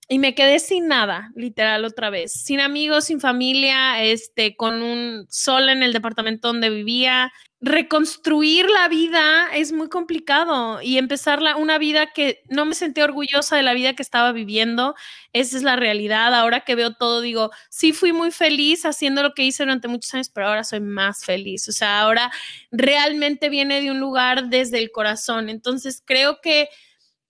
y 0.10 0.20
me 0.20 0.36
quedé 0.36 0.60
sin 0.60 0.88
nada, 0.88 1.32
literal 1.36 1.84
otra 1.84 2.10
vez, 2.10 2.32
sin 2.32 2.62
amigos, 2.62 3.06
sin 3.06 3.20
familia, 3.20 4.02
este, 4.04 4.56
con 4.56 4.82
un 4.82 5.26
sol 5.30 5.68
en 5.68 5.84
el 5.84 5.92
departamento 5.92 6.48
donde 6.48 6.70
vivía. 6.70 7.34
Reconstruir 7.60 8.70
la 8.70 8.88
vida 8.88 9.48
es 9.54 9.74
muy 9.74 9.90
complicado 9.90 10.82
y 10.82 10.98
empezar 10.98 11.42
una 11.58 11.78
vida 11.78 12.14
que 12.14 12.42
no 12.50 12.66
me 12.66 12.76
sentí 12.76 13.02
orgullosa 13.02 13.58
de 13.58 13.64
la 13.64 13.74
vida 13.74 13.96
que 13.96 14.04
estaba 14.04 14.32
viviendo. 14.32 14.96
Esa 15.34 15.58
es 15.58 15.64
la 15.64 15.76
realidad. 15.76 16.34
Ahora 16.36 16.62
que 16.62 16.76
veo 16.76 16.94
todo, 16.94 17.20
digo, 17.20 17.52
sí 17.70 17.92
fui 17.92 18.14
muy 18.14 18.32
feliz 18.32 18.86
haciendo 18.86 19.24
lo 19.24 19.34
que 19.34 19.44
hice 19.44 19.64
durante 19.64 19.88
muchos 19.90 20.14
años, 20.14 20.30
pero 20.30 20.48
ahora 20.48 20.64
soy 20.64 20.80
más 20.80 21.26
feliz. 21.26 21.68
O 21.68 21.72
sea, 21.74 22.00
ahora 22.00 22.32
realmente 22.72 23.50
viene 23.50 23.82
de 23.82 23.92
un 23.92 24.00
lugar 24.00 24.48
desde 24.50 24.78
el 24.80 24.92
corazón. 24.92 25.50
Entonces 25.50 26.02
creo 26.06 26.40
que 26.42 26.70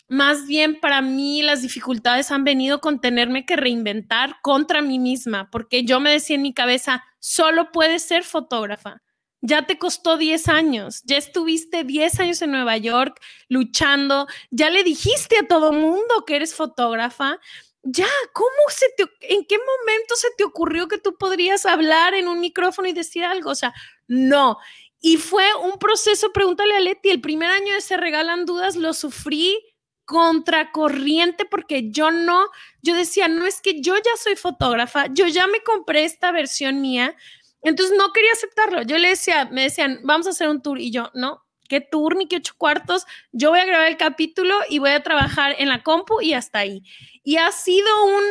más 0.07 0.47
bien 0.47 0.79
para 0.79 1.01
mí 1.01 1.41
las 1.41 1.61
dificultades 1.61 2.31
han 2.31 2.43
venido 2.43 2.79
con 2.79 3.01
tenerme 3.01 3.45
que 3.45 3.55
reinventar 3.57 4.37
contra 4.41 4.81
mí 4.81 4.99
misma, 4.99 5.49
porque 5.51 5.83
yo 5.83 5.99
me 5.99 6.11
decía 6.11 6.35
en 6.35 6.43
mi 6.43 6.53
cabeza, 6.53 7.03
solo 7.19 7.71
puedes 7.71 8.03
ser 8.03 8.23
fotógrafa. 8.23 9.01
Ya 9.41 9.67
te 9.67 9.77
costó 9.77 10.17
10 10.17 10.47
años, 10.47 11.01
ya 11.05 11.17
estuviste 11.17 11.83
10 11.83 12.19
años 12.19 12.41
en 12.41 12.51
Nueva 12.51 12.77
York 12.77 13.19
luchando, 13.49 14.27
ya 14.49 14.69
le 14.69 14.83
dijiste 14.83 15.37
a 15.37 15.47
todo 15.47 15.71
mundo 15.71 16.25
que 16.25 16.37
eres 16.37 16.55
fotógrafa. 16.55 17.39
Ya, 17.83 18.07
¿cómo 18.33 18.49
se 18.69 18.87
te, 18.97 19.03
en 19.33 19.45
qué 19.45 19.57
momento 19.57 20.15
se 20.15 20.29
te 20.37 20.43
ocurrió 20.43 20.87
que 20.87 20.97
tú 20.97 21.15
podrías 21.17 21.65
hablar 21.65 22.15
en 22.15 22.27
un 22.27 22.39
micrófono 22.39 22.87
y 22.87 22.93
decir 22.93 23.23
algo? 23.23 23.51
O 23.51 23.55
sea, 23.55 23.73
no. 24.07 24.57
Y 24.99 25.17
fue 25.17 25.45
un 25.55 25.77
proceso, 25.77 26.33
pregúntale 26.33 26.75
a 26.75 26.79
Leti, 26.79 27.09
el 27.09 27.21
primer 27.21 27.51
año 27.51 27.73
de 27.73 27.81
Se 27.81 27.97
Regalan 27.97 28.45
Dudas 28.45 28.75
lo 28.75 28.93
sufrí 28.93 29.59
contracorriente 30.07 31.43
porque 31.43 31.91
yo 31.91 32.11
no, 32.11 32.47
yo 32.81 32.95
decía, 32.95 33.27
no 33.27 33.45
es 33.45 33.61
que 33.61 33.81
yo 33.81 33.97
ya 33.97 34.11
soy 34.17 34.37
fotógrafa, 34.37 35.07
yo 35.11 35.27
ya 35.27 35.47
me 35.47 35.61
compré 35.63 36.05
esta 36.05 36.31
versión 36.31 36.81
mía, 36.81 37.13
entonces 37.61 37.95
no 37.97 38.13
quería 38.13 38.31
aceptarlo. 38.31 38.83
Yo 38.83 38.97
le 38.97 39.09
decía, 39.09 39.49
me 39.51 39.63
decían, 39.63 39.99
vamos 40.03 40.25
a 40.25 40.29
hacer 40.29 40.47
un 40.47 40.61
tour 40.61 40.79
y 40.79 40.91
yo, 40.91 41.11
no, 41.13 41.43
¿qué 41.67 41.81
tour 41.81 42.15
ni 42.15 42.29
qué 42.29 42.37
ocho 42.37 42.53
cuartos? 42.57 43.05
Yo 43.33 43.49
voy 43.49 43.59
a 43.59 43.65
grabar 43.65 43.87
el 43.87 43.97
capítulo 43.97 44.55
y 44.69 44.79
voy 44.79 44.91
a 44.91 45.03
trabajar 45.03 45.55
en 45.59 45.67
la 45.67 45.83
compu 45.83 46.21
y 46.21 46.33
hasta 46.33 46.59
ahí. 46.59 46.83
Y 47.25 47.35
ha 47.35 47.51
sido 47.51 47.89
un, 48.05 48.23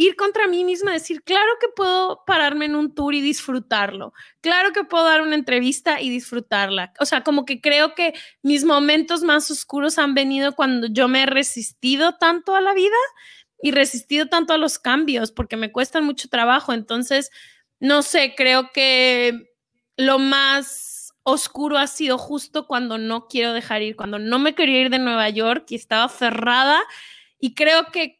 ir 0.00 0.16
contra 0.16 0.46
mí 0.46 0.64
misma, 0.64 0.92
decir, 0.92 1.22
claro 1.22 1.52
que 1.60 1.68
puedo 1.76 2.24
pararme 2.26 2.64
en 2.64 2.74
un 2.74 2.94
tour 2.94 3.14
y 3.14 3.20
disfrutarlo, 3.20 4.14
claro 4.40 4.72
que 4.72 4.82
puedo 4.82 5.04
dar 5.04 5.20
una 5.20 5.34
entrevista 5.34 6.00
y 6.00 6.08
disfrutarla. 6.08 6.94
O 7.00 7.04
sea, 7.04 7.22
como 7.22 7.44
que 7.44 7.60
creo 7.60 7.94
que 7.94 8.14
mis 8.42 8.64
momentos 8.64 9.22
más 9.22 9.50
oscuros 9.50 9.98
han 9.98 10.14
venido 10.14 10.54
cuando 10.54 10.86
yo 10.86 11.06
me 11.06 11.24
he 11.24 11.26
resistido 11.26 12.14
tanto 12.16 12.54
a 12.54 12.62
la 12.62 12.72
vida 12.72 12.96
y 13.62 13.72
resistido 13.72 14.26
tanto 14.26 14.54
a 14.54 14.58
los 14.58 14.78
cambios, 14.78 15.32
porque 15.32 15.58
me 15.58 15.70
cuestan 15.70 16.06
mucho 16.06 16.30
trabajo. 16.30 16.72
Entonces, 16.72 17.30
no 17.78 18.00
sé, 18.00 18.32
creo 18.34 18.70
que 18.72 19.52
lo 19.98 20.18
más 20.18 21.12
oscuro 21.24 21.76
ha 21.76 21.86
sido 21.86 22.16
justo 22.16 22.66
cuando 22.66 22.96
no 22.96 23.28
quiero 23.28 23.52
dejar 23.52 23.82
ir, 23.82 23.96
cuando 23.96 24.18
no 24.18 24.38
me 24.38 24.54
quería 24.54 24.80
ir 24.80 24.88
de 24.88 24.98
Nueva 24.98 25.28
York 25.28 25.66
y 25.68 25.74
estaba 25.74 26.08
cerrada. 26.08 26.80
Y 27.38 27.52
creo 27.52 27.92
que 27.92 28.19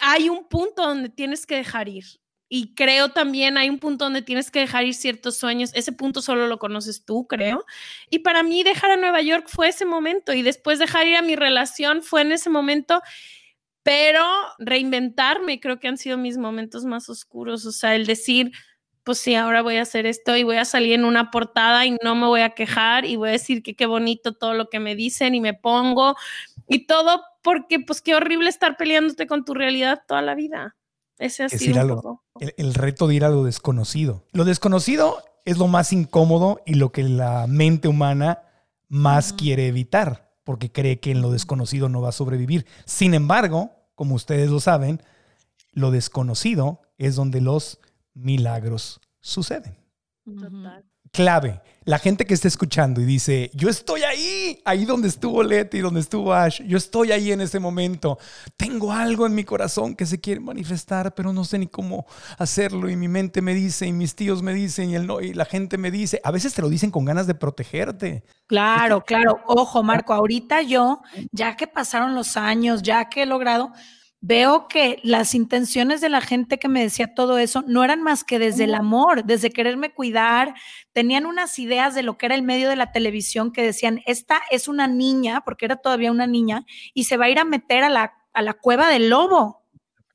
hay 0.00 0.28
un 0.28 0.48
punto 0.48 0.86
donde 0.86 1.08
tienes 1.08 1.46
que 1.46 1.56
dejar 1.56 1.88
ir. 1.88 2.04
Y 2.48 2.74
creo 2.74 3.08
también 3.08 3.56
hay 3.56 3.68
un 3.68 3.78
punto 3.78 4.04
donde 4.04 4.22
tienes 4.22 4.50
que 4.50 4.60
dejar 4.60 4.84
ir 4.84 4.94
ciertos 4.94 5.36
sueños. 5.36 5.70
Ese 5.74 5.92
punto 5.92 6.22
solo 6.22 6.46
lo 6.46 6.58
conoces 6.58 7.04
tú, 7.04 7.26
creo. 7.26 7.64
Y 8.10 8.20
para 8.20 8.42
mí 8.42 8.62
dejar 8.62 8.92
a 8.92 8.96
Nueva 8.96 9.22
York 9.22 9.46
fue 9.48 9.68
ese 9.68 9.86
momento. 9.86 10.32
Y 10.32 10.42
después 10.42 10.78
dejar 10.78 11.06
ir 11.06 11.16
a 11.16 11.22
mi 11.22 11.36
relación 11.36 12.02
fue 12.02 12.22
en 12.22 12.32
ese 12.32 12.50
momento. 12.50 13.02
Pero 13.82 14.24
reinventarme 14.58 15.60
creo 15.60 15.80
que 15.80 15.88
han 15.88 15.98
sido 15.98 16.16
mis 16.16 16.38
momentos 16.38 16.84
más 16.84 17.08
oscuros. 17.08 17.66
O 17.66 17.72
sea, 17.72 17.96
el 17.96 18.06
decir, 18.06 18.52
pues 19.04 19.18
sí, 19.18 19.34
ahora 19.34 19.62
voy 19.62 19.76
a 19.76 19.82
hacer 19.82 20.06
esto 20.06 20.36
y 20.36 20.44
voy 20.44 20.56
a 20.56 20.64
salir 20.64 20.94
en 20.94 21.04
una 21.04 21.30
portada 21.30 21.84
y 21.86 21.96
no 22.02 22.14
me 22.14 22.26
voy 22.26 22.40
a 22.40 22.50
quejar 22.50 23.04
y 23.04 23.16
voy 23.16 23.30
a 23.30 23.32
decir 23.32 23.62
que 23.62 23.76
qué 23.76 23.86
bonito 23.86 24.32
todo 24.32 24.54
lo 24.54 24.70
que 24.70 24.80
me 24.80 24.96
dicen 24.96 25.34
y 25.34 25.40
me 25.40 25.54
pongo 25.54 26.16
y 26.68 26.86
todo 26.86 27.22
porque 27.42 27.80
pues 27.80 28.00
qué 28.00 28.14
horrible 28.14 28.48
estar 28.48 28.76
peleándote 28.76 29.26
con 29.26 29.44
tu 29.44 29.54
realidad 29.54 30.02
toda 30.06 30.22
la 30.22 30.34
vida. 30.34 30.76
Ese 31.18 31.44
ha 31.44 31.48
sido 31.48 32.20
el, 32.40 32.74
reto 32.74 33.06
de 33.06 33.14
ir 33.14 33.24
a 33.24 33.28
lo 33.28 33.44
desconocido. 33.44 34.24
Lo 34.32 34.44
desconocido 34.44 35.22
es 35.44 35.58
lo 35.58 35.68
más 35.68 35.92
incómodo 35.92 36.60
y 36.66 36.74
lo 36.74 36.90
que 36.90 37.04
la 37.04 37.46
mente 37.46 37.86
humana 37.88 38.42
más 38.88 39.32
quiere 39.32 39.68
evitar, 39.68 40.32
porque 40.42 40.72
cree 40.72 40.98
que 40.98 41.12
en 41.12 41.22
lo 41.22 41.30
desconocido 41.30 41.88
no 41.88 42.00
va 42.00 42.08
a 42.08 42.12
sobrevivir. 42.12 42.66
Sin 42.84 43.14
embargo, 43.14 43.70
como 43.94 44.14
ustedes 44.14 44.50
lo 44.50 44.60
saben, 44.60 45.02
lo 45.72 45.90
desconocido 45.90 46.80
es 46.98 47.14
donde 47.14 47.40
los 47.40 47.80
milagros 48.14 49.00
suceden. 49.20 49.76
Clave. 51.14 51.60
La 51.86 51.98
gente 51.98 52.24
que 52.24 52.32
está 52.32 52.48
escuchando 52.48 53.02
y 53.02 53.04
dice, 53.04 53.50
yo 53.52 53.68
estoy 53.68 54.04
ahí, 54.04 54.58
ahí 54.64 54.86
donde 54.86 55.06
estuvo 55.08 55.42
Leti, 55.42 55.80
donde 55.80 56.00
estuvo 56.00 56.32
Ash, 56.32 56.62
yo 56.62 56.78
estoy 56.78 57.12
ahí 57.12 57.30
en 57.30 57.42
ese 57.42 57.60
momento. 57.60 58.18
Tengo 58.56 58.90
algo 58.90 59.26
en 59.26 59.34
mi 59.34 59.44
corazón 59.44 59.94
que 59.94 60.06
se 60.06 60.18
quiere 60.18 60.40
manifestar, 60.40 61.14
pero 61.14 61.30
no 61.34 61.44
sé 61.44 61.58
ni 61.58 61.66
cómo 61.66 62.06
hacerlo. 62.38 62.88
Y 62.88 62.96
mi 62.96 63.08
mente 63.08 63.42
me 63.42 63.52
dice, 63.52 63.86
y 63.86 63.92
mis 63.92 64.14
tíos 64.14 64.42
me 64.42 64.54
dicen, 64.54 64.88
y, 64.88 64.94
el 64.94 65.06
no, 65.06 65.20
y 65.20 65.34
la 65.34 65.44
gente 65.44 65.76
me 65.76 65.90
dice. 65.90 66.22
A 66.24 66.30
veces 66.30 66.54
te 66.54 66.62
lo 66.62 66.70
dicen 66.70 66.90
con 66.90 67.04
ganas 67.04 67.26
de 67.26 67.34
protegerte. 67.34 68.24
Claro, 68.46 69.02
claro. 69.02 69.42
Ojo, 69.46 69.82
Marco, 69.82 70.14
ahorita 70.14 70.62
yo, 70.62 71.02
ya 71.32 71.54
que 71.54 71.66
pasaron 71.66 72.14
los 72.14 72.38
años, 72.38 72.80
ya 72.80 73.10
que 73.10 73.24
he 73.24 73.26
logrado, 73.26 73.72
veo 74.26 74.68
que 74.68 75.00
las 75.02 75.34
intenciones 75.34 76.00
de 76.00 76.08
la 76.08 76.22
gente 76.22 76.58
que 76.58 76.66
me 76.66 76.80
decía 76.80 77.14
todo 77.14 77.36
eso 77.36 77.62
no 77.66 77.84
eran 77.84 78.02
más 78.02 78.24
que 78.24 78.38
desde 78.38 78.64
el 78.64 78.74
amor, 78.74 79.24
desde 79.24 79.50
quererme 79.50 79.92
cuidar. 79.92 80.54
Tenían 80.94 81.26
unas 81.26 81.58
ideas 81.58 81.94
de 81.94 82.02
lo 82.02 82.16
que 82.16 82.24
era 82.24 82.34
el 82.34 82.42
medio 82.42 82.70
de 82.70 82.76
la 82.76 82.90
televisión 82.90 83.52
que 83.52 83.62
decían, 83.62 84.00
esta 84.06 84.40
es 84.50 84.66
una 84.66 84.86
niña, 84.86 85.42
porque 85.44 85.66
era 85.66 85.76
todavía 85.76 86.10
una 86.10 86.26
niña, 86.26 86.64
y 86.94 87.04
se 87.04 87.18
va 87.18 87.26
a 87.26 87.28
ir 87.28 87.38
a 87.38 87.44
meter 87.44 87.84
a 87.84 87.90
la, 87.90 88.14
a 88.32 88.40
la 88.40 88.54
cueva 88.54 88.88
del 88.88 89.10
lobo. 89.10 89.62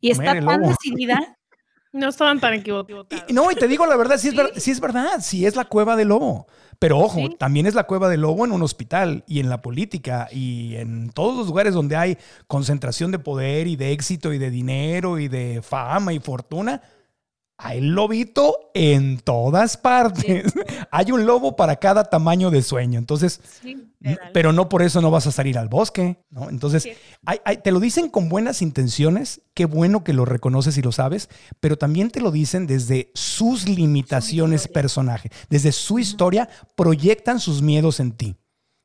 Y 0.01 0.10
está 0.10 0.39
tan 0.39 0.64
decidida. 0.64 1.36
No 1.91 2.10
estaban 2.10 2.39
tan 2.39 2.53
equivocados. 2.53 3.07
no, 3.30 3.49
y 3.49 3.55
te 3.55 3.68
digo 3.68 3.88
la 3.88 3.97
verdad, 3.97 4.20
sí 4.20 4.28
es, 4.28 4.64
sí 4.64 4.70
es 4.70 4.80
verdad, 4.80 5.22
sí 5.22 5.47
es 5.47 5.55
la 5.55 5.66
cueva 5.66 5.95
del 5.95 6.10
lobo. 6.10 6.45
Pero 6.80 6.97
ojo, 6.99 7.30
también 7.38 7.65
es 7.65 7.75
la 7.75 7.84
cueva 7.84 8.07
del 8.07 8.21
lobo 8.21 8.45
en 8.45 8.53
un 8.53 8.63
hospital 8.63 9.25
y 9.27 9.41
en 9.41 9.49
la 9.49 9.61
política 9.61 10.30
y 10.32 10.75
en 10.75 11.09
todos 11.09 11.38
los 11.38 11.47
lugares 11.47 11.73
donde 11.73 11.97
hay 11.97 12.17
concentración 12.47 13.11
de 13.11 13.19
poder 13.19 13.67
y 13.67 13.75
de 13.75 13.91
éxito 13.91 14.32
y 14.32 14.38
de 14.38 14.49
dinero 14.49 15.19
y 15.19 15.27
de 15.27 15.61
fama 15.61 16.13
y 16.13 16.19
fortuna 16.19 16.82
hay 17.62 17.82
lobito 17.82 18.72
en 18.74 19.18
todas 19.18 19.76
partes. 19.76 20.53
hay 20.91 21.12
un 21.12 21.26
lobo 21.26 21.57
para 21.57 21.76
cada 21.76 22.05
tamaño 22.05 22.51
de 22.51 22.62
sueño. 22.62 22.97
Entonces, 22.97 23.41
pero 24.34 24.53
no 24.53 24.70
por 24.70 24.82
eso 24.82 25.01
no 25.01 25.12
vas 25.12 25.28
a 25.28 25.34
salir 25.34 25.57
al 25.57 25.68
bosque. 25.68 26.24
¿no? 26.30 26.49
Entonces, 26.49 26.88
te 27.62 27.72
lo 27.72 27.82
dicen 27.82 28.10
con 28.10 28.30
buenas 28.30 28.62
intenciones. 28.62 29.41
Qué 29.53 29.66
bueno 29.66 30.05
que 30.05 30.14
lo 30.14 30.24
reconoces 30.24 30.78
y 30.78 30.82
lo 30.82 30.93
sabes. 30.93 31.28
Pero 31.60 31.78
también 31.78 32.12
te 32.12 32.22
lo 32.22 32.32
dicen 32.32 32.66
desde 32.66 33.12
sus 33.14 33.68
limitaciones 33.68 34.70
personaje. 34.70 35.30
Desde 35.49 35.74
su 35.74 35.99
historia, 35.99 36.47
proyectan 36.76 37.41
sus 37.41 37.62
miedos 37.62 37.99
en 37.99 38.14
ti 38.14 38.38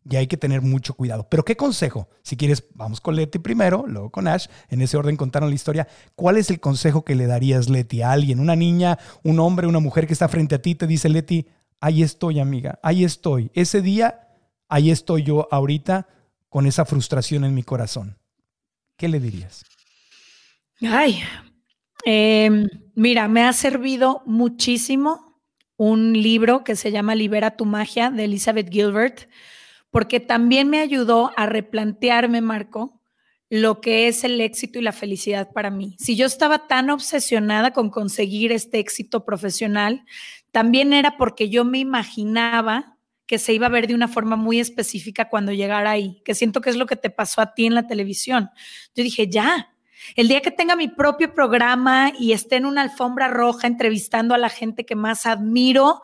y 0.09 0.17
hay 0.17 0.27
que 0.27 0.37
tener 0.37 0.61
mucho 0.61 0.95
cuidado. 0.95 1.27
Pero 1.29 1.45
¿qué 1.45 1.57
consejo? 1.57 2.09
Si 2.23 2.37
quieres, 2.37 2.65
vamos 2.75 3.01
con 3.01 3.17
Leti 3.17 3.39
primero, 3.39 3.85
luego 3.87 4.11
con 4.11 4.29
Ash, 4.29 4.47
en 4.69 4.83
ese 4.83 4.97
orden 4.97 5.17
contaron 5.17 5.49
la 5.49 5.55
historia. 5.55 5.89
¿Cuál 6.15 6.37
es 6.37 6.51
el 6.51 6.61
consejo 6.61 7.05
que 7.05 7.15
le 7.15 7.27
darías, 7.27 7.69
Leti, 7.69 8.03
a 8.03 8.13
alguien, 8.13 8.41
una 8.41 8.57
niña, 8.57 8.99
un 9.23 9.41
hombre, 9.41 9.67
una 9.67 9.81
mujer 9.81 10.07
que 10.07 10.13
está 10.13 10.29
frente 10.29 10.55
a 10.57 10.63
ti, 10.63 10.75
te 10.75 10.87
dice, 10.87 11.09
Leti, 11.09 11.47
ahí 11.81 12.03
estoy, 12.03 12.39
amiga, 12.39 12.79
ahí 12.83 13.05
estoy. 13.05 13.51
Ese 13.55 13.81
día, 13.81 14.29
ahí 14.69 14.91
estoy 14.91 15.23
yo 15.23 15.49
ahorita 15.51 16.07
con 16.49 16.67
esa 16.67 16.85
frustración 16.85 17.45
en 17.45 17.55
mi 17.55 17.63
corazón. 17.63 18.19
¿Qué 18.97 19.09
le 19.09 19.21
dirías? 19.21 19.65
Ay, 20.83 21.23
em, 22.05 22.69
mira, 22.95 23.27
me 23.29 23.43
ha 23.43 23.53
servido 23.53 24.23
muchísimo 24.27 25.41
un 25.77 26.13
libro 26.13 26.63
que 26.63 26.77
se 26.77 26.93
llama 26.93 27.15
Libera 27.15 27.57
tu 27.57 27.65
magia 27.65 28.11
de 28.11 28.25
Elizabeth 28.25 28.71
Gilbert 28.71 29.29
porque 29.95 30.19
también 30.19 30.69
me 30.69 30.81
ayudó 30.81 31.31
a 31.37 31.47
replantearme, 31.47 32.41
Marco, 32.41 33.01
lo 33.49 33.81
que 33.81 34.09
es 34.09 34.25
el 34.25 34.41
éxito 34.41 34.81
y 34.81 34.83
la 34.83 34.91
felicidad 34.91 35.53
para 35.53 35.71
mí. 35.71 35.95
Si 36.01 36.17
yo 36.17 36.27
estaba 36.27 36.67
tan 36.67 36.91
obsesionada 36.91 37.73
con 37.73 37.91
conseguir 37.91 38.51
este 38.51 38.81
éxito 38.81 39.25
profesional, 39.25 40.05
también 40.51 40.93
era 40.93 41.17
porque 41.17 41.49
yo 41.49 41.65
me 41.65 41.79
imaginaba 41.79 42.99
que 43.27 43.39
se 43.39 43.53
iba 43.53 43.69
a 43.69 43.71
ver 43.71 43.87
de 43.87 43.95
una 43.95 44.09
forma 44.09 44.35
muy 44.35 44.59
específica 44.59 45.29
cuando 45.29 45.53
llegara 45.53 45.93
ahí, 45.93 46.21
que 46.25 46.35
siento 46.35 46.61
que 46.61 46.71
es 46.71 46.77
lo 46.77 46.87
que 46.87 46.97
te 46.97 47.11
pasó 47.11 47.41
a 47.41 47.55
ti 47.55 47.65
en 47.67 47.77
la 47.77 47.87
televisión. 47.87 48.51
Yo 48.97 49.05
dije, 49.05 49.29
ya, 49.29 49.75
el 50.17 50.29
día 50.29 50.41
que 50.41 50.51
tenga 50.51 50.77
mi 50.77 50.89
propio 50.89 51.33
programa 51.33 52.13
y 52.19 52.33
esté 52.33 52.57
en 52.57 52.67
una 52.67 52.83
alfombra 52.83 53.29
roja 53.29 53.67
entrevistando 53.67 54.35
a 54.35 54.39
la 54.39 54.49
gente 54.49 54.85
que 54.85 54.97
más 54.97 55.27
admiro, 55.27 56.03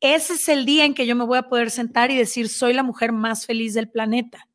ese 0.00 0.34
es 0.34 0.48
el 0.48 0.64
día 0.64 0.84
en 0.84 0.94
que 0.94 1.06
yo 1.06 1.16
me 1.16 1.24
voy 1.24 1.38
a 1.38 1.48
poder 1.48 1.70
sentar 1.70 2.10
y 2.10 2.16
decir, 2.16 2.48
soy 2.48 2.72
la 2.72 2.82
mujer 2.82 3.12
más 3.12 3.46
feliz 3.46 3.74
del 3.74 3.88
planeta. 3.88 4.48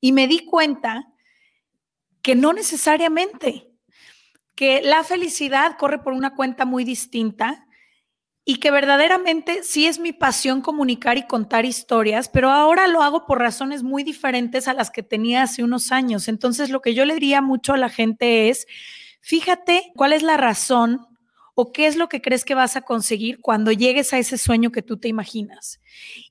Y 0.00 0.12
me 0.12 0.28
di 0.28 0.44
cuenta 0.44 1.08
que 2.22 2.34
no 2.34 2.52
necesariamente, 2.52 3.70
que 4.54 4.82
la 4.82 5.04
felicidad 5.04 5.76
corre 5.78 6.02
por 6.02 6.12
una 6.12 6.34
cuenta 6.34 6.64
muy 6.64 6.84
distinta 6.84 7.66
y 8.44 8.56
que 8.56 8.70
verdaderamente 8.70 9.62
sí 9.62 9.86
es 9.86 9.98
mi 9.98 10.12
pasión 10.12 10.60
comunicar 10.60 11.16
y 11.16 11.26
contar 11.26 11.64
historias, 11.64 12.28
pero 12.28 12.50
ahora 12.50 12.88
lo 12.88 13.02
hago 13.02 13.24
por 13.24 13.38
razones 13.38 13.82
muy 13.82 14.02
diferentes 14.02 14.66
a 14.66 14.74
las 14.74 14.90
que 14.90 15.02
tenía 15.02 15.44
hace 15.44 15.62
unos 15.62 15.92
años. 15.92 16.28
Entonces, 16.28 16.68
lo 16.70 16.80
que 16.80 16.94
yo 16.94 17.04
le 17.04 17.14
diría 17.14 17.40
mucho 17.40 17.72
a 17.72 17.78
la 17.78 17.88
gente 17.88 18.48
es, 18.48 18.66
fíjate 19.20 19.92
cuál 19.94 20.12
es 20.12 20.22
la 20.22 20.36
razón 20.36 21.11
o 21.54 21.72
qué 21.72 21.86
es 21.86 21.96
lo 21.96 22.08
que 22.08 22.22
crees 22.22 22.44
que 22.44 22.54
vas 22.54 22.76
a 22.76 22.82
conseguir 22.82 23.40
cuando 23.40 23.72
llegues 23.72 24.12
a 24.12 24.18
ese 24.18 24.38
sueño 24.38 24.72
que 24.72 24.82
tú 24.82 24.98
te 24.98 25.08
imaginas. 25.08 25.80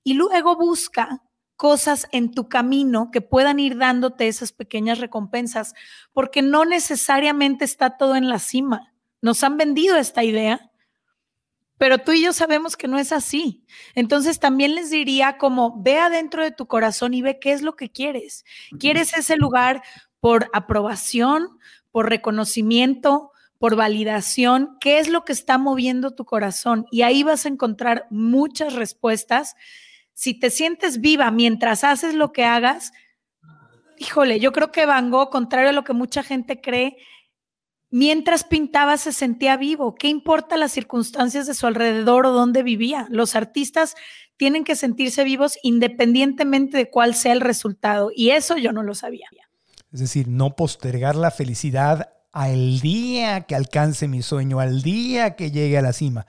Y 0.04 0.14
luego 0.16 0.56
busca 0.56 1.22
cosas 1.56 2.08
en 2.12 2.32
tu 2.32 2.50
camino 2.50 3.12
que 3.12 3.22
puedan 3.22 3.60
ir 3.60 3.78
dándote 3.78 4.28
esas 4.28 4.52
pequeñas 4.52 4.98
recompensas, 4.98 5.76
porque 6.12 6.42
no 6.42 6.66
necesariamente 6.66 7.66
está 7.66 7.98
todo 7.98 8.16
en 8.16 8.30
la 8.30 8.40
cima. 8.40 8.94
Nos 9.22 9.44
han 9.44 9.58
vendido 9.58 9.96
esta 9.98 10.24
idea, 10.24 10.72
pero 11.78 12.00
tú 12.00 12.14
y 12.14 12.24
yo 12.24 12.34
sabemos 12.34 12.78
que 12.78 12.88
no 12.88 12.98
es 12.98 13.12
así. 13.12 13.64
Entonces 13.94 14.40
también 14.40 14.74
les 14.74 14.90
diría 14.90 15.38
como 15.38 15.82
ve 15.82 16.00
adentro 16.00 16.44
de 16.44 16.52
tu 16.52 16.66
corazón 16.66 17.14
y 17.14 17.22
ve 17.22 17.40
qué 17.40 17.54
es 17.54 17.62
lo 17.62 17.76
que 17.76 17.92
quieres. 17.92 18.44
¿Quieres 18.80 19.14
ese 19.14 19.36
lugar 19.36 19.84
por 20.20 20.50
aprobación, 20.54 21.60
por 21.92 22.10
reconocimiento, 22.10 23.31
por 23.62 23.76
validación, 23.76 24.76
qué 24.80 24.98
es 24.98 25.08
lo 25.08 25.24
que 25.24 25.34
está 25.34 25.60
moviendo 25.60 26.16
tu 26.16 26.26
corazón. 26.26 26.88
Y 26.90 27.04
ahí 27.04 27.22
vas 27.22 27.46
a 27.46 27.50
encontrar 27.50 28.08
muchas 28.10 28.74
respuestas. 28.74 29.54
Si 30.14 30.34
te 30.34 30.50
sientes 30.50 31.00
viva 31.00 31.30
mientras 31.30 31.84
haces 31.84 32.16
lo 32.16 32.32
que 32.32 32.44
hagas, 32.44 32.92
híjole, 34.00 34.40
yo 34.40 34.52
creo 34.52 34.72
que 34.72 34.88
Van 34.88 35.12
Gogh, 35.12 35.30
contrario 35.30 35.70
a 35.70 35.74
lo 35.74 35.84
que 35.84 35.94
mucha 35.94 36.24
gente 36.24 36.60
cree, 36.60 36.98
mientras 37.92 38.44
pintaba 38.44 38.98
se 38.98 39.12
sentía 39.12 39.58
vivo. 39.58 39.94
¿Qué 39.94 40.08
importa 40.08 40.58
las 40.58 40.72
circunstancias 40.72 41.46
de 41.46 41.54
su 41.54 41.68
alrededor 41.68 42.26
o 42.26 42.32
dónde 42.32 42.64
vivía? 42.64 43.06
Los 43.12 43.36
artistas 43.36 43.94
tienen 44.38 44.64
que 44.64 44.76
sentirse 44.76 45.24
vivos 45.24 45.60
independientemente 45.62 46.78
de 46.78 46.90
cuál 46.90 47.14
sea 47.14 47.34
el 47.34 47.42
resultado. 47.42 48.10
Y 48.16 48.32
eso 48.32 48.58
yo 48.58 48.72
no 48.72 48.82
lo 48.82 48.96
sabía. 48.96 49.28
Es 49.94 50.00
decir, 50.00 50.28
no 50.28 50.56
postergar 50.56 51.16
la 51.16 51.30
felicidad 51.30 52.10
al 52.32 52.80
día 52.80 53.42
que 53.42 53.56
alcance 53.56 54.08
mi 54.08 54.22
sueño, 54.22 54.60
al 54.60 54.82
día 54.82 55.36
que 55.36 55.52
llegue 55.52 55.78
a 55.78 55.82
la 55.82 55.94
cima. 55.94 56.26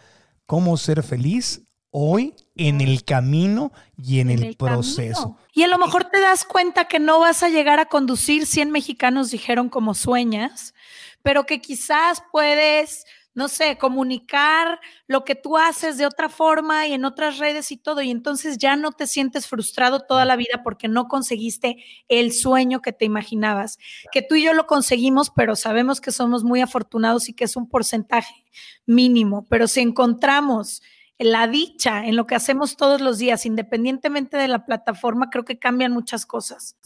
¿Cómo 0.46 0.76
ser 0.76 1.02
feliz 1.02 1.62
hoy 1.90 2.34
en 2.56 2.80
el 2.80 3.04
camino 3.04 3.72
y 3.96 4.20
en, 4.20 4.30
el, 4.30 4.56
proceso? 4.56 5.36
Y 5.52 5.62
a 5.62 5.68
lo 5.68 5.78
mejor 5.78 6.04
te 6.04 6.20
das 6.20 6.44
cuenta 6.44 6.86
que 6.86 6.98
no 6.98 7.20
vas 7.20 7.42
a 7.42 7.48
llegar 7.48 7.78
a 7.78 7.86
conducir 7.86 8.46
100 8.46 8.70
mexicanos 8.70 9.30
dijeron 9.30 9.68
como 9.68 9.94
sueñas, 9.94 10.74
pero 11.22 11.44
que 11.44 11.60
quizás 11.60 12.22
puedes 12.32 13.04
no 13.34 13.48
sé, 13.48 13.78
comunicar 13.78 14.78
lo 15.06 15.24
que 15.24 15.34
tú 15.34 15.56
haces 15.56 15.96
de 15.96 16.06
otra 16.06 16.28
forma 16.28 16.86
y 16.86 16.92
en 16.92 17.04
otras 17.04 17.38
redes 17.38 17.72
y 17.72 17.76
todo, 17.76 18.02
y 18.02 18.10
entonces 18.10 18.58
ya 18.58 18.76
no 18.76 18.92
te 18.92 19.06
sientes 19.06 19.46
frustrado 19.46 20.00
toda 20.00 20.24
la 20.24 20.36
vida 20.36 20.62
porque 20.62 20.88
no 20.88 21.08
conseguiste 21.08 21.82
el 22.08 22.32
sueño 22.32 22.82
que 22.82 22.92
te 22.92 23.04
imaginabas, 23.04 23.78
que 24.12 24.22
tú 24.22 24.34
y 24.34 24.44
yo 24.44 24.52
lo 24.52 24.66
conseguimos, 24.66 25.30
pero 25.30 25.56
sabemos 25.56 26.00
que 26.00 26.12
somos 26.12 26.44
muy 26.44 26.60
afortunados 26.60 27.28
y 27.28 27.34
que 27.34 27.44
es 27.44 27.56
un 27.56 27.68
porcentaje 27.68 28.44
mínimo, 28.86 29.46
pero 29.48 29.68
si 29.68 29.80
encontramos 29.80 30.82
la 31.18 31.46
dicha 31.46 32.04
en 32.04 32.16
lo 32.16 32.26
que 32.26 32.34
hacemos 32.34 32.76
todos 32.76 33.00
los 33.00 33.18
días, 33.18 33.46
independientemente 33.46 34.36
de 34.36 34.48
la 34.48 34.66
plataforma, 34.66 35.30
creo 35.30 35.44
que 35.44 35.58
cambian 35.58 35.92
muchas 35.92 36.26
cosas 36.26 36.76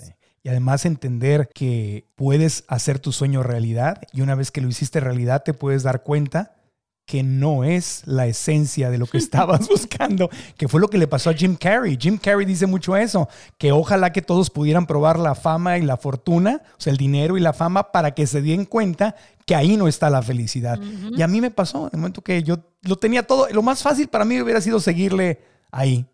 y 0.47 0.49
además 0.49 0.87
entender 0.87 1.51
que 1.53 2.07
puedes 2.15 2.63
hacer 2.69 3.01
tu 3.01 3.11
sueño 3.11 3.43
realidad 3.43 4.03
y 4.13 4.21
una 4.21 4.37
vez 4.37 4.53
que 4.53 4.61
lo 4.61 4.69
hiciste 4.69 5.01
realidad 5.01 5.43
te 5.43 5.55
puedes 5.55 5.83
dar 5.83 6.05
cuenta 6.05 6.55
que 7.05 7.25
no 7.25 7.65
es 7.65 8.03
la 8.05 8.29
esencia 8.29 8.89
de 8.89 8.97
lo 8.99 9.09
que 9.09 9.19
estabas 9.19 9.69
buscando, 9.69 10.31
que 10.57 10.69
fue 10.69 10.81
lo 10.81 10.87
que 10.87 10.99
le 10.99 11.09
pasó 11.09 11.31
a 11.31 11.35
Jim 11.35 11.57
Carrey. 11.57 11.99
Jim 12.01 12.17
Carrey 12.17 12.47
dice 12.47 12.69
mucho 12.69 12.97
eso, 12.97 13.29
que 13.59 13.73
ojalá 13.73 14.13
que 14.13 14.23
todos 14.23 14.51
pudieran 14.51 14.87
probar 14.87 15.19
la 15.19 15.35
fama 15.35 15.79
y 15.79 15.83
la 15.83 15.97
fortuna, 15.97 16.63
o 16.79 16.81
sea, 16.81 16.93
el 16.93 16.97
dinero 16.97 17.37
y 17.37 17.41
la 17.41 17.53
fama, 17.53 17.91
para 17.91 18.13
que 18.13 18.29
se 18.29 18.41
den 18.41 18.67
cuenta 18.67 19.17
que 19.47 19.57
ahí 19.57 19.77
no 19.77 19.89
está 19.89 20.11
la 20.11 20.23
felicidad. 20.23 20.79
Y 21.17 21.23
a 21.23 21.27
mí 21.27 21.41
me 21.41 21.51
pasó, 21.51 21.87
en 21.87 21.91
el 21.95 21.99
momento 21.99 22.23
que 22.23 22.45
yo 22.45 22.59
lo 22.83 22.95
tenía 22.95 23.25
todo, 23.25 23.49
lo 23.49 23.63
más 23.63 23.83
fácil 23.83 24.07
para 24.07 24.25
mí 24.25 24.41
hubiera 24.41 24.61
sido 24.61 24.79
seguirle 24.79 25.41
ahí, 25.73 26.07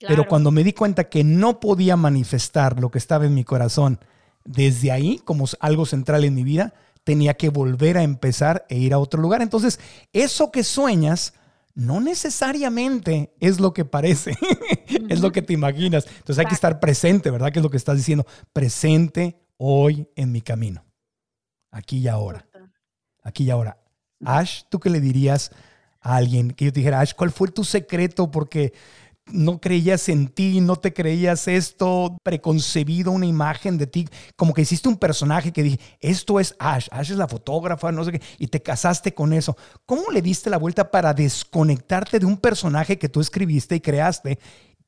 pero 0.00 0.26
cuando 0.26 0.50
me 0.50 0.64
di 0.64 0.72
cuenta 0.72 1.04
que 1.04 1.24
no 1.24 1.60
podía 1.60 1.96
manifestar 1.96 2.80
lo 2.80 2.90
que 2.90 2.98
estaba 2.98 3.26
en 3.26 3.34
mi 3.34 3.44
corazón 3.44 3.98
desde 4.44 4.92
ahí, 4.92 5.20
como 5.24 5.46
algo 5.60 5.86
central 5.86 6.24
en 6.24 6.34
mi 6.34 6.44
vida, 6.44 6.74
tenía 7.04 7.34
que 7.34 7.50
volver 7.50 7.98
a 7.98 8.02
empezar 8.02 8.66
e 8.68 8.78
ir 8.78 8.92
a 8.92 8.98
otro 8.98 9.22
lugar. 9.22 9.40
Entonces, 9.42 9.80
eso 10.12 10.50
que 10.50 10.64
sueñas 10.64 11.34
no 11.76 12.00
necesariamente 12.00 13.34
es 13.38 13.60
lo 13.60 13.72
que 13.72 13.84
parece, 13.84 14.36
es 15.08 15.20
lo 15.20 15.30
que 15.30 15.42
te 15.42 15.52
imaginas. 15.52 16.06
Entonces 16.06 16.38
hay 16.38 16.46
que 16.46 16.54
estar 16.54 16.80
presente, 16.80 17.30
¿verdad? 17.30 17.52
Que 17.52 17.60
es 17.60 17.62
lo 17.62 17.70
que 17.70 17.76
estás 17.76 17.96
diciendo, 17.96 18.26
presente 18.52 19.38
hoy 19.58 20.08
en 20.16 20.32
mi 20.32 20.40
camino, 20.40 20.84
aquí 21.70 21.98
y 21.98 22.08
ahora, 22.08 22.46
aquí 23.22 23.44
y 23.44 23.50
ahora. 23.50 23.78
Ash, 24.24 24.62
¿tú 24.70 24.80
qué 24.80 24.88
le 24.88 25.00
dirías 25.00 25.52
a 26.00 26.16
alguien 26.16 26.50
que 26.50 26.64
yo 26.64 26.72
te 26.72 26.80
dijera, 26.80 27.00
Ash, 27.00 27.12
¿cuál 27.14 27.30
fue 27.30 27.48
tu 27.48 27.62
secreto? 27.62 28.30
Porque 28.30 28.72
no 29.32 29.60
creías 29.60 30.08
en 30.08 30.28
ti, 30.28 30.60
no 30.60 30.76
te 30.76 30.92
creías 30.92 31.48
esto, 31.48 32.16
preconcebido 32.22 33.10
una 33.10 33.26
imagen 33.26 33.76
de 33.76 33.86
ti, 33.86 34.08
como 34.36 34.54
que 34.54 34.62
hiciste 34.62 34.88
un 34.88 34.96
personaje 34.96 35.52
que 35.52 35.62
dije, 35.62 35.80
esto 36.00 36.38
es 36.38 36.54
Ash, 36.58 36.86
Ash 36.90 37.10
es 37.10 37.16
la 37.16 37.28
fotógrafa, 37.28 37.90
no 37.92 38.04
sé 38.04 38.12
qué, 38.12 38.22
y 38.38 38.46
te 38.46 38.62
casaste 38.62 39.14
con 39.14 39.32
eso. 39.32 39.56
¿Cómo 39.84 40.10
le 40.12 40.22
diste 40.22 40.50
la 40.50 40.58
vuelta 40.58 40.90
para 40.90 41.12
desconectarte 41.12 42.18
de 42.18 42.26
un 42.26 42.36
personaje 42.36 42.98
que 42.98 43.08
tú 43.08 43.20
escribiste 43.20 43.74
y 43.76 43.80
creaste 43.80 44.38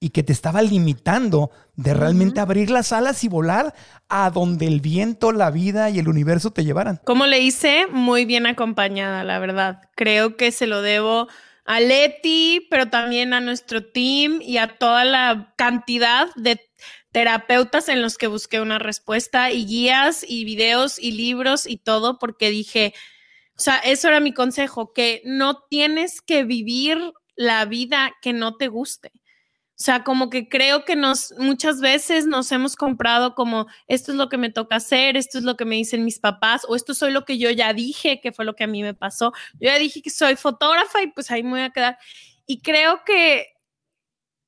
y 0.01 0.11
que 0.11 0.23
te 0.23 0.33
estaba 0.33 0.63
limitando 0.63 1.51
de 1.75 1.93
realmente 1.93 2.39
abrir 2.39 2.71
las 2.71 2.93
alas 2.93 3.25
y 3.25 3.29
volar 3.29 3.75
a 4.09 4.31
donde 4.31 4.69
el 4.69 4.81
viento, 4.81 5.33
la 5.33 5.51
vida 5.51 5.91
y 5.91 5.99
el 5.99 6.09
universo 6.09 6.53
te 6.53 6.65
llevaran? 6.65 7.01
¿Cómo 7.05 7.27
le 7.27 7.41
hice? 7.41 7.89
Muy 7.91 8.25
bien 8.25 8.47
acompañada, 8.47 9.25
la 9.25 9.41
verdad. 9.41 9.81
Creo 9.97 10.37
que 10.37 10.53
se 10.53 10.69
lo 10.69 10.83
debo 10.83 11.27
a 11.69 11.81
Leti, 11.81 12.67
pero 12.71 12.89
también 12.89 13.35
a 13.35 13.43
nuestro 13.43 13.85
team 13.85 14.41
y 14.41 14.57
a 14.57 14.79
toda 14.79 15.05
la 15.05 15.53
cantidad 15.59 16.29
de 16.35 16.59
terapeutas 17.13 17.91
en 17.91 18.01
los 18.01 18.17
que 18.17 18.27
busqué 18.27 18.63
una 18.63 18.79
respuesta 18.79 19.53
y 19.53 19.67
guías 19.67 20.25
y 20.27 20.47
videos 20.47 20.99
y 20.99 21.13
libros 21.13 21.67
y 21.67 21.77
todo, 21.77 22.19
porque 22.19 22.49
dije, 22.49 22.95
o 23.59 23.61
sea, 23.61 23.77
eso 23.81 24.09
era 24.09 24.21
mi 24.21 24.33
consejo, 24.33 24.95
que 24.95 25.21
no 25.27 25.65
tienes 25.69 26.23
que 26.23 26.45
vivir 26.45 26.99
la 27.37 27.67
vida 27.67 28.17
que 28.23 28.33
no 28.33 28.57
te 28.57 28.69
guste. 28.69 29.13
O 29.81 29.85
sea, 29.85 30.03
como 30.03 30.29
que 30.29 30.49
creo 30.49 30.85
que 30.85 30.97
nos 30.97 31.33
muchas 31.39 31.81
veces 31.81 32.27
nos 32.27 32.51
hemos 32.51 32.75
comprado 32.75 33.37
como 33.37 33.69
esto 33.87 34.11
es 34.11 34.19
lo 34.19 34.29
que 34.29 34.37
me 34.37 34.51
toca 34.51 34.75
hacer, 34.77 35.17
esto 35.17 35.39
es 35.39 35.45
lo 35.45 35.57
que 35.57 35.65
me 35.65 35.77
dicen 35.77 36.05
mis 36.05 36.19
papás 36.19 36.67
o 36.69 36.75
esto 36.75 36.95
soy 36.95 37.13
lo 37.13 37.25
que 37.25 37.39
yo 37.39 37.49
ya 37.51 37.73
dije, 37.73 38.21
que 38.21 38.33
fue 38.33 38.45
lo 38.45 38.57
que 38.57 38.65
a 38.65 38.67
mí 38.67 38.83
me 38.83 38.95
pasó. 38.95 39.33
Yo 39.61 39.71
ya 39.71 39.79
dije 39.79 40.03
que 40.03 40.11
soy 40.11 40.35
fotógrafa 40.35 41.01
y 41.03 41.07
pues 41.13 41.31
ahí 41.31 41.45
me 41.45 41.51
voy 41.51 41.61
a 41.61 41.71
quedar. 41.71 41.97
Y 42.45 42.61
creo 42.61 43.05
que 43.05 43.47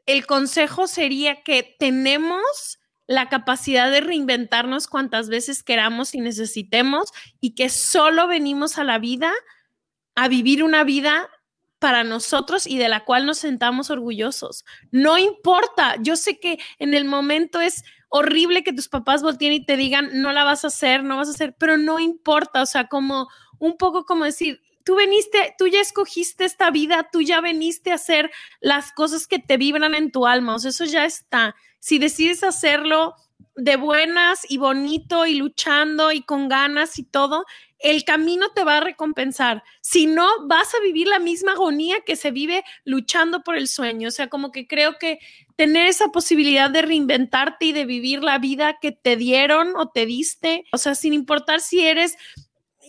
el 0.06 0.26
consejo 0.26 0.88
sería 0.88 1.42
que 1.44 1.76
tenemos 1.78 2.80
la 3.06 3.28
capacidad 3.28 3.88
de 3.88 4.00
reinventarnos 4.00 4.88
cuantas 4.88 5.28
veces 5.28 5.62
queramos 5.62 6.12
y 6.12 6.20
necesitemos 6.20 7.12
y 7.40 7.54
que 7.54 7.68
solo 7.68 8.26
venimos 8.26 8.78
a 8.78 8.84
la 8.84 8.98
vida 8.98 9.32
a 10.16 10.26
vivir 10.26 10.64
una 10.64 10.82
vida 10.82 11.28
para 11.80 12.04
nosotros 12.04 12.66
y 12.66 12.78
de 12.78 12.88
la 12.88 13.04
cual 13.04 13.26
nos 13.26 13.38
sentamos 13.38 13.90
orgullosos. 13.90 14.64
No 14.92 15.18
importa, 15.18 15.96
yo 16.00 16.14
sé 16.14 16.38
que 16.38 16.58
en 16.78 16.94
el 16.94 17.04
momento 17.04 17.60
es 17.60 17.82
horrible 18.10 18.62
que 18.62 18.72
tus 18.72 18.88
papás 18.88 19.22
volteen 19.22 19.54
y 19.54 19.64
te 19.64 19.76
digan, 19.76 20.10
no 20.20 20.32
la 20.32 20.44
vas 20.44 20.64
a 20.64 20.68
hacer, 20.68 21.02
no 21.02 21.16
vas 21.16 21.28
a 21.28 21.32
hacer, 21.32 21.56
pero 21.58 21.76
no 21.76 21.98
importa, 21.98 22.62
o 22.62 22.66
sea, 22.66 22.86
como 22.86 23.28
un 23.58 23.76
poco 23.76 24.04
como 24.04 24.24
decir, 24.24 24.60
tú 24.84 24.94
veniste, 24.96 25.54
tú 25.56 25.68
ya 25.68 25.80
escogiste 25.80 26.44
esta 26.44 26.70
vida, 26.70 27.08
tú 27.10 27.22
ya 27.22 27.40
veniste 27.40 27.92
a 27.92 27.94
hacer 27.94 28.30
las 28.60 28.92
cosas 28.92 29.26
que 29.26 29.38
te 29.38 29.56
vibran 29.56 29.94
en 29.94 30.10
tu 30.10 30.26
alma, 30.26 30.56
o 30.56 30.58
sea, 30.58 30.70
eso 30.70 30.84
ya 30.84 31.04
está. 31.04 31.54
Si 31.78 31.98
decides 31.98 32.44
hacerlo 32.44 33.14
de 33.56 33.76
buenas 33.76 34.40
y 34.48 34.58
bonito 34.58 35.26
y 35.26 35.34
luchando 35.34 36.12
y 36.12 36.22
con 36.22 36.48
ganas 36.48 36.98
y 36.98 37.04
todo, 37.04 37.44
el 37.80 38.04
camino 38.04 38.48
te 38.54 38.64
va 38.64 38.76
a 38.78 38.80
recompensar. 38.80 39.62
Si 39.80 40.06
no, 40.06 40.28
vas 40.46 40.74
a 40.74 40.80
vivir 40.80 41.08
la 41.08 41.18
misma 41.18 41.52
agonía 41.52 42.00
que 42.04 42.16
se 42.16 42.30
vive 42.30 42.62
luchando 42.84 43.42
por 43.42 43.56
el 43.56 43.68
sueño. 43.68 44.08
O 44.08 44.10
sea, 44.10 44.28
como 44.28 44.52
que 44.52 44.66
creo 44.66 44.98
que 44.98 45.18
tener 45.56 45.86
esa 45.86 46.08
posibilidad 46.08 46.70
de 46.70 46.82
reinventarte 46.82 47.66
y 47.66 47.72
de 47.72 47.84
vivir 47.84 48.22
la 48.22 48.38
vida 48.38 48.78
que 48.80 48.92
te 48.92 49.16
dieron 49.16 49.76
o 49.76 49.90
te 49.90 50.06
diste, 50.06 50.64
o 50.72 50.78
sea, 50.78 50.94
sin 50.94 51.12
importar 51.12 51.60
si 51.60 51.80
eres 51.80 52.16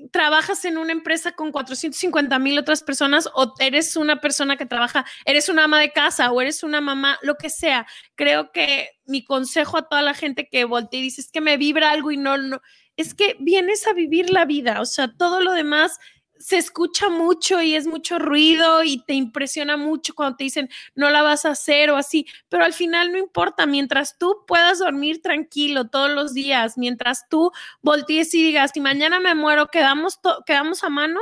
trabajas 0.09 0.65
en 0.65 0.77
una 0.77 0.91
empresa 0.91 1.33
con 1.33 1.51
450 1.51 2.39
mil 2.39 2.57
otras 2.57 2.83
personas 2.83 3.29
o 3.33 3.53
eres 3.59 3.95
una 3.95 4.21
persona 4.21 4.57
que 4.57 4.65
trabaja, 4.65 5.05
eres 5.25 5.49
una 5.49 5.65
ama 5.65 5.79
de 5.79 5.91
casa 5.91 6.31
o 6.31 6.41
eres 6.41 6.63
una 6.63 6.81
mamá, 6.81 7.17
lo 7.21 7.35
que 7.35 7.49
sea. 7.49 7.85
Creo 8.15 8.51
que 8.51 8.89
mi 9.05 9.23
consejo 9.23 9.77
a 9.77 9.87
toda 9.87 10.01
la 10.01 10.13
gente 10.13 10.47
que 10.49 10.65
voltea 10.65 10.99
y 10.99 11.03
dice 11.03 11.23
que 11.31 11.41
me 11.41 11.57
vibra 11.57 11.91
algo 11.91 12.11
y 12.11 12.17
no, 12.17 12.37
no, 12.37 12.61
es 12.97 13.13
que 13.13 13.35
vienes 13.39 13.87
a 13.87 13.93
vivir 13.93 14.29
la 14.29 14.45
vida, 14.45 14.81
o 14.81 14.85
sea, 14.85 15.13
todo 15.17 15.41
lo 15.41 15.51
demás 15.51 15.99
se 16.41 16.57
escucha 16.57 17.09
mucho 17.09 17.61
y 17.61 17.75
es 17.75 17.87
mucho 17.87 18.19
ruido 18.19 18.83
y 18.83 19.03
te 19.03 19.13
impresiona 19.13 19.77
mucho 19.77 20.13
cuando 20.15 20.37
te 20.37 20.45
dicen 20.45 20.69
no 20.95 21.09
la 21.09 21.21
vas 21.21 21.45
a 21.45 21.51
hacer 21.51 21.91
o 21.91 21.97
así, 21.97 22.25
pero 22.49 22.63
al 22.63 22.73
final 22.73 23.11
no 23.11 23.17
importa, 23.17 23.65
mientras 23.65 24.17
tú 24.17 24.43
puedas 24.47 24.79
dormir 24.79 25.21
tranquilo 25.21 25.87
todos 25.89 26.09
los 26.11 26.33
días, 26.33 26.77
mientras 26.77 27.29
tú 27.29 27.51
voltees 27.81 28.33
y 28.33 28.43
digas, 28.43 28.71
si 28.73 28.81
mañana 28.81 29.19
me 29.19 29.35
muero, 29.35 29.67
quedamos, 29.67 30.19
quedamos 30.45 30.83
a 30.83 30.89
mano, 30.89 31.19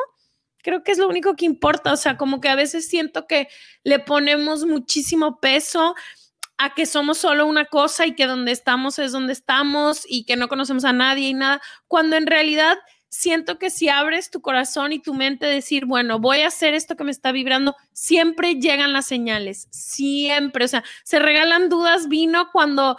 creo 0.62 0.84
que 0.84 0.92
es 0.92 0.98
lo 0.98 1.08
único 1.08 1.36
que 1.36 1.46
importa, 1.46 1.94
o 1.94 1.98
sea, 1.98 2.18
como 2.18 2.42
que 2.42 2.50
a 2.50 2.56
veces 2.56 2.88
siento 2.88 3.28
que 3.28 3.48
le 3.84 4.00
ponemos 4.00 4.66
muchísimo 4.66 5.40
peso 5.40 5.96
a 6.58 6.74
que 6.74 6.86
somos 6.86 7.18
solo 7.18 7.46
una 7.46 7.66
cosa 7.66 8.06
y 8.06 8.16
que 8.16 8.26
donde 8.28 8.52
estamos 8.52 9.00
es 9.00 9.14
donde 9.14 9.32
estamos 9.34 10.04
y 10.06 10.26
que 10.26 10.36
no 10.36 10.50
conocemos 10.50 10.84
a 10.84 10.92
nadie 10.92 11.30
y 11.30 11.34
nada, 11.34 11.62
cuando 11.88 12.18
en 12.18 12.28
realidad 12.28 12.78
siento 13.10 13.58
que 13.60 13.70
si 13.70 13.90
abres 13.90 14.30
tu 14.30 14.42
corazón 14.42 14.94
y 14.94 15.00
tu 15.00 15.14
mente 15.14 15.46
decir, 15.46 15.86
bueno, 15.86 16.20
voy 16.20 16.42
a 16.42 16.48
hacer 16.48 16.74
esto 16.74 16.96
que 16.96 17.04
me 17.04 17.12
está 17.12 17.32
vibrando, 17.32 17.76
siempre 17.92 18.56
llegan 18.56 18.94
las 18.94 19.08
señales, 19.08 19.68
siempre, 19.72 20.66
o 20.66 20.68
sea, 20.68 20.84
se 21.04 21.20
regalan 21.20 21.70
dudas, 21.70 22.08
vino 22.08 22.50
cuando 22.52 22.98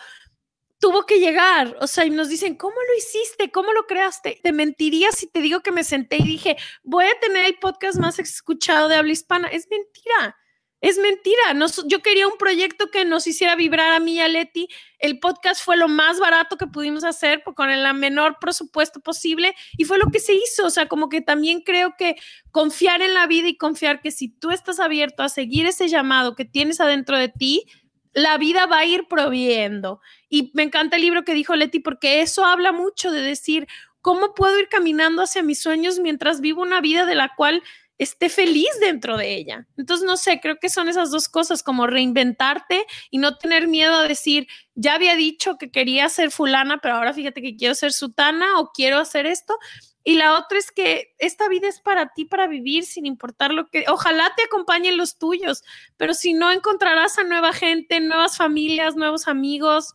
tuvo 0.80 1.04
que 1.04 1.20
llegar, 1.20 1.76
o 1.80 1.86
sea, 1.86 2.06
y 2.06 2.10
nos 2.10 2.28
dicen, 2.28 2.56
¿cómo 2.56 2.74
lo 2.74 2.96
hiciste? 2.96 3.52
¿Cómo 3.52 3.72
lo 3.72 3.86
creaste? 3.86 4.40
Te 4.42 4.52
mentiría 4.52 5.12
si 5.12 5.26
te 5.26 5.40
digo 5.40 5.60
que 5.60 5.72
me 5.72 5.84
senté 5.84 6.16
y 6.16 6.24
dije, 6.24 6.56
voy 6.82 7.04
a 7.04 7.20
tener 7.20 7.44
el 7.44 7.58
podcast 7.58 7.98
más 7.98 8.18
escuchado 8.18 8.88
de 8.88 8.96
habla 8.96 9.12
hispana. 9.12 9.48
Es 9.48 9.68
mentira. 9.70 10.36
Es 10.80 10.96
mentira. 10.96 11.54
yo 11.86 12.00
quería 12.00 12.26
un 12.26 12.38
proyecto 12.38 12.90
que 12.90 13.04
nos 13.04 13.26
hiciera 13.26 13.54
vibrar 13.54 13.92
a 13.92 14.00
mí 14.00 14.14
y 14.14 14.20
a 14.20 14.28
Leti. 14.28 14.66
El 14.98 15.18
podcast 15.18 15.62
fue 15.62 15.76
lo 15.76 15.88
más 15.88 16.18
barato 16.18 16.56
que 16.56 16.66
pudimos 16.66 17.04
hacer 17.04 17.42
con 17.42 17.70
el 17.70 17.92
menor 17.94 18.38
presupuesto 18.40 19.00
posible 19.00 19.54
y 19.76 19.84
fue 19.84 19.98
lo 19.98 20.10
que 20.10 20.20
se 20.20 20.32
hizo. 20.34 20.64
O 20.64 20.70
sea, 20.70 20.88
como 20.88 21.10
que 21.10 21.20
también 21.20 21.60
creo 21.60 21.94
que 21.98 22.16
confiar 22.50 23.02
en 23.02 23.12
la 23.12 23.26
vida 23.26 23.48
y 23.48 23.58
confiar 23.58 24.00
que 24.00 24.10
si 24.10 24.28
tú 24.28 24.50
estás 24.50 24.80
abierto 24.80 25.22
a 25.22 25.28
seguir 25.28 25.66
ese 25.66 25.86
llamado 25.88 26.34
que 26.34 26.46
tienes 26.46 26.80
adentro 26.80 27.18
de 27.18 27.28
ti, 27.28 27.66
la 28.14 28.38
vida 28.38 28.64
va 28.64 28.78
a 28.78 28.86
ir 28.86 29.06
proviendo. 29.06 30.00
Y 30.30 30.50
me 30.54 30.62
encanta 30.62 30.96
el 30.96 31.02
libro 31.02 31.24
que 31.24 31.34
dijo 31.34 31.54
Leti 31.56 31.80
porque 31.80 32.22
eso 32.22 32.46
habla 32.46 32.72
mucho 32.72 33.10
de 33.10 33.20
decir, 33.20 33.68
¿cómo 34.00 34.32
puedo 34.32 34.58
ir 34.58 34.68
caminando 34.68 35.22
hacia 35.22 35.42
mis 35.42 35.60
sueños 35.60 35.98
mientras 35.98 36.40
vivo 36.40 36.62
una 36.62 36.80
vida 36.80 37.04
de 37.04 37.14
la 37.14 37.34
cual 37.36 37.62
esté 38.00 38.30
feliz 38.30 38.70
dentro 38.80 39.18
de 39.18 39.34
ella. 39.34 39.66
Entonces, 39.76 40.06
no 40.06 40.16
sé, 40.16 40.40
creo 40.40 40.56
que 40.58 40.70
son 40.70 40.88
esas 40.88 41.10
dos 41.10 41.28
cosas, 41.28 41.62
como 41.62 41.86
reinventarte 41.86 42.86
y 43.10 43.18
no 43.18 43.36
tener 43.36 43.68
miedo 43.68 43.94
a 43.94 44.08
decir, 44.08 44.48
ya 44.74 44.94
había 44.94 45.16
dicho 45.16 45.58
que 45.58 45.70
quería 45.70 46.08
ser 46.08 46.30
fulana, 46.30 46.78
pero 46.78 46.94
ahora 46.94 47.12
fíjate 47.12 47.42
que 47.42 47.56
quiero 47.56 47.74
ser 47.74 47.92
sutana 47.92 48.58
o 48.58 48.72
quiero 48.72 48.98
hacer 48.98 49.26
esto. 49.26 49.54
Y 50.02 50.14
la 50.14 50.38
otra 50.38 50.58
es 50.58 50.72
que 50.72 51.14
esta 51.18 51.46
vida 51.48 51.68
es 51.68 51.80
para 51.80 52.14
ti, 52.14 52.24
para 52.24 52.46
vivir, 52.46 52.84
sin 52.84 53.04
importar 53.04 53.52
lo 53.52 53.68
que, 53.68 53.84
ojalá 53.86 54.32
te 54.34 54.44
acompañen 54.44 54.96
los 54.96 55.18
tuyos, 55.18 55.62
pero 55.98 56.14
si 56.14 56.32
no 56.32 56.50
encontrarás 56.50 57.18
a 57.18 57.24
nueva 57.24 57.52
gente, 57.52 58.00
nuevas 58.00 58.38
familias, 58.38 58.96
nuevos 58.96 59.28
amigos, 59.28 59.92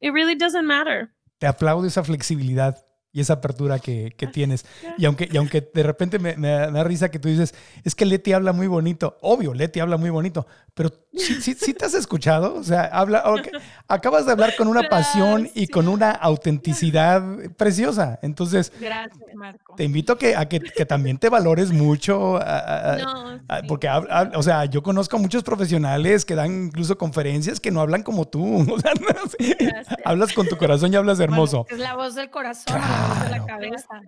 it 0.00 0.12
really 0.12 0.34
doesn't 0.34 0.66
matter. 0.66 1.10
Te 1.38 1.46
aplaudo 1.46 1.86
esa 1.86 2.04
flexibilidad 2.04 2.85
y 3.16 3.20
esa 3.20 3.32
apertura 3.32 3.78
que, 3.78 4.12
que 4.14 4.26
tienes. 4.26 4.66
Y 4.98 5.06
aunque, 5.06 5.26
y 5.32 5.38
aunque 5.38 5.62
de 5.62 5.82
repente 5.82 6.18
me, 6.18 6.36
me, 6.36 6.50
da 6.50 6.84
risa 6.84 7.10
que 7.10 7.18
tú 7.18 7.30
dices, 7.30 7.54
es 7.82 7.94
que 7.94 8.04
Leti 8.04 8.34
habla 8.34 8.52
muy 8.52 8.66
bonito. 8.66 9.16
Obvio, 9.22 9.54
Leti 9.54 9.80
habla 9.80 9.96
muy 9.96 10.10
bonito, 10.10 10.46
pero 10.74 10.92
sí, 11.14 11.54
sí, 11.54 11.72
te 11.72 11.86
has 11.86 11.94
escuchado. 11.94 12.54
O 12.56 12.62
sea, 12.62 12.82
habla, 12.84 13.24
acabas 13.88 14.26
de 14.26 14.32
hablar 14.32 14.54
con 14.54 14.68
una 14.68 14.82
pasión 14.90 15.48
y 15.54 15.68
con 15.68 15.88
una 15.88 16.10
autenticidad 16.10 17.22
preciosa. 17.56 18.18
Entonces, 18.20 18.70
Gracias, 18.78 19.34
Marco. 19.34 19.74
te 19.76 19.84
invito 19.84 20.12
a 20.12 20.18
que, 20.18 20.36
a 20.36 20.46
que, 20.46 20.60
que 20.60 20.84
también 20.84 21.16
te 21.16 21.30
valores 21.30 21.72
mucho. 21.72 22.38
Porque, 23.66 23.88
o 24.34 24.42
sea, 24.42 24.66
yo 24.66 24.82
conozco 24.82 25.16
a 25.16 25.20
muchos 25.20 25.42
profesionales 25.42 26.26
que 26.26 26.34
dan 26.34 26.66
incluso 26.66 26.98
conferencias 26.98 27.60
que 27.60 27.70
no 27.70 27.80
hablan 27.80 28.02
como 28.02 28.28
tú. 28.28 28.76
hablas 30.04 30.34
con 30.34 30.46
tu 30.48 30.58
corazón 30.58 30.92
y 30.92 30.96
hablas 30.96 31.18
hermoso. 31.18 31.64
es 31.70 31.78
la 31.78 31.94
voz 31.94 32.14
del 32.14 32.28
corazón. 32.28 32.76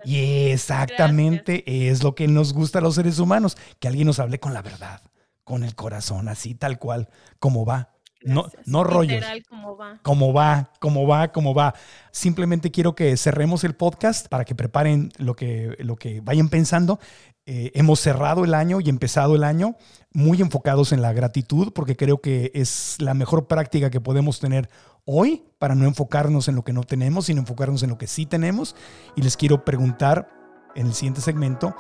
Y 0.04 0.50
exactamente 0.50 1.88
es 1.88 2.02
lo 2.02 2.14
que 2.14 2.28
nos 2.28 2.52
gusta 2.52 2.78
a 2.78 2.82
los 2.82 2.94
seres 2.94 3.18
humanos, 3.18 3.56
que 3.78 3.88
alguien 3.88 4.06
nos 4.06 4.18
hable 4.18 4.40
con 4.40 4.54
la 4.54 4.62
verdad, 4.62 5.02
con 5.44 5.64
el 5.64 5.74
corazón, 5.74 6.28
así 6.28 6.54
tal 6.54 6.78
cual, 6.78 7.08
como 7.38 7.64
va. 7.64 7.90
No, 8.22 8.46
no 8.66 8.84
rollos. 8.84 9.14
Literal, 9.14 9.42
como 9.48 9.76
va. 9.76 10.00
Cómo 10.02 10.32
va, 10.32 10.70
cómo 10.80 11.06
va, 11.06 11.28
cómo 11.28 11.54
va. 11.54 11.74
Simplemente 12.10 12.70
quiero 12.70 12.94
que 12.94 13.16
cerremos 13.16 13.64
el 13.64 13.74
podcast 13.74 14.28
para 14.28 14.44
que 14.44 14.54
preparen 14.54 15.12
lo 15.18 15.34
que, 15.34 15.76
lo 15.78 15.96
que 15.96 16.20
vayan 16.20 16.48
pensando. 16.48 16.98
Eh, 17.46 17.72
hemos 17.74 18.00
cerrado 18.00 18.44
el 18.44 18.52
año 18.52 18.80
y 18.80 18.90
empezado 18.90 19.34
el 19.34 19.44
año 19.44 19.76
muy 20.12 20.42
enfocados 20.42 20.92
en 20.92 21.00
la 21.00 21.12
gratitud, 21.12 21.72
porque 21.72 21.96
creo 21.96 22.20
que 22.20 22.50
es 22.54 22.96
la 22.98 23.14
mejor 23.14 23.46
práctica 23.46 23.88
que 23.88 24.00
podemos 24.00 24.40
tener 24.40 24.68
hoy 25.04 25.44
para 25.58 25.74
no 25.74 25.86
enfocarnos 25.86 26.48
en 26.48 26.56
lo 26.56 26.64
que 26.64 26.74
no 26.74 26.82
tenemos, 26.82 27.26
sino 27.26 27.40
enfocarnos 27.40 27.82
en 27.82 27.90
lo 27.90 27.98
que 27.98 28.06
sí 28.06 28.26
tenemos. 28.26 28.76
Y 29.16 29.22
les 29.22 29.36
quiero 29.36 29.64
preguntar 29.64 30.28
en 30.74 30.88
el 30.88 30.94
siguiente 30.94 31.20
segmento, 31.20 31.74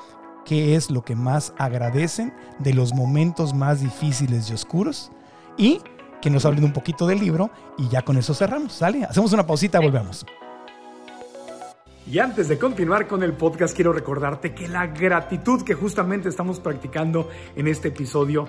¿qué 0.46 0.74
es 0.74 0.90
lo 0.90 1.04
que 1.04 1.14
más 1.14 1.52
agradecen 1.58 2.32
de 2.60 2.72
los 2.72 2.94
momentos 2.94 3.52
más 3.52 3.82
difíciles 3.82 4.48
y 4.48 4.54
oscuros? 4.54 5.10
Y 5.58 5.82
que 6.20 6.30
nos 6.30 6.44
hablen 6.44 6.64
un 6.64 6.72
poquito 6.72 7.06
del 7.06 7.20
libro 7.20 7.50
y 7.76 7.88
ya 7.88 8.02
con 8.02 8.16
eso 8.16 8.34
cerramos. 8.34 8.72
¿Sale? 8.72 9.04
Hacemos 9.04 9.32
una 9.32 9.46
pausita, 9.46 9.80
volvemos. 9.80 10.24
Y 12.10 12.20
antes 12.20 12.48
de 12.48 12.58
continuar 12.58 13.06
con 13.06 13.22
el 13.22 13.34
podcast, 13.34 13.74
quiero 13.74 13.92
recordarte 13.92 14.54
que 14.54 14.66
la 14.66 14.86
gratitud 14.86 15.62
que 15.62 15.74
justamente 15.74 16.30
estamos 16.30 16.58
practicando 16.58 17.28
en 17.54 17.68
este 17.68 17.88
episodio 17.88 18.48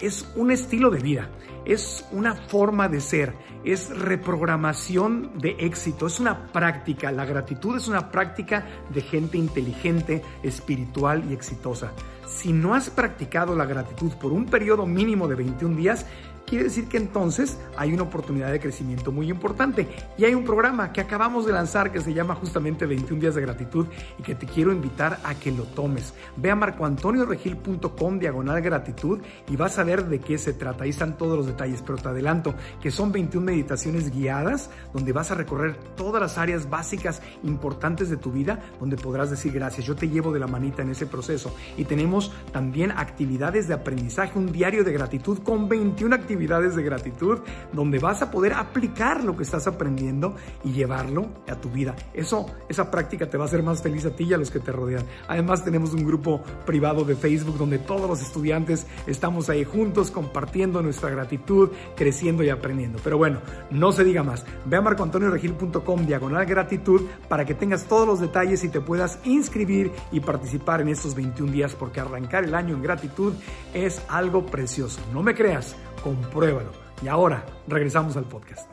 es 0.00 0.30
un 0.36 0.50
estilo 0.50 0.90
de 0.90 1.00
vida, 1.00 1.28
es 1.64 2.06
una 2.12 2.34
forma 2.34 2.88
de 2.88 3.00
ser, 3.00 3.34
es 3.64 3.90
reprogramación 3.90 5.38
de 5.38 5.56
éxito, 5.58 6.06
es 6.06 6.20
una 6.20 6.46
práctica. 6.52 7.10
La 7.10 7.24
gratitud 7.24 7.76
es 7.76 7.88
una 7.88 8.10
práctica 8.10 8.66
de 8.90 9.02
gente 9.02 9.36
inteligente, 9.36 10.22
espiritual 10.42 11.24
y 11.28 11.34
exitosa. 11.34 11.92
Si 12.26 12.52
no 12.52 12.74
has 12.74 12.90
practicado 12.90 13.56
la 13.56 13.66
gratitud 13.66 14.12
por 14.12 14.32
un 14.32 14.46
periodo 14.46 14.86
mínimo 14.86 15.26
de 15.26 15.34
21 15.34 15.76
días, 15.76 16.06
quiere 16.50 16.64
decir 16.64 16.88
que 16.88 16.96
entonces 16.96 17.56
hay 17.76 17.94
una 17.94 18.02
oportunidad 18.02 18.50
de 18.50 18.58
crecimiento 18.58 19.12
muy 19.12 19.30
importante. 19.30 19.86
Y 20.18 20.24
hay 20.24 20.34
un 20.34 20.44
programa 20.44 20.92
que 20.92 21.00
acabamos 21.00 21.46
de 21.46 21.52
lanzar 21.52 21.92
que 21.92 22.00
se 22.00 22.12
llama 22.12 22.34
justamente 22.34 22.86
21 22.86 23.20
días 23.20 23.36
de 23.36 23.40
gratitud 23.40 23.86
y 24.18 24.22
que 24.24 24.34
te 24.34 24.46
quiero 24.46 24.72
invitar 24.72 25.20
a 25.22 25.36
que 25.36 25.52
lo 25.52 25.62
tomes. 25.62 26.12
Ve 26.36 26.50
a 26.50 26.56
marcoantonioregil.com 26.56 28.18
diagonal 28.18 28.60
gratitud 28.62 29.20
y 29.48 29.54
vas 29.54 29.78
a 29.78 29.84
ver 29.84 30.06
de 30.06 30.18
qué 30.18 30.38
se 30.38 30.52
trata. 30.52 30.82
Ahí 30.82 30.90
están 30.90 31.16
todos 31.16 31.38
los 31.38 31.46
detalles, 31.46 31.82
pero 31.82 31.98
te 31.98 32.08
adelanto 32.08 32.56
que 32.82 32.90
son 32.90 33.12
21 33.12 33.46
meditaciones 33.46 34.10
guiadas 34.10 34.70
donde 34.92 35.12
vas 35.12 35.30
a 35.30 35.36
recorrer 35.36 35.76
todas 35.94 36.20
las 36.20 36.36
áreas 36.36 36.68
básicas 36.68 37.22
importantes 37.44 38.10
de 38.10 38.16
tu 38.16 38.32
vida 38.32 38.58
donde 38.80 38.96
podrás 38.96 39.30
decir 39.30 39.52
gracias. 39.52 39.86
Yo 39.86 39.94
te 39.94 40.08
llevo 40.08 40.32
de 40.32 40.40
la 40.40 40.48
manita 40.48 40.82
en 40.82 40.90
ese 40.90 41.06
proceso. 41.06 41.54
Y 41.76 41.84
tenemos 41.84 42.32
también 42.50 42.90
actividades 42.90 43.68
de 43.68 43.74
aprendizaje, 43.74 44.36
un 44.36 44.50
diario 44.50 44.82
de 44.82 44.92
gratitud 44.92 45.38
con 45.44 45.68
21 45.68 46.12
actividades 46.12 46.39
de 46.48 46.82
gratitud 46.82 47.38
donde 47.72 47.98
vas 47.98 48.22
a 48.22 48.30
poder 48.30 48.54
aplicar 48.54 49.22
lo 49.22 49.36
que 49.36 49.42
estás 49.42 49.66
aprendiendo 49.66 50.34
y 50.64 50.72
llevarlo 50.72 51.26
a 51.48 51.54
tu 51.54 51.70
vida. 51.70 51.94
Eso, 52.14 52.46
esa 52.68 52.90
práctica 52.90 53.28
te 53.28 53.36
va 53.36 53.44
a 53.44 53.46
hacer 53.46 53.62
más 53.62 53.82
feliz 53.82 54.06
a 54.06 54.10
ti 54.10 54.24
y 54.24 54.32
a 54.32 54.38
los 54.38 54.50
que 54.50 54.58
te 54.58 54.72
rodean. 54.72 55.04
Además 55.28 55.64
tenemos 55.64 55.92
un 55.92 56.04
grupo 56.04 56.40
privado 56.64 57.04
de 57.04 57.14
Facebook 57.14 57.58
donde 57.58 57.78
todos 57.78 58.08
los 58.08 58.22
estudiantes 58.22 58.86
estamos 59.06 59.50
ahí 59.50 59.64
juntos 59.64 60.10
compartiendo 60.10 60.82
nuestra 60.82 61.10
gratitud, 61.10 61.70
creciendo 61.94 62.42
y 62.42 62.48
aprendiendo. 62.48 62.98
Pero 63.04 63.18
bueno, 63.18 63.40
no 63.70 63.92
se 63.92 64.02
diga 64.02 64.22
más. 64.22 64.44
Ve 64.64 64.76
a 64.76 64.80
marcoantonioregil.com 64.80 66.06
diagonal 66.06 66.46
gratitud 66.46 67.02
para 67.28 67.44
que 67.44 67.54
tengas 67.54 67.84
todos 67.84 68.06
los 68.06 68.20
detalles 68.20 68.64
y 68.64 68.70
te 68.70 68.80
puedas 68.80 69.18
inscribir 69.24 69.92
y 70.10 70.20
participar 70.20 70.80
en 70.80 70.88
estos 70.88 71.14
21 71.14 71.52
días 71.52 71.74
porque 71.74 72.00
arrancar 72.00 72.44
el 72.44 72.54
año 72.54 72.74
en 72.74 72.82
gratitud 72.82 73.34
es 73.74 74.00
algo 74.08 74.46
precioso. 74.46 75.00
No 75.12 75.22
me 75.22 75.34
creas 75.34 75.76
compruébalo. 76.02 76.70
Y 77.02 77.08
ahora 77.08 77.44
regresamos 77.66 78.16
al 78.16 78.24
podcast. 78.24 78.68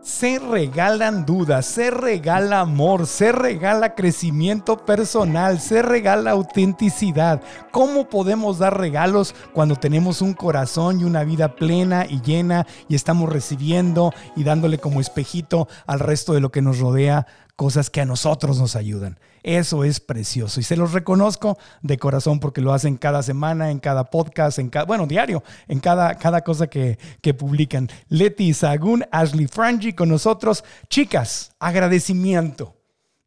Se 0.00 0.38
regalan 0.38 1.26
dudas, 1.26 1.66
se 1.66 1.90
regala 1.90 2.60
amor, 2.60 3.06
se 3.06 3.30
regala 3.30 3.94
crecimiento 3.94 4.78
personal, 4.86 5.60
se 5.60 5.82
regala 5.82 6.30
autenticidad. 6.30 7.42
¿Cómo 7.72 8.08
podemos 8.08 8.58
dar 8.58 8.78
regalos 8.78 9.34
cuando 9.52 9.76
tenemos 9.76 10.22
un 10.22 10.32
corazón 10.32 11.00
y 11.00 11.04
una 11.04 11.24
vida 11.24 11.56
plena 11.56 12.06
y 12.08 12.22
llena 12.22 12.66
y 12.88 12.94
estamos 12.94 13.28
recibiendo 13.28 14.14
y 14.34 14.44
dándole 14.44 14.78
como 14.78 15.00
espejito 15.00 15.68
al 15.86 16.00
resto 16.00 16.32
de 16.32 16.40
lo 16.40 16.50
que 16.50 16.62
nos 16.62 16.78
rodea 16.78 17.26
cosas 17.54 17.90
que 17.90 18.00
a 18.00 18.06
nosotros 18.06 18.58
nos 18.58 18.76
ayudan? 18.76 19.18
Eso 19.48 19.82
es 19.82 19.98
precioso 19.98 20.60
y 20.60 20.62
se 20.62 20.76
los 20.76 20.92
reconozco 20.92 21.56
de 21.80 21.96
corazón 21.96 22.38
porque 22.38 22.60
lo 22.60 22.74
hacen 22.74 22.98
cada 22.98 23.22
semana, 23.22 23.70
en 23.70 23.78
cada 23.78 24.04
podcast, 24.04 24.58
en 24.58 24.68
cada, 24.68 24.84
bueno, 24.84 25.06
diario, 25.06 25.42
en 25.68 25.80
cada, 25.80 26.16
cada 26.18 26.42
cosa 26.42 26.66
que, 26.66 26.98
que 27.22 27.32
publican. 27.32 27.88
Leti 28.10 28.52
Sagún, 28.52 29.06
Ashley 29.10 29.46
Frangi 29.46 29.94
con 29.94 30.10
nosotros. 30.10 30.64
Chicas, 30.90 31.52
agradecimiento 31.60 32.76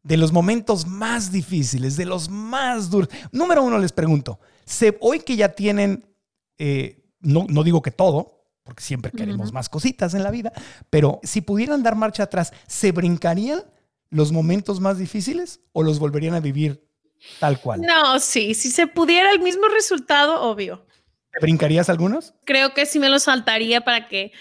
de 0.04 0.16
los 0.16 0.30
momentos 0.30 0.86
más 0.86 1.32
difíciles, 1.32 1.96
de 1.96 2.04
los 2.04 2.30
más 2.30 2.88
duros. 2.88 3.08
Número 3.32 3.64
uno, 3.64 3.76
les 3.78 3.90
pregunto, 3.90 4.38
hoy 5.00 5.18
que 5.18 5.34
ya 5.34 5.48
tienen, 5.48 6.06
eh, 6.56 7.04
no, 7.18 7.46
no 7.48 7.64
digo 7.64 7.82
que 7.82 7.90
todo, 7.90 8.46
porque 8.62 8.84
siempre 8.84 9.10
queremos 9.10 9.52
más 9.52 9.68
cositas 9.68 10.14
en 10.14 10.22
la 10.22 10.30
vida, 10.30 10.52
pero 10.88 11.18
si 11.24 11.40
pudieran 11.40 11.82
dar 11.82 11.96
marcha 11.96 12.22
atrás, 12.22 12.52
¿se 12.68 12.92
brincarían 12.92 13.64
los 14.12 14.30
momentos 14.30 14.78
más 14.78 14.98
difíciles 14.98 15.60
o 15.72 15.82
los 15.82 15.98
volverían 15.98 16.34
a 16.34 16.40
vivir 16.40 16.86
tal 17.40 17.60
cual? 17.60 17.80
No, 17.80 18.20
sí, 18.20 18.54
si 18.54 18.70
se 18.70 18.86
pudiera 18.86 19.32
el 19.32 19.40
mismo 19.40 19.66
resultado, 19.68 20.42
obvio. 20.42 20.86
¿Te 21.32 21.40
brincarías 21.40 21.88
algunos? 21.88 22.34
Creo 22.44 22.74
que 22.74 22.86
sí 22.86 22.98
me 22.98 23.08
los 23.08 23.24
saltaría 23.24 23.80
para 23.80 24.06
que 24.06 24.32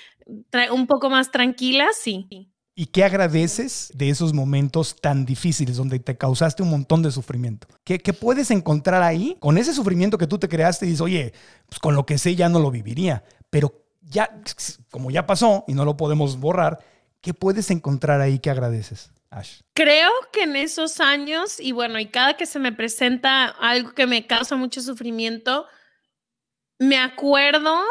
un 0.72 0.88
poco 0.88 1.10
más 1.10 1.32
tranquila, 1.32 1.88
sí. 2.00 2.52
¿Y 2.76 2.88
qué 2.88 3.04
agradeces 3.04 3.92
de 3.96 4.10
esos 4.10 4.34
momentos 4.34 4.96
tan 4.96 5.26
difíciles 5.26 5.78
donde 5.78 6.00
te 6.00 6.18
causaste 6.18 6.64
un 6.64 6.70
montón 6.70 7.02
de 7.02 7.12
sufrimiento? 7.12 7.68
¿Qué, 7.84 8.00
¿Qué, 8.00 8.14
puedes 8.14 8.52
encontrar 8.52 9.04
ahí 9.04 9.38
con 9.40 9.58
ese 9.58 9.74
sufrimiento 9.74 10.18
que 10.18 10.28
tú 10.28 10.38
te 10.38 10.50
creaste 10.50 10.86
y 10.86 10.90
dices, 10.90 11.02
oye, 11.02 11.34
pues 11.68 11.80
con 11.80 11.96
lo 11.96 12.06
que 12.06 12.18
sé 12.18 12.36
ya 12.36 12.50
no 12.50 12.60
lo 12.60 12.72
viviría, 12.72 13.24
pero 13.50 13.82
ya, 14.02 14.42
como 14.90 15.12
ya 15.12 15.26
pasó 15.26 15.64
y 15.68 15.74
no 15.74 15.86
lo 15.86 15.98
podemos 15.98 16.40
borrar, 16.40 16.80
¿qué 17.22 17.34
puedes 17.34 17.72
encontrar 17.72 18.20
ahí 18.20 18.40
que 18.40 18.50
agradeces? 18.50 19.12
Creo 19.74 20.12
que 20.34 20.44
en 20.44 20.56
esos 20.58 21.00
años, 21.00 21.60
y 21.60 21.72
bueno, 21.72 22.00
y 22.00 22.08
cada 22.08 22.36
que 22.36 22.46
se 22.46 22.60
me 22.60 22.74
presenta 22.74 23.46
algo 23.46 23.94
que 23.94 24.06
me 24.06 24.28
causa 24.28 24.58
mucho 24.58 24.82
sufrimiento, 24.82 25.68
me 26.80 26.98
acuerdo 26.98 27.82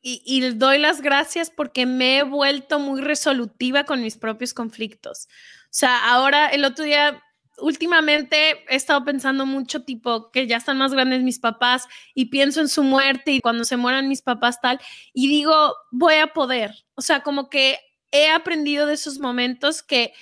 y, 0.00 0.22
y, 0.24 0.40
doy 0.52 0.78
las 0.78 1.02
gracias 1.02 1.50
porque 1.50 1.84
me 1.84 2.18
he 2.18 2.22
vuelto 2.22 2.78
muy 2.78 3.00
resolutiva 3.00 3.84
con 3.84 4.00
mis 4.00 4.16
propios 4.16 4.54
conflictos. 4.54 5.26
O 5.64 5.68
sea, 5.70 6.10
ahora 6.10 6.48
el 6.48 6.64
otro 6.64 6.84
día, 6.84 7.22
últimamente 7.58 8.64
he 8.68 8.76
estado 8.76 9.04
pensando 9.04 9.44
mucho, 9.44 9.82
tipo, 9.82 10.30
que 10.30 10.46
ya 10.46 10.56
están 10.56 10.78
más 10.78 10.92
grandes 10.92 11.22
mis 11.22 11.38
papás 11.38 11.86
y 12.14 12.26
pienso 12.26 12.60
en 12.60 12.68
su 12.68 12.82
muerte 12.82 13.32
y 13.32 13.40
cuando 13.40 13.64
se 13.64 13.76
mueran 13.76 14.08
mis 14.08 14.22
papás 14.22 14.60
tal, 14.60 14.80
y 15.12 15.28
digo, 15.28 15.74
voy 15.90 16.14
a 16.14 16.32
poder. 16.32 16.74
O 16.94 17.02
sea, 17.02 17.22
como 17.22 17.50
que 17.50 17.78
he 18.10 18.30
aprendido 18.30 18.86
de 18.86 18.94
esos 18.94 19.18
momentos 19.18 19.82
que 19.82 20.12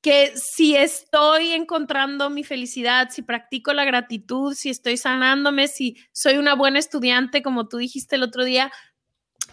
que 0.00 0.32
si 0.34 0.76
estoy 0.76 1.52
encontrando 1.52 2.30
mi 2.30 2.42
felicidad, 2.42 3.08
si 3.10 3.22
practico 3.22 3.72
la 3.72 3.84
gratitud, 3.84 4.54
si 4.54 4.70
estoy 4.70 4.96
sanándome, 4.96 5.68
si 5.68 5.96
soy 6.12 6.36
una 6.36 6.54
buena 6.54 6.78
estudiante, 6.78 7.42
como 7.42 7.68
tú 7.68 7.76
dijiste 7.76 8.16
el 8.16 8.22
otro 8.22 8.44
día, 8.44 8.72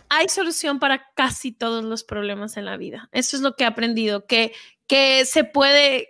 hay 0.10 0.30
solución 0.30 0.80
para 0.80 1.12
casi 1.16 1.52
todos 1.52 1.84
los 1.84 2.04
problemas 2.04 2.56
en 2.56 2.66
la 2.66 2.78
vida. 2.78 3.10
Eso 3.12 3.36
es 3.36 3.41
lo 3.41 3.56
que 3.56 3.66
he 3.66 3.68
aprendido, 3.68 4.26
que, 4.26 4.54
que 4.88 5.26
se 5.26 5.43
puede 5.43 6.10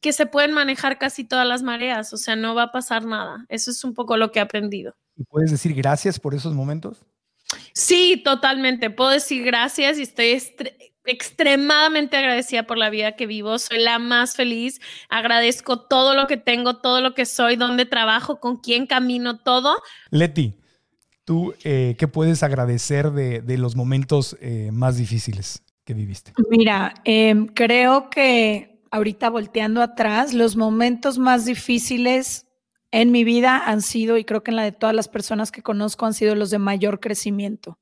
que 0.00 0.12
se 0.12 0.26
pueden 0.26 0.52
manejar 0.52 0.96
casi 0.98 1.24
todas 1.24 1.46
las 1.46 1.62
mareas, 1.62 2.12
o 2.12 2.16
sea, 2.16 2.36
no 2.36 2.54
va 2.54 2.64
a 2.64 2.72
pasar 2.72 3.04
nada. 3.04 3.46
Eso 3.48 3.72
es 3.72 3.82
un 3.82 3.94
poco 3.94 4.16
lo 4.16 4.30
que 4.30 4.38
he 4.38 4.42
aprendido. 4.42 4.94
¿Y 5.16 5.24
puedes 5.24 5.50
decir 5.50 5.74
gracias 5.74 6.20
por 6.20 6.36
esos 6.36 6.54
momentos? 6.54 7.04
Sí, 7.72 8.20
totalmente. 8.24 8.90
Puedo 8.90 9.10
decir 9.10 9.44
gracias 9.44 9.98
y 9.98 10.02
estoy 10.02 10.40
extremadamente 11.08 12.16
agradecida 12.16 12.64
por 12.64 12.78
la 12.78 12.90
vida 12.90 13.12
que 13.12 13.26
vivo. 13.26 13.58
Soy 13.58 13.78
la 13.78 13.98
más 13.98 14.34
feliz. 14.34 14.80
Agradezco 15.08 15.80
todo 15.80 16.14
lo 16.14 16.26
que 16.26 16.36
tengo, 16.36 16.76
todo 16.76 17.00
lo 17.00 17.14
que 17.14 17.26
soy, 17.26 17.56
dónde 17.56 17.86
trabajo, 17.86 18.40
con 18.40 18.56
quién 18.56 18.86
camino, 18.86 19.38
todo. 19.38 19.76
Leti, 20.10 20.54
¿tú 21.24 21.54
eh, 21.64 21.96
qué 21.98 22.08
puedes 22.08 22.42
agradecer 22.42 23.10
de, 23.12 23.58
los 23.58 23.76
momentos 23.76 24.36
eh, 24.40 24.70
más 24.72 24.96
difíciles 24.96 25.62
que 25.84 25.94
viviste? 25.94 26.32
Mira, 26.50 26.94
em, 27.04 27.46
creo 27.46 28.10
que 28.10 28.80
ahorita 28.90 29.30
volteando 29.30 29.82
atrás, 29.82 30.34
los 30.34 30.56
momentos 30.56 31.18
más 31.18 31.44
difíciles 31.44 32.46
en 32.90 33.12
mi 33.12 33.24
vida 33.24 33.62
han 33.66 33.82
sido, 33.82 34.16
y 34.16 34.24
creo 34.24 34.42
que 34.42 34.50
en 34.50 34.56
la 34.56 34.62
de 34.62 34.72
todas 34.72 34.94
las 34.94 35.08
personas 35.08 35.52
que 35.52 35.62
conozco, 35.62 36.06
han 36.06 36.14
sido 36.14 36.34
los 36.34 36.50
de 36.50 36.58
mayor 36.58 37.00
crecimiento. 37.00 37.78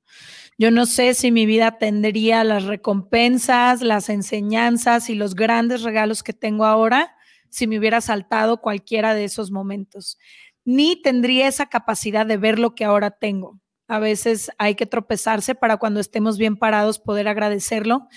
Yo 0.58 0.70
no 0.70 0.86
sé 0.86 1.14
si 1.14 1.30
mi 1.30 1.44
vida 1.44 1.78
tendría 1.78 2.42
las 2.44 2.64
recompensas, 2.64 3.82
las 3.82 4.08
enseñanzas 4.08 5.10
y 5.10 5.14
los 5.14 5.34
grandes 5.34 5.82
regalos 5.82 6.22
que 6.22 6.32
tengo 6.32 6.64
ahora 6.64 7.16
si 7.50 7.66
me 7.66 7.78
hubiera 7.78 8.00
saltado 8.00 8.60
cualquiera 8.60 9.14
de 9.14 9.24
esos 9.24 9.50
momentos, 9.50 10.18
ni 10.64 11.00
tendría 11.00 11.48
esa 11.48 11.66
capacidad 11.66 12.26
de 12.26 12.36
ver 12.36 12.58
lo 12.58 12.74
que 12.74 12.84
ahora 12.84 13.10
tengo. 13.10 13.60
A 13.88 13.98
veces 13.98 14.50
hay 14.58 14.74
que 14.74 14.84
tropezarse 14.84 15.54
para 15.54 15.76
cuando 15.76 16.00
estemos 16.00 16.38
bien 16.38 16.56
parados 16.56 16.98
poder 16.98 17.28
agradecerlo. 17.28 18.08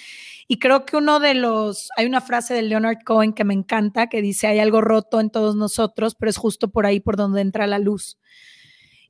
Y 0.48 0.58
creo 0.58 0.84
que 0.86 0.98
uno 0.98 1.20
de 1.20 1.36
los, 1.36 1.90
hay 1.96 2.08
una 2.08 2.22
frase 2.22 2.56
de 2.56 2.64
Leonard 2.64 2.98
Cohen 3.06 3.34
que 3.34 3.44
me 3.44 3.54
encanta, 3.54 4.08
que 4.08 4.22
dice, 4.22 4.48
hay 4.48 4.60
algo 4.60 4.82
roto 4.82 5.20
en 5.20 5.30
todos 5.30 5.56
nosotros, 5.56 6.16
pero 6.16 6.30
es 6.30 6.38
justo 6.38 6.72
por 6.72 6.88
ahí 6.88 7.00
por 7.00 7.18
donde 7.18 7.42
entra 7.42 7.68
la 7.68 7.78
luz. 7.78 8.18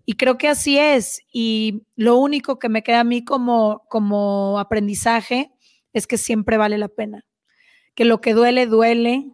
Y 0.09 0.15
creo 0.15 0.39
que 0.39 0.47
así 0.47 0.79
es. 0.79 1.21
Y 1.31 1.83
lo 1.95 2.17
único 2.17 2.57
que 2.57 2.67
me 2.67 2.81
queda 2.81 3.01
a 3.01 3.03
mí 3.03 3.23
como, 3.23 3.83
como 3.89 4.57
aprendizaje 4.57 5.51
es 5.93 6.07
que 6.07 6.17
siempre 6.17 6.57
vale 6.57 6.79
la 6.79 6.87
pena. 6.87 7.27
Que 7.93 8.05
lo 8.05 8.19
que 8.19 8.33
duele, 8.33 8.65
duele. 8.65 9.27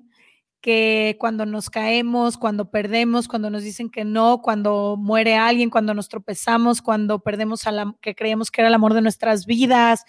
Que 0.60 1.16
cuando 1.18 1.46
nos 1.46 1.70
caemos, 1.70 2.36
cuando 2.36 2.72
perdemos, 2.72 3.30
cuando 3.30 3.50
nos 3.50 3.64
dicen 3.64 3.90
que 3.90 4.04
no, 4.04 4.42
cuando 4.42 4.98
muere 5.00 5.38
alguien, 5.38 5.70
cuando 5.70 5.94
nos 5.94 6.10
tropezamos, 6.10 6.82
cuando 6.82 7.20
perdemos 7.20 7.68
a 7.68 7.72
la 7.72 7.96
que 8.02 8.14
creíamos 8.14 8.52
que 8.52 8.60
era 8.60 8.68
el 8.68 8.74
amor 8.74 8.96
de 8.96 9.02
nuestras 9.02 9.46
vidas, 9.46 10.04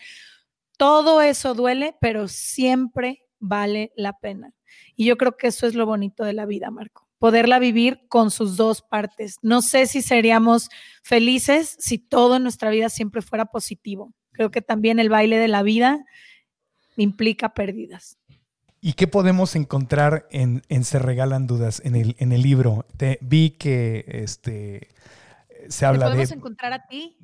todo 0.76 1.22
eso 1.22 1.54
duele, 1.54 1.94
pero 2.00 2.26
siempre 2.26 3.22
vale 3.38 3.92
la 3.94 4.18
pena. 4.18 4.52
Y 4.96 5.04
yo 5.04 5.16
creo 5.16 5.36
que 5.36 5.46
eso 5.46 5.68
es 5.68 5.76
lo 5.76 5.86
bonito 5.86 6.24
de 6.24 6.32
la 6.32 6.44
vida, 6.44 6.72
Marco. 6.72 7.05
Poderla 7.18 7.58
vivir 7.58 8.00
con 8.08 8.30
sus 8.30 8.56
dos 8.56 8.82
partes. 8.82 9.36
No 9.42 9.62
sé 9.62 9.86
si 9.86 10.02
seríamos 10.02 10.68
felices 11.02 11.76
si 11.78 11.98
todo 11.98 12.36
en 12.36 12.42
nuestra 12.42 12.70
vida 12.70 12.88
siempre 12.88 13.22
fuera 13.22 13.46
positivo. 13.46 14.12
Creo 14.32 14.50
que 14.50 14.62
también 14.62 14.98
el 14.98 15.08
baile 15.08 15.38
de 15.38 15.48
la 15.48 15.62
vida 15.62 16.04
implica 16.96 17.54
pérdidas. 17.54 18.18
¿Y 18.80 18.92
qué 18.92 19.06
podemos 19.06 19.56
encontrar 19.56 20.28
en, 20.30 20.62
Se 20.84 20.98
Regalan 20.98 21.46
Dudas, 21.46 21.82
en 21.84 21.96
el, 21.96 22.14
en 22.18 22.32
el 22.32 22.42
libro? 22.42 22.86
Te, 22.96 23.18
vi 23.22 23.50
que 23.50 24.04
este, 24.06 24.88
se 25.68 25.86
habla 25.86 26.06
podemos 26.06 26.30
encontrar 26.32 26.72
a 26.72 26.86
ti? 26.86 27.16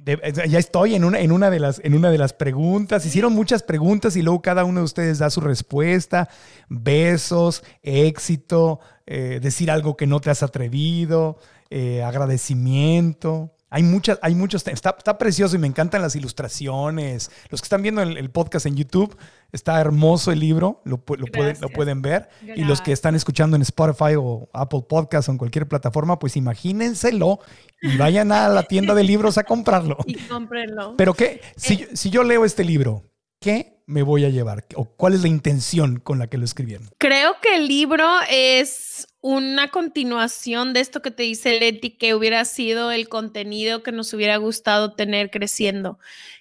ya 0.48 0.58
estoy 0.58 0.94
en 0.94 1.04
una, 1.04 1.20
en, 1.20 1.32
una 1.32 1.50
de 1.50 1.60
las, 1.60 1.80
en 1.84 1.94
una 1.94 2.10
de 2.10 2.18
las 2.18 2.32
preguntas. 2.32 3.04
Hicieron 3.06 3.32
muchas 3.32 3.62
preguntas 3.62 4.16
y 4.16 4.22
luego 4.22 4.42
cada 4.42 4.64
uno 4.64 4.80
de 4.80 4.84
ustedes 4.84 5.18
da 5.18 5.30
su 5.30 5.40
respuesta. 5.40 6.28
Besos, 6.68 7.64
éxito, 7.82 8.80
eh, 9.06 9.40
decir 9.42 9.70
algo 9.70 9.96
que 9.96 10.06
no 10.06 10.20
te 10.20 10.30
has 10.30 10.42
atrevido, 10.42 11.38
eh, 11.70 12.02
agradecimiento. 12.02 13.51
Hay, 13.72 13.82
muchas, 13.82 14.18
hay 14.20 14.34
muchos 14.34 14.62
temas. 14.62 14.82
Está, 14.84 15.16
precioso 15.16 15.56
y 15.56 15.58
me 15.58 15.66
encantan 15.66 16.02
las 16.02 16.14
ilustraciones. 16.14 17.30
Los 17.48 17.62
que 17.62 17.64
están 17.64 17.80
viendo 17.80 18.02
el, 18.02 18.30
podcast 18.30 18.66
en 18.66 18.76
YouTube, 18.76 19.16
está 19.50 19.80
hermoso 19.80 20.30
el 20.30 20.40
libro, 20.40 20.82
lo, 20.84 20.98
pueden, 20.98 21.56
lo 21.58 21.70
pueden 21.70 22.02
ver. 22.02 22.28
Y 22.54 22.64
los 22.64 22.82
que 22.82 22.92
están 22.92 23.14
escuchando 23.14 23.56
en 23.56 23.62
Spotify 23.62 24.14
o 24.18 24.50
Apple 24.52 24.84
Podcast 24.86 25.30
o 25.30 25.32
en 25.32 25.38
cualquier 25.38 25.66
plataforma, 25.66 26.18
pues 26.18 26.36
imagínenselo 26.36 27.40
y 27.80 27.96
vayan 27.96 28.30
a 28.30 28.50
la 28.50 28.64
tienda 28.64 28.94
de 28.94 29.04
libros 29.04 29.38
a 29.38 29.44
comprarlo. 29.44 29.96
Y 30.06 30.16
cómprenlo. 30.16 30.94
Pero 30.98 31.14
qué, 31.14 31.40
si, 31.56 31.74
eh. 31.74 31.88
si 31.94 32.10
yo 32.10 32.24
leo 32.24 32.44
este 32.44 32.64
libro, 32.64 33.04
¿qué 33.40 33.71
me 33.86 34.02
voy 34.02 34.24
a 34.24 34.28
llevar? 34.28 34.64
¿O 34.74 34.84
cuál 34.84 35.14
es 35.14 35.22
la 35.22 35.28
intención 35.28 35.98
con 35.98 36.18
la 36.18 36.28
que 36.28 36.38
lo 36.38 36.44
escribieron? 36.44 36.88
Creo 36.98 37.36
que 37.40 37.56
el 37.56 37.68
libro 37.68 38.08
es 38.30 39.06
una 39.20 39.68
continuación 39.70 40.72
de 40.72 40.80
esto 40.80 41.00
que 41.00 41.10
te 41.10 41.22
dice 41.22 41.58
Leti, 41.58 41.90
que 41.90 42.14
hubiera 42.14 42.44
sido 42.44 42.90
el 42.90 43.08
contenido 43.08 43.82
que 43.82 43.92
nos 43.92 44.12
hubiera 44.12 44.36
gustado 44.36 44.94
tener 44.94 45.30
creciendo. 45.30 45.98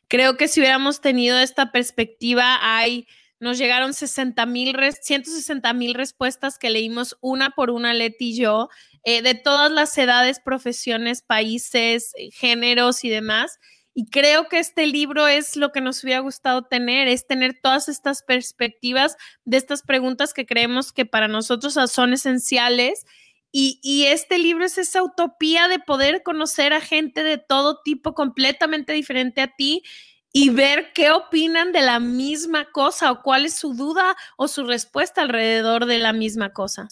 Creo 0.08 0.36
que 0.36 0.48
si 0.48 0.60
hubiéramos 0.60 1.00
tenido 1.00 1.40
esta 1.40 1.72
perspectiva, 1.72 2.58
hay, 2.62 3.08
nos 3.40 3.58
llegaron 3.58 3.94
60 3.94 4.46
mil, 4.48 4.76
160 5.00 5.74
mil 5.74 5.94
respuestas 5.94 6.58
que 6.58 6.70
leímos 6.70 7.18
una 7.22 7.52
por 7.52 7.70
una, 7.70 7.94
Leti 7.94 8.32
y 8.32 8.36
yo, 8.36 8.70
eh, 9.04 9.22
de 9.22 9.36
todas 9.36 9.72
las 9.72 9.98
edades, 9.98 10.40
profesiones, 10.40 11.22
países, 11.22 12.14
géneros 12.34 13.04
y 13.04 13.10
demás. 13.10 13.60
Y 13.94 14.10
creo 14.10 14.48
que 14.48 14.60
este 14.60 14.88
libro 14.88 15.28
es 15.28 15.56
lo 15.58 15.72
que 15.72 15.82
nos 15.82 16.04
hubiera 16.04 16.22
gustado 16.22 16.64
tener, 16.64 17.08
es 17.08 17.28
tener 17.28 17.60
todas 17.62 17.90
estas 17.90 18.24
perspectivas 18.24 19.18
de 19.44 19.58
estas 19.58 19.82
preguntas 19.82 20.34
que 20.34 20.46
creemos 20.46 20.94
que 20.94 21.06
para 21.06 21.28
nosotros 21.28 21.78
son 21.92 22.14
esenciales. 22.14 23.06
Y, 23.52 23.82
y, 23.84 24.06
este 24.06 24.38
libro 24.38 24.64
es 24.64 24.78
esa 24.78 25.04
utopía 25.04 25.68
de 25.68 25.80
poder 25.80 26.24
conocer 26.24 26.72
a 26.72 26.80
gente 26.80 27.22
de 27.22 27.38
todo 27.38 27.82
tipo 27.84 28.14
completamente 28.14 28.94
diferente 28.94 29.42
a 29.42 29.54
ti 29.54 29.84
y 30.32 30.52
ver 30.52 30.94
qué 30.94 31.12
opinan 31.12 31.74
de 31.74 31.82
la 31.82 32.00
misma 32.00 32.72
cosa 32.72 33.12
o 33.12 33.22
cuál 33.22 33.46
es 33.46 33.56
su 33.56 33.74
duda 33.74 34.16
o 34.38 34.48
su 34.48 34.64
respuesta 34.64 35.22
alrededor 35.22 35.86
de 35.86 36.00
la 36.00 36.14
misma 36.14 36.54
cosa 36.54 36.88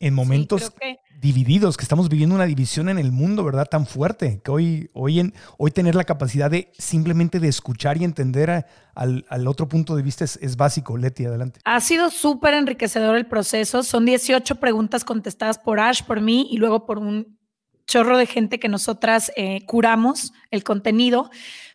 en 0.00 0.14
momentos 0.14 0.72
divididos, 1.20 1.76
que 1.76 1.82
estamos 1.82 2.08
viviendo 2.08 2.34
una 2.34 2.46
división 2.46 2.88
en 2.88 2.98
el 2.98 3.10
mundo, 3.10 3.42
¿verdad? 3.42 3.66
Tan 3.68 3.86
fuerte, 3.86 4.40
que 4.44 4.50
hoy, 4.50 4.90
hoy, 4.92 5.18
en, 5.18 5.34
hoy 5.56 5.72
tener 5.72 5.96
la 5.96 6.04
capacidad 6.04 6.50
de 6.50 6.70
simplemente 6.78 7.40
de 7.40 7.48
escuchar 7.48 8.00
y 8.00 8.04
entender 8.04 8.66
al, 8.94 9.46
otro 9.48 9.68
punto 9.68 9.96
de 9.96 10.02
vista 10.02 10.24
es, 10.24 10.56
básico. 10.56 10.96
Leti, 10.96 11.24
adelante. 11.24 11.60
Ha 11.64 11.80
sido 11.80 12.10
súper 12.10 12.54
enriquecedor 12.54 13.16
el 13.16 13.26
proceso. 13.26 13.82
Son 13.82 14.04
18 14.04 14.56
preguntas 14.56 15.04
contestadas 15.04 15.58
por 15.58 15.80
Ash, 15.80 16.02
por 16.02 16.20
mí 16.20 16.48
y 16.50 16.58
luego 16.58 16.86
por 16.86 16.98
un 16.98 17.38
chorro 17.86 18.18
de 18.18 18.26
gente 18.26 18.60
que 18.60 18.68
nosotras 18.68 19.32
eh, 19.36 19.64
curamos 19.66 20.32
el 20.50 20.62
contenido. 20.62 21.30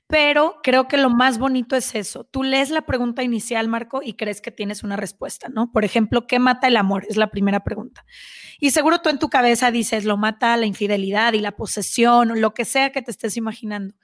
Pero 0.08 0.58
creo 0.62 0.88
que 0.88 0.98
lo 0.98 1.10
más 1.10 1.40
bonito 1.40 1.76
es 1.76 1.96
eso. 1.96 2.24
Tú 2.26 2.44
lees 2.44 2.70
la 2.70 2.84
pregunta 2.84 3.24
inicial, 3.24 3.68
Marco, 3.68 4.02
y 4.04 4.14
crees 4.14 4.42
que 4.42 4.52
tienes 4.52 4.84
una 4.84 4.96
respuesta, 4.96 5.50
¿no? 5.50 5.72
Por 5.72 5.86
ejemplo, 5.86 6.28
¿qué 6.28 6.40
mata 6.40 6.68
el 6.68 6.78
amor? 6.78 7.06
Es 7.10 7.18
la 7.18 7.32
primera 7.32 7.64
pregunta. 7.64 8.06
Y 8.60 8.72
seguro 8.72 9.00
tú 9.00 9.10
en 9.10 9.18
tu 9.20 9.30
cabeza 9.30 9.72
dices, 9.72 10.06
lo 10.06 10.18
mata 10.18 10.56
la 10.58 10.66
infidelidad 10.66 11.34
y 11.34 11.40
la 11.40 11.54
posesión 11.54 12.32
o 12.32 12.36
lo 12.36 12.54
que 12.54 12.66
sea 12.66 12.92
que 12.92 13.02
te 13.02 13.12
estés 13.12 13.38
imaginando. 13.38 13.96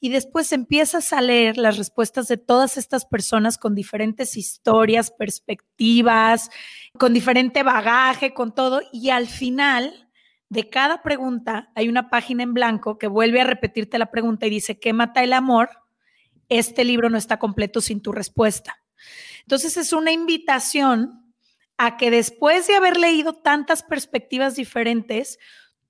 Y 0.00 0.10
después 0.10 0.52
empiezas 0.52 1.12
a 1.12 1.22
leer 1.22 1.56
las 1.56 1.78
respuestas 1.78 2.28
de 2.28 2.36
todas 2.36 2.76
estas 2.76 3.06
personas 3.06 3.56
con 3.56 3.74
diferentes 3.74 4.36
historias, 4.36 5.10
perspectivas, 5.10 6.50
con 6.98 7.14
diferente 7.14 7.62
bagaje, 7.62 8.34
con 8.34 8.54
todo. 8.54 8.82
Y 8.92 9.10
al 9.10 9.28
final 9.28 10.04
de 10.48 10.68
cada 10.68 11.02
pregunta 11.02 11.70
hay 11.74 11.88
una 11.88 12.10
página 12.10 12.42
en 12.42 12.54
blanco 12.54 12.98
que 12.98 13.06
vuelve 13.06 13.40
a 13.40 13.44
repetirte 13.44 13.98
la 13.98 14.10
pregunta 14.10 14.46
y 14.46 14.50
dice, 14.50 14.78
¿qué 14.78 14.92
mata 14.92 15.22
el 15.22 15.32
amor? 15.32 15.70
Este 16.48 16.84
libro 16.84 17.10
no 17.10 17.18
está 17.18 17.38
completo 17.38 17.80
sin 17.80 18.00
tu 18.00 18.12
respuesta. 18.12 18.76
Entonces 19.40 19.76
es 19.76 19.92
una 19.92 20.12
invitación 20.12 21.24
a 21.76 21.96
que 21.96 22.10
después 22.10 22.66
de 22.66 22.76
haber 22.76 22.96
leído 22.96 23.34
tantas 23.34 23.82
perspectivas 23.82 24.54
diferentes, 24.54 25.38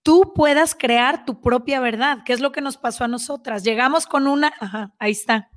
tú 0.02 0.32
puedas 0.34 0.74
crear 0.74 1.24
tu 1.24 1.40
propia 1.40 1.80
verdad, 1.80 2.24
que 2.24 2.32
es 2.32 2.40
lo 2.40 2.52
que 2.52 2.61
nos 2.61 2.76
pasó 2.76 3.05
a 3.05 3.09
nosotras. 3.09 3.64
Llegamos 3.64 4.07
con 4.07 4.26
una, 4.26 4.92
ahí 4.98 5.12
está. 5.12 5.50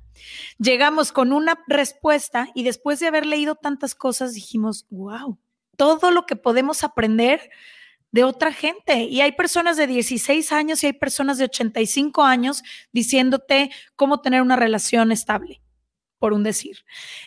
Llegamos 0.58 1.12
con 1.12 1.32
una 1.32 1.62
respuesta 1.68 2.48
y 2.54 2.64
después 2.64 2.98
de 2.98 3.06
haber 3.06 3.24
leído 3.24 3.54
tantas 3.54 3.94
cosas 3.94 4.34
dijimos, 4.34 4.86
wow, 4.90 5.38
todo 5.76 6.10
lo 6.10 6.26
que 6.26 6.34
podemos 6.34 6.82
aprender 6.82 7.50
de 8.10 8.24
otra 8.24 8.52
gente. 8.52 9.04
Y 9.04 9.20
hay 9.20 9.32
personas 9.32 9.76
de 9.76 9.86
16 9.86 10.52
años 10.52 10.82
y 10.82 10.86
hay 10.86 10.92
personas 10.92 11.38
de 11.38 11.44
85 11.44 12.22
años 12.22 12.62
diciéndote 12.92 13.70
cómo 13.96 14.20
tener 14.20 14.42
una 14.42 14.56
relación 14.56 15.12
estable, 15.12 15.60
por 16.18 16.32
un 16.32 16.42
decir. 16.42 16.78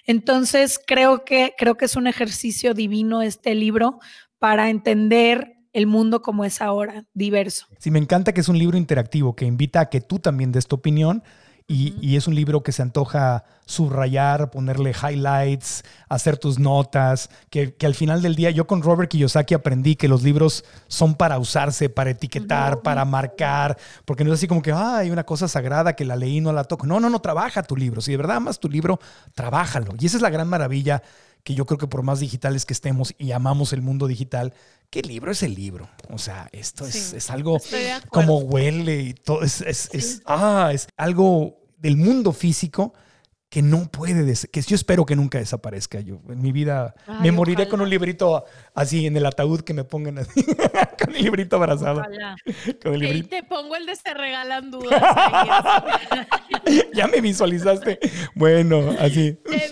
Entonces, 0.06 0.80
creo 0.86 1.24
que, 1.26 1.54
creo 1.58 1.76
que 1.76 1.86
es 1.86 1.96
un 1.96 2.08
ejercicio 2.08 2.74
divino 2.74 3.22
este 3.22 3.56
libro 3.56 4.00
para 4.40 4.70
entender 4.70 5.58
el 5.74 5.88
mundo 5.88 6.22
como 6.22 6.44
es 6.44 6.62
ahora, 6.62 7.06
diverso. 7.14 7.68
Sí, 7.80 7.92
me 7.92 8.00
encanta 8.00 8.34
que 8.34 8.42
es 8.42 8.50
un 8.50 8.58
libro 8.58 8.78
interactivo 8.78 9.36
que 9.36 9.46
invita 9.46 9.80
a 9.80 9.90
que 9.90 10.02
tú 10.02 10.20
también 10.20 10.52
des 10.52 10.68
tu 10.68 10.76
opinión 10.76 11.24
y, 11.72 12.16
es 12.18 12.28
un 12.28 12.36
libro 12.36 12.64
que 12.64 12.74
se 12.74 12.82
antoja 12.82 13.46
subrayar, 13.66 14.52
ponerle 14.52 14.92
highlights, 14.92 15.84
hacer 16.10 16.38
tus 16.38 16.60
notas, 16.60 17.30
que, 17.50 17.76
al 17.82 17.96
final 17.96 18.22
del 18.22 18.36
día 18.36 18.52
yo 18.52 18.68
con 18.68 18.82
Robert 18.82 19.10
Kiyosaki 19.10 19.54
aprendí 19.54 19.96
que 19.96 20.10
los 20.10 20.24
libros 20.24 20.66
son 20.88 21.16
para 21.16 21.40
usarse, 21.40 21.90
para 21.90 22.10
etiquetar, 22.10 22.82
para 22.82 23.06
marcar, 23.06 23.78
porque 24.04 24.26
no 24.26 24.34
es 24.34 24.40
así 24.40 24.48
como 24.48 24.62
que 24.62 24.74
ah, 24.74 24.98
hay 24.98 25.12
una 25.12 25.24
cosa 25.24 25.48
sagrada 25.48 25.96
que 25.96 26.04
la 26.04 26.18
leí 26.18 26.38
y 26.38 26.42
no 26.42 26.52
la 26.52 26.66
toco. 26.66 26.86
No, 26.86 27.00
no, 27.00 27.10
no, 27.10 27.20
trabaja 27.22 27.64
tu 27.64 27.78
libro. 27.78 28.02
Si 28.02 28.12
de 28.12 28.18
verdad 28.18 28.38
amas 28.38 28.60
tu 28.60 28.70
libro, 28.70 29.00
trabájalo. 29.34 29.94
Y 29.98 30.06
esa 30.06 30.18
es 30.18 30.24
la 30.24 30.30
gran 30.30 30.50
maravilla 30.50 31.02
que 31.44 31.56
yo 31.56 31.66
creo 31.66 31.78
que 31.78 31.88
por 31.88 32.04
más 32.04 32.20
digitales 32.20 32.66
que 32.66 32.74
estemos 32.74 33.16
y 33.18 33.32
amamos 33.32 33.74
el 33.74 33.82
mundo 33.82 34.08
digital, 34.08 34.54
¿qué 34.90 35.02
libro 35.02 35.32
es 35.32 35.42
el 35.42 35.56
libro. 35.56 35.90
O 36.10 36.18
sea, 36.18 36.50
esto 36.52 36.86
es, 36.86 37.30
algo 37.30 37.58
como 38.10 38.40
huele 38.40 39.02
y 39.02 39.14
todo. 39.14 39.42
Es, 39.44 39.62
es, 39.62 40.22
ah, 40.26 40.72
es 40.74 40.88
algo 40.98 41.61
del 41.82 41.98
mundo 41.98 42.32
físico 42.32 42.94
que 43.52 43.62
no 43.62 43.92
puede, 43.92 44.34
que 44.50 44.62
yo 44.62 44.76
espero 44.76 45.06
que 45.06 45.14
nunca 45.14 45.38
desaparezca. 45.38 46.00
Yo 46.00 46.22
en 46.30 46.42
mi 46.42 46.54
vida 46.54 46.96
me 47.22 47.34
moriré 47.34 47.68
con 47.68 47.82
un 47.82 47.90
librito 47.90 48.46
así 48.74 49.06
en 49.06 49.18
el 49.18 49.26
ataúd 49.26 49.60
que 49.60 49.74
me 49.74 49.84
pongan 49.84 50.20
así, 50.20 50.46
con 51.04 51.14
el 51.14 51.22
librito 51.22 51.58
abrazado. 51.58 52.02
Con 52.82 53.04
Y 53.04 53.24
te 53.24 53.44
pongo 53.44 53.76
el 53.76 53.86
de 53.86 53.98
se 53.98 54.14
regalan 54.14 54.72
dudas. 54.72 55.02
ya 56.94 57.08
me 57.08 57.20
visualizaste. 57.20 58.00
Bueno, 58.36 58.96
así. 58.98 59.38
Te 59.44 59.68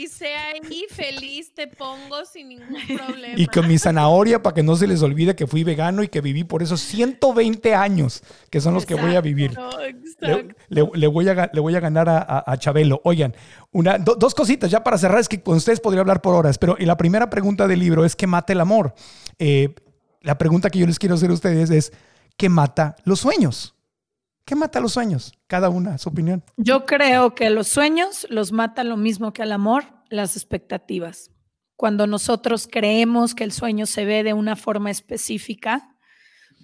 visualicé 0.00 0.34
ahí, 0.34 0.84
feliz 0.90 1.52
te 1.54 1.66
pongo 1.66 2.24
sin 2.24 2.48
ningún 2.48 2.76
problema. 2.96 3.34
Y 3.36 3.46
con 3.46 3.68
mi 3.68 3.78
zanahoria 3.78 4.42
para 4.42 4.54
que 4.54 4.62
no 4.62 4.76
se 4.76 4.86
les 4.86 5.02
olvide 5.02 5.34
que 5.34 5.46
fui 5.46 5.64
vegano 5.64 6.02
y 6.02 6.08
que 6.08 6.20
viví 6.20 6.44
por 6.44 6.62
esos 6.62 6.80
120 6.80 7.74
años 7.74 8.22
que 8.50 8.60
son 8.60 8.74
los 8.74 8.86
que 8.86 8.94
voy 8.94 9.16
a 9.16 9.20
vivir. 9.20 9.52
Le, 10.68 11.06
voy, 11.08 11.28
a, 11.28 11.50
le 11.52 11.60
voy 11.60 11.74
a 11.74 11.80
ganar 11.80 12.08
a, 12.08 12.56
Chabelo. 12.58 13.00
Oigan, 13.04 13.34
una, 13.72 13.98
dos 13.98 14.34
cositas 14.34 14.70
ya 14.70 14.82
para 14.82 14.98
cerrar, 14.98 15.20
es 15.20 15.28
que 15.28 15.42
con 15.42 15.56
ustedes 15.56 15.80
podría 15.80 16.00
hablar 16.00 16.20
por 16.20 16.34
horas, 16.34 16.58
pero 16.58 16.76
la 16.78 16.96
primera 16.96 17.30
pregunta 17.30 17.66
del 17.66 17.80
libro 17.80 18.04
es 18.04 18.16
¿qué 18.16 18.26
mata 18.26 18.52
el 18.52 18.60
amor? 18.60 18.94
Eh, 19.38 19.74
la 20.22 20.36
pregunta 20.36 20.70
que 20.70 20.78
yo 20.78 20.86
les 20.86 20.98
quiero 20.98 21.14
hacer 21.14 21.30
a 21.30 21.34
ustedes 21.34 21.70
es 21.70 21.92
¿qué 22.36 22.48
mata 22.48 22.96
los 23.04 23.20
sueños? 23.20 23.74
¿Qué 24.44 24.54
mata 24.56 24.80
los 24.80 24.92
sueños? 24.92 25.32
Cada 25.46 25.68
una, 25.68 25.98
su 25.98 26.08
opinión. 26.08 26.42
Yo 26.56 26.84
creo 26.84 27.34
que 27.34 27.50
los 27.50 27.68
sueños 27.68 28.26
los 28.30 28.52
mata 28.52 28.84
lo 28.84 28.96
mismo 28.96 29.32
que 29.32 29.42
el 29.42 29.52
amor, 29.52 29.84
las 30.08 30.36
expectativas. 30.36 31.30
Cuando 31.76 32.06
nosotros 32.06 32.68
creemos 32.70 33.34
que 33.34 33.44
el 33.44 33.52
sueño 33.52 33.86
se 33.86 34.04
ve 34.04 34.22
de 34.22 34.34
una 34.34 34.56
forma 34.56 34.90
específica, 34.90 35.96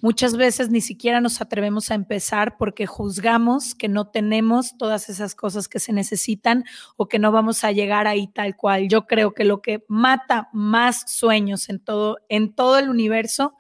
muchas 0.03 0.37
veces 0.37 0.69
ni 0.69 0.81
siquiera 0.81 1.21
nos 1.21 1.41
atrevemos 1.41 1.91
a 1.91 1.95
empezar 1.95 2.57
porque 2.59 2.87
juzgamos 2.87 3.75
que 3.75 3.89
no 3.89 4.09
tenemos 4.09 4.77
todas 4.77 5.09
esas 5.09 5.35
cosas 5.35 5.69
que 5.69 5.79
se 5.79 5.93
necesitan 5.93 6.65
o 6.97 7.09
que 7.09 7.19
no 7.19 7.33
vamos 7.33 7.65
a 7.65 7.73
llegar 7.73 8.07
ahí 8.07 8.27
tal 8.27 8.57
cual. 8.57 8.89
Yo 8.89 9.07
creo 9.07 9.33
que 9.33 9.45
lo 9.45 9.63
que 9.63 9.85
mata 9.89 10.49
más 10.53 11.11
sueños 11.11 11.69
en 11.69 11.79
todo, 11.79 12.19
en 12.29 12.55
todo 12.55 12.79
el 12.79 12.91
universo 12.91 13.55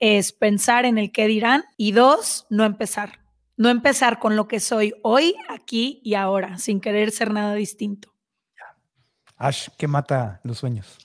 es 0.00 0.32
pensar 0.32 0.84
en 0.84 0.98
el 0.98 1.10
qué 1.10 1.26
dirán 1.26 1.64
y 1.76 1.92
dos, 1.92 2.46
no 2.50 2.64
empezar 2.64 3.27
no 3.58 3.68
empezar 3.68 4.20
con 4.20 4.36
lo 4.36 4.48
que 4.48 4.60
soy 4.60 4.94
hoy, 5.02 5.34
aquí 5.48 6.00
y 6.04 6.14
ahora, 6.14 6.58
sin 6.58 6.80
querer 6.80 7.10
ser 7.10 7.32
nada 7.32 7.54
distinto. 7.54 8.14
Ash, 9.36 9.68
¿qué 9.76 9.86
mata 9.86 10.40
los 10.44 10.58
sueños? 10.58 10.96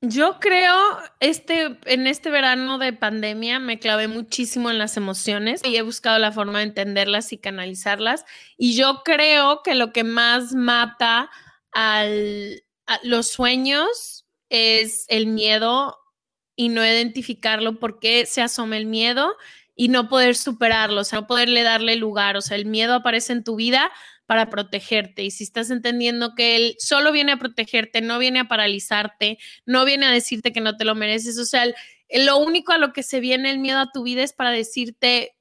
Yo 0.00 0.40
creo, 0.40 0.74
este, 1.20 1.78
en 1.84 2.06
este 2.06 2.30
verano 2.30 2.78
de 2.78 2.92
pandemia 2.92 3.60
me 3.60 3.78
clavé 3.78 4.08
muchísimo 4.08 4.70
en 4.70 4.78
las 4.78 4.96
emociones 4.96 5.60
y 5.64 5.76
he 5.76 5.82
buscado 5.82 6.18
la 6.18 6.32
forma 6.32 6.58
de 6.58 6.64
entenderlas 6.64 7.32
y 7.32 7.38
canalizarlas. 7.38 8.24
Y 8.56 8.74
yo 8.74 9.02
creo 9.04 9.62
que 9.62 9.74
lo 9.74 9.92
que 9.92 10.04
más 10.04 10.54
mata 10.54 11.30
al, 11.72 12.64
a 12.86 12.98
los 13.04 13.28
sueños 13.28 14.26
es 14.48 15.04
el 15.08 15.26
miedo 15.26 15.98
y 16.56 16.68
no 16.68 16.84
identificarlo 16.84 17.78
porque 17.78 18.26
se 18.26 18.42
asoma 18.42 18.76
el 18.76 18.86
miedo 18.86 19.36
y 19.74 19.88
no 19.88 20.08
poder 20.08 20.36
superarlo, 20.36 21.00
o 21.00 21.04
sea, 21.04 21.20
no 21.20 21.26
poderle 21.26 21.62
darle 21.62 21.96
lugar, 21.96 22.36
o 22.36 22.40
sea, 22.40 22.56
el 22.56 22.66
miedo 22.66 22.94
aparece 22.94 23.32
en 23.32 23.44
tu 23.44 23.56
vida 23.56 23.90
para 24.26 24.50
protegerte 24.50 25.24
y 25.24 25.30
si 25.30 25.44
estás 25.44 25.70
entendiendo 25.70 26.34
que 26.34 26.56
él 26.56 26.76
solo 26.78 27.12
viene 27.12 27.32
a 27.32 27.38
protegerte, 27.38 28.00
no 28.00 28.18
viene 28.18 28.40
a 28.40 28.48
paralizarte, 28.48 29.38
no 29.66 29.84
viene 29.84 30.06
a 30.06 30.10
decirte 30.10 30.52
que 30.52 30.60
no 30.60 30.76
te 30.76 30.84
lo 30.84 30.94
mereces, 30.94 31.38
o 31.38 31.44
sea, 31.44 31.66
lo 32.10 32.38
único 32.38 32.72
a 32.72 32.78
lo 32.78 32.92
que 32.92 33.02
se 33.02 33.20
viene 33.20 33.50
el 33.50 33.58
miedo 33.58 33.78
a 33.78 33.90
tu 33.92 34.02
vida 34.02 34.22
es 34.22 34.32
para 34.32 34.50
decirte, 34.50 35.34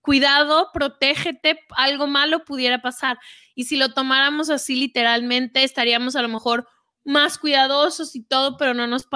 cuidado, 0.00 0.70
protégete, 0.72 1.58
algo 1.76 2.06
malo 2.06 2.44
pudiera 2.44 2.82
pasar. 2.82 3.18
Y 3.54 3.64
si 3.64 3.76
lo 3.76 3.92
tomáramos 3.92 4.50
así 4.50 4.76
literalmente, 4.76 5.64
estaríamos 5.64 6.16
a 6.16 6.22
lo 6.22 6.28
mejor 6.28 6.68
más 7.04 7.38
cuidadosos 7.38 8.14
y 8.14 8.22
todo, 8.22 8.56
pero 8.56 8.74
no 8.74 8.86
nos 8.86 9.08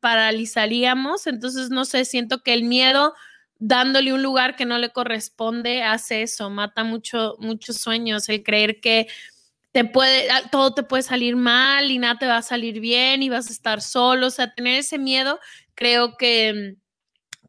paralizaríamos. 0.00 1.26
Entonces, 1.26 1.70
no 1.70 1.84
sé, 1.84 2.04
siento 2.04 2.42
que 2.42 2.54
el 2.54 2.64
miedo 2.64 3.14
dándole 3.58 4.12
un 4.12 4.22
lugar 4.22 4.56
que 4.56 4.66
no 4.66 4.78
le 4.78 4.90
corresponde, 4.92 5.82
hace 5.82 6.22
eso, 6.22 6.50
mata 6.50 6.84
mucho, 6.84 7.36
muchos 7.40 7.78
sueños, 7.78 8.28
el 8.28 8.42
creer 8.42 8.80
que 8.80 9.08
te 9.72 9.84
puede, 9.84 10.30
ah, 10.30 10.42
todo 10.50 10.74
te 10.74 10.82
puede 10.84 11.02
salir 11.04 11.36
mal 11.36 11.90
y 11.90 11.98
nada 11.98 12.18
te 12.18 12.26
va 12.26 12.38
a 12.38 12.42
salir 12.42 12.80
bien 12.80 13.22
y 13.22 13.28
vas 13.30 13.48
a 13.48 13.52
estar 13.52 13.82
solo, 13.82 14.28
o 14.28 14.30
sea, 14.30 14.54
tener 14.54 14.78
ese 14.80 14.98
miedo 14.98 15.40
creo 15.74 16.16
que, 16.18 16.76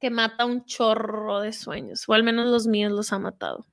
que 0.02 0.10
mata 0.12 0.46
un 0.46 0.66
chorro 0.66 1.42
de 1.42 1.54
sueños, 1.54 2.06
o 2.10 2.14
al 2.14 2.24
menos 2.24 2.48
los 2.48 2.68
míos 2.68 2.92
los 2.94 3.14
ha 3.14 3.20
matado. 3.20 3.68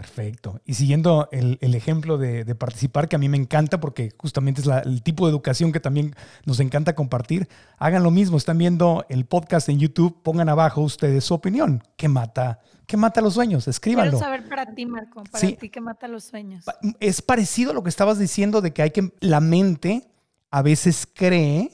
Perfecto. 0.00 0.62
Y 0.64 0.74
siguiendo 0.74 1.28
el, 1.30 1.58
ejemplo 1.74 2.16
de, 2.16 2.54
participar, 2.54 3.06
que 3.06 3.16
a 3.16 3.18
mí 3.18 3.28
me 3.28 3.36
encanta 3.36 3.80
porque 3.80 4.14
justamente 4.16 4.62
es 4.62 4.66
el 4.66 5.02
tipo 5.02 5.26
de 5.26 5.30
educación 5.30 5.72
que 5.72 5.80
también 5.80 6.14
nos 6.46 6.58
encanta 6.58 6.94
compartir, 6.94 7.48
hagan 7.76 8.02
lo 8.02 8.10
mismo. 8.10 8.38
Están 8.38 8.56
viendo 8.56 9.04
el 9.10 9.26
podcast 9.26 9.68
en 9.68 9.78
YouTube, 9.78 10.22
pongan 10.22 10.48
abajo 10.48 10.80
ustedes 10.80 11.24
su 11.24 11.34
opinión. 11.34 11.84
¿Qué 11.98 12.08
mata? 12.08 12.60
¿Qué 12.86 12.96
mata 12.96 13.20
los 13.20 13.34
sueños? 13.34 13.68
Escríbanlo. 13.68 14.12
Quiero 14.12 14.24
saber 14.24 14.48
para 14.48 14.74
ti, 14.74 14.86
Marco, 14.86 15.22
para 15.24 15.46
ti, 15.54 15.68
¿qué 15.68 15.80
mata 15.82 16.08
los 16.08 16.24
sueños? 16.24 16.64
Es 16.98 17.20
parecido 17.20 17.72
a 17.72 17.74
lo 17.74 17.82
que 17.82 17.90
estabas 17.90 18.18
diciendo 18.18 18.62
de 18.62 18.72
que 18.72 18.80
hay 18.80 18.92
que, 18.92 19.12
la 19.20 19.40
mente 19.40 20.08
a 20.50 20.62
veces 20.62 21.06
cree 21.12 21.72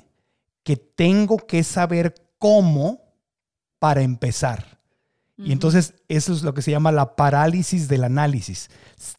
que 0.64 0.76
tengo 0.76 1.36
que 1.36 1.62
saber 1.62 2.12
cómo 2.38 3.02
para 3.78 4.02
empezar. 4.02 4.75
Y 5.38 5.52
entonces 5.52 5.94
eso 6.08 6.32
es 6.32 6.42
lo 6.42 6.54
que 6.54 6.62
se 6.62 6.70
llama 6.70 6.92
la 6.92 7.14
parálisis 7.14 7.88
del 7.88 8.04
análisis. 8.04 8.70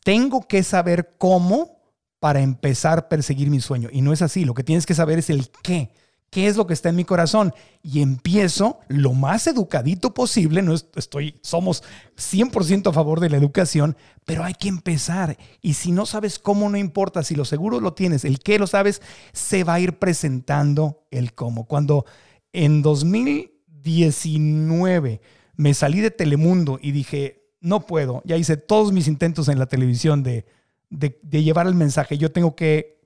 Tengo 0.03 0.47
que 0.47 0.63
saber 0.63 1.11
cómo 1.17 1.77
para 2.19 2.41
empezar 2.41 2.97
a 2.97 3.09
perseguir 3.09 3.49
mi 3.49 3.61
sueño. 3.61 3.89
Y 3.91 4.01
no 4.01 4.13
es 4.13 4.23
así. 4.23 4.43
Lo 4.43 4.55
que 4.55 4.63
tienes 4.63 4.85
que 4.85 4.95
saber 4.95 5.19
es 5.19 5.29
el 5.29 5.49
qué. 5.61 5.91
¿Qué 6.29 6.47
es 6.47 6.57
lo 6.57 6.67
que 6.67 6.73
está 6.73 6.89
en 6.89 6.97
mi 6.97 7.05
corazón? 7.05 7.53
Y 7.81 8.01
empiezo 8.01 8.79
lo 8.89 9.13
más 9.13 9.47
educadito 9.47 10.13
posible. 10.13 10.61
No 10.61 10.73
estoy, 10.73 11.35
somos 11.41 11.85
100% 12.17 12.89
a 12.89 12.93
favor 12.93 13.21
de 13.21 13.29
la 13.29 13.37
educación, 13.37 13.95
pero 14.25 14.43
hay 14.43 14.55
que 14.55 14.67
empezar. 14.67 15.37
Y 15.61 15.75
si 15.75 15.93
no 15.93 16.05
sabes 16.05 16.37
cómo, 16.37 16.67
no 16.69 16.77
importa. 16.77 17.23
Si 17.23 17.33
lo 17.33 17.45
seguro 17.45 17.79
lo 17.79 17.93
tienes, 17.93 18.25
el 18.25 18.39
qué 18.39 18.59
lo 18.59 18.67
sabes, 18.67 19.01
se 19.31 19.63
va 19.63 19.75
a 19.75 19.79
ir 19.79 19.99
presentando 19.99 21.07
el 21.11 21.33
cómo. 21.33 21.65
Cuando 21.65 22.05
en 22.51 22.81
2019 22.81 25.21
me 25.57 25.73
salí 25.73 25.99
de 25.99 26.11
Telemundo 26.11 26.79
y 26.81 26.91
dije, 26.91 27.51
no 27.59 27.85
puedo, 27.85 28.21
ya 28.23 28.37
hice 28.37 28.55
todos 28.55 28.93
mis 28.93 29.07
intentos 29.07 29.49
en 29.49 29.59
la 29.59 29.65
televisión 29.65 30.23
de, 30.23 30.45
de, 30.89 31.43
llevar 31.43 31.67
el 31.67 31.73
mensaje, 31.73 32.17
yo 32.17 32.31
tengo 32.31 32.55
que 32.55 33.01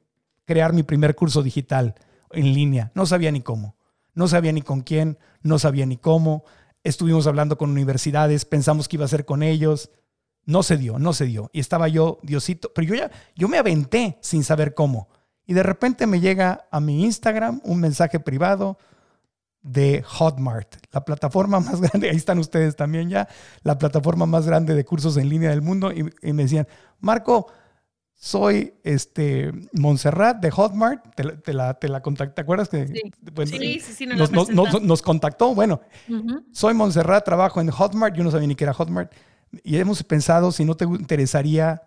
crear 0.46 0.74
mi 0.74 0.84
primer 0.84 1.16
curso 1.16 1.42
digital 1.42 1.96
en 2.32 2.54
línea, 2.54 2.92
no 2.94 3.06
sabía 3.06 3.32
ni 3.32 3.42
cómo, 3.42 3.78
no 4.14 4.28
sabía 4.28 4.52
ni 4.52 4.62
con 4.62 4.82
quién, 4.82 5.18
no 5.42 5.58
sabía 5.58 5.86
ni 5.86 5.98
cómo, 5.98 6.44
estuvimos 6.84 7.26
hablando 7.26 7.58
con 7.58 7.72
universidades, 7.72 8.44
pensamos 8.46 8.88
que 8.88 8.98
iba 8.98 9.06
a 9.06 9.10
ser 9.10 9.26
con 9.26 9.44
ellos, 9.44 9.90
no 10.46 10.62
se 10.62 10.76
dio, 10.76 11.00
no 11.00 11.14
se 11.14 11.26
dio, 11.26 11.50
y 11.54 11.62
estaba 11.62 11.88
yo, 11.88 12.20
Diosito, 12.22 12.72
pero 12.76 12.86
yo 12.88 12.96
ya, 12.96 13.12
yo 13.36 13.48
me 13.48 13.58
aventé 13.58 14.18
sin 14.22 14.44
saber 14.44 14.74
cómo, 14.74 15.08
y 15.46 15.54
de 15.54 15.64
repente 15.64 16.06
me 16.06 16.20
llega 16.20 16.68
a 16.70 16.82
mi 16.82 17.06
Instagram 17.06 17.62
un 17.64 17.80
mensaje 17.80 18.20
privado, 18.20 18.78
de 19.62 20.04
Hotmart, 20.04 20.76
la 20.92 21.06
plataforma 21.06 21.60
más 21.60 21.82
grande, 21.82 22.10
ahí 22.10 22.16
están 22.16 22.40
ustedes 22.40 22.76
también 22.76 23.10
ya, 23.10 23.28
la 23.64 23.78
plataforma 23.78 24.26
más 24.26 24.46
grande 24.46 24.76
de 24.76 24.86
cursos 24.86 25.18
en 25.18 25.30
línea 25.30 25.50
del 25.50 25.62
mundo, 25.62 25.92
y, 25.92 26.34
me 26.34 26.44
decían, 26.44 26.68
Marco, 27.00 27.48
soy 28.16 28.76
este 28.84 29.52
Montserrat 29.74 30.38
de 30.38 30.52
Hotmart, 30.52 31.04
te, 31.16 31.54
la, 31.54 31.74
te 31.74 31.88
la 31.90 32.02
contacté, 32.02 32.36
¿te 32.36 32.42
acuerdas 32.42 32.70
que 32.70 32.88
sí. 32.88 33.80
sí, 33.80 33.80
sí, 33.80 34.06
nos, 34.06 34.32
nos, 34.32 35.02
contactó? 35.02 35.56
Bueno, 35.56 35.82
soy 36.52 36.74
Montserrat, 36.74 37.26
trabajo 37.26 37.62
en 37.62 37.72
Hotmart, 37.72 38.16
yo 38.16 38.24
no 38.24 38.32
sabía 38.32 38.48
ni 38.48 38.56
qué 38.56 38.66
era 38.66 38.74
Hotmart, 38.74 39.12
y 39.64 39.78
hemos 39.78 40.04
pensado 40.04 40.52
si 40.52 40.66
no 40.66 40.76
te 40.76 40.86
interesaría 40.86 41.82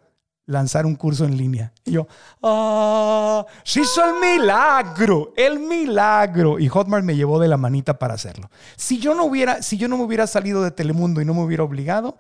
lanzar 0.47 0.87
un 0.87 0.95
curso 0.95 1.25
en 1.25 1.37
línea. 1.37 1.73
Y 1.85 1.93
yo, 1.93 2.07
ah, 2.43 3.45
se 3.65 3.81
hizo 3.81 4.05
el 4.05 4.21
milagro, 4.21 5.33
el 5.37 5.59
milagro. 5.59 6.59
Y 6.59 6.69
Hotmart 6.69 7.05
me 7.05 7.17
llevó 7.17 7.39
de 7.39 7.49
la 7.49 7.57
manita 7.57 7.99
para 7.99 8.15
hacerlo. 8.15 8.51
Si 8.77 8.99
yo 8.99 9.15
no 9.15 9.25
hubiera, 9.25 9.63
si 9.63 9.77
yo 9.77 9.89
no 9.89 9.97
me 9.97 10.05
hubiera 10.05 10.27
salido 10.27 10.63
de 10.63 10.71
Telemundo 10.71 11.21
y 11.21 11.25
no 11.25 11.35
me 11.35 11.43
hubiera 11.43 11.63
obligado, 11.63 12.19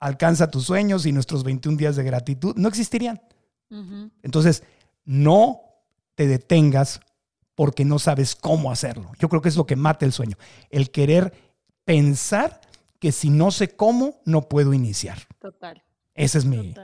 alcanza 0.00 0.50
tus 0.50 0.64
sueños 0.64 1.06
y 1.06 1.12
nuestros 1.12 1.44
21 1.44 1.76
días 1.76 1.96
de 1.96 2.04
gratitud 2.04 2.54
no 2.56 2.68
existirían. 2.68 3.20
Entonces, 4.22 4.62
no 5.04 5.62
te 6.14 6.28
detengas 6.28 7.00
porque 7.56 7.84
no 7.84 7.98
sabes 7.98 8.36
cómo 8.36 8.70
hacerlo. 8.70 9.10
Yo 9.18 9.28
creo 9.28 9.42
que 9.42 9.48
es 9.48 9.56
lo 9.56 9.66
que 9.66 9.74
mata 9.74 10.04
el 10.04 10.12
sueño. 10.12 10.36
El 10.70 10.90
querer 10.90 11.32
pensar 11.84 12.60
que 13.00 13.10
si 13.10 13.30
no 13.30 13.50
sé 13.50 13.74
cómo, 13.74 14.20
no 14.24 14.42
puedo 14.48 14.74
iniciar. 14.74 15.18
Total. 15.40 15.82
Ese 16.14 16.38
es 16.38 16.44
mi, 16.44 16.74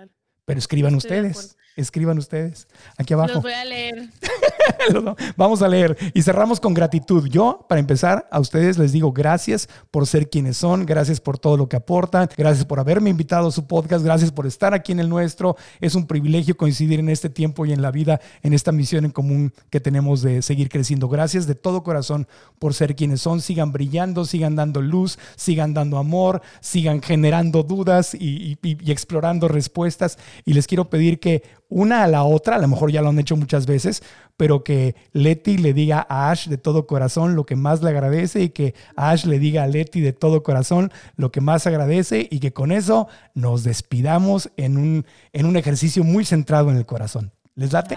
pero 0.50 0.58
escriban 0.58 0.96
ustedes, 0.96 1.56
escriban 1.76 2.18
ustedes 2.18 2.68
aquí 2.96 3.14
abajo. 3.14 3.34
Los 3.34 3.42
voy 3.42 3.52
a 3.52 3.64
leer. 3.64 4.08
Vamos 5.36 5.62
a 5.62 5.68
leer 5.68 5.96
y 6.14 6.22
cerramos 6.22 6.60
con 6.60 6.74
gratitud. 6.74 7.28
Yo, 7.28 7.64
para 7.68 7.80
empezar, 7.80 8.28
a 8.30 8.40
ustedes 8.40 8.78
les 8.78 8.92
digo 8.92 9.12
gracias 9.12 9.68
por 9.90 10.06
ser 10.06 10.28
quienes 10.28 10.56
son, 10.56 10.86
gracias 10.86 11.20
por 11.20 11.38
todo 11.38 11.56
lo 11.56 11.68
que 11.68 11.76
aportan, 11.76 12.28
gracias 12.36 12.64
por 12.64 12.80
haberme 12.80 13.10
invitado 13.10 13.48
a 13.48 13.52
su 13.52 13.66
podcast, 13.66 14.04
gracias 14.04 14.30
por 14.30 14.46
estar 14.46 14.74
aquí 14.74 14.92
en 14.92 15.00
el 15.00 15.08
nuestro. 15.08 15.56
Es 15.80 15.94
un 15.94 16.06
privilegio 16.06 16.56
coincidir 16.56 17.00
en 17.00 17.08
este 17.08 17.30
tiempo 17.30 17.66
y 17.66 17.72
en 17.72 17.82
la 17.82 17.90
vida, 17.90 18.20
en 18.42 18.52
esta 18.52 18.72
misión 18.72 19.04
en 19.04 19.10
común 19.10 19.52
que 19.70 19.80
tenemos 19.80 20.22
de 20.22 20.42
seguir 20.42 20.68
creciendo. 20.68 21.08
Gracias 21.08 21.46
de 21.46 21.54
todo 21.54 21.82
corazón 21.82 22.26
por 22.58 22.74
ser 22.74 22.94
quienes 22.94 23.20
son. 23.20 23.40
Sigan 23.40 23.72
brillando, 23.72 24.24
sigan 24.24 24.56
dando 24.56 24.82
luz, 24.82 25.18
sigan 25.36 25.74
dando 25.74 25.98
amor, 25.98 26.42
sigan 26.60 27.02
generando 27.02 27.62
dudas 27.62 28.14
y, 28.14 28.58
y 28.62 28.90
explorando 28.90 29.48
respuestas. 29.48 30.18
Y 30.44 30.54
les 30.54 30.66
quiero 30.66 30.90
pedir 30.90 31.20
que 31.20 31.42
una 31.70 32.02
a 32.02 32.08
la 32.08 32.24
otra, 32.24 32.56
a 32.56 32.58
lo 32.58 32.68
mejor 32.68 32.90
ya 32.90 33.00
lo 33.00 33.08
han 33.08 33.18
hecho 33.18 33.36
muchas 33.36 33.64
veces, 33.66 34.02
pero 34.36 34.62
que 34.64 34.94
Leti 35.12 35.56
le 35.56 35.72
diga 35.72 36.06
a 36.08 36.30
Ash 36.30 36.48
de 36.48 36.58
todo 36.58 36.86
corazón 36.86 37.36
lo 37.36 37.46
que 37.46 37.56
más 37.56 37.82
le 37.82 37.90
agradece 37.90 38.42
y 38.42 38.48
que 38.50 38.74
Ash 38.96 39.24
le 39.24 39.38
diga 39.38 39.62
a 39.62 39.66
Leti 39.66 40.00
de 40.00 40.12
todo 40.12 40.42
corazón 40.42 40.92
lo 41.16 41.30
que 41.30 41.40
más 41.40 41.66
agradece 41.66 42.28
y 42.30 42.40
que 42.40 42.52
con 42.52 42.72
eso 42.72 43.08
nos 43.34 43.64
despidamos 43.64 44.50
en 44.56 44.76
un, 44.76 45.06
en 45.32 45.46
un 45.46 45.56
ejercicio 45.56 46.04
muy 46.04 46.24
centrado 46.24 46.70
en 46.70 46.76
el 46.76 46.86
corazón. 46.86 47.32
¿Les 47.54 47.70
date? 47.70 47.96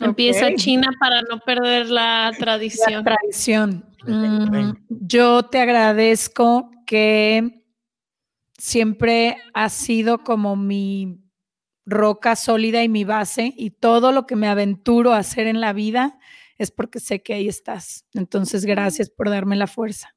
Empieza 0.00 0.54
China 0.54 0.90
para 0.98 1.22
no 1.22 1.40
perder 1.40 1.88
la 1.88 2.32
tradición. 2.38 3.04
La 3.04 3.16
tradición. 3.16 3.84
Mm, 4.06 4.72
yo 4.88 5.44
te 5.44 5.60
agradezco 5.60 6.70
que 6.86 7.64
siempre 8.58 9.36
has 9.52 9.72
sido 9.72 10.18
como 10.18 10.56
mi 10.56 11.23
roca 11.86 12.36
sólida 12.36 12.82
y 12.82 12.88
mi 12.88 13.04
base 13.04 13.52
y 13.56 13.70
todo 13.70 14.12
lo 14.12 14.26
que 14.26 14.36
me 14.36 14.48
aventuro 14.48 15.12
a 15.12 15.18
hacer 15.18 15.46
en 15.46 15.60
la 15.60 15.72
vida 15.72 16.18
es 16.58 16.70
porque 16.70 17.00
sé 17.00 17.22
que 17.22 17.34
ahí 17.34 17.48
estás. 17.48 18.06
Entonces, 18.14 18.64
gracias 18.64 19.10
por 19.10 19.28
darme 19.28 19.56
la 19.56 19.66
fuerza. 19.66 20.14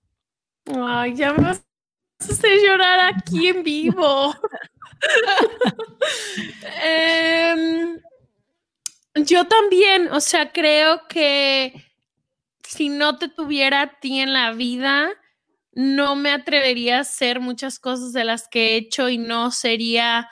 Ay, 0.65 1.15
ya 1.15 1.33
me 1.33 1.43
vas 1.43 1.65
a 2.19 2.23
hacer 2.25 2.59
llorar 2.65 3.13
aquí 3.15 3.47
en 3.47 3.63
vivo. 3.63 4.35
Em, 6.83 7.99
yo 9.15 9.45
también, 9.45 10.09
o 10.11 10.19
sea, 10.19 10.51
creo 10.51 11.07
que 11.07 11.85
si 12.63 12.89
no 12.89 13.17
te 13.17 13.29
tuviera 13.29 13.81
a 13.81 13.99
ti 13.99 14.19
en 14.19 14.33
la 14.33 14.51
vida, 14.53 15.09
no 15.73 16.15
me 16.15 16.31
atrevería 16.31 16.97
a 16.97 17.01
hacer 17.01 17.39
muchas 17.39 17.79
cosas 17.79 18.13
de 18.13 18.23
las 18.23 18.47
que 18.47 18.69
he 18.69 18.77
hecho 18.77 19.09
y 19.09 19.17
no 19.17 19.51
sería 19.51 20.27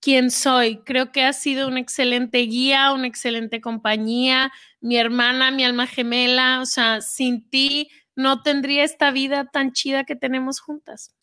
quién 0.00 0.30
soy. 0.30 0.78
Creo 0.84 1.12
que 1.12 1.24
ha 1.24 1.32
sido 1.32 1.68
una 1.68 1.80
excelente 1.80 2.38
guía, 2.38 2.92
una 2.92 3.06
excelente 3.06 3.60
compañía, 3.60 4.52
mi 4.80 4.96
hermana, 4.96 5.50
mi 5.50 5.64
alma 5.64 5.86
gemela, 5.86 6.60
o 6.60 6.66
sea, 6.66 7.00
sin 7.00 7.48
ti 7.48 7.88
no 8.16 8.42
tendría 8.42 8.84
esta 8.84 9.10
vida 9.10 9.46
tan 9.46 9.72
chida 9.72 10.04
que 10.04 10.16
tenemos 10.16 10.60
juntas. 10.60 11.14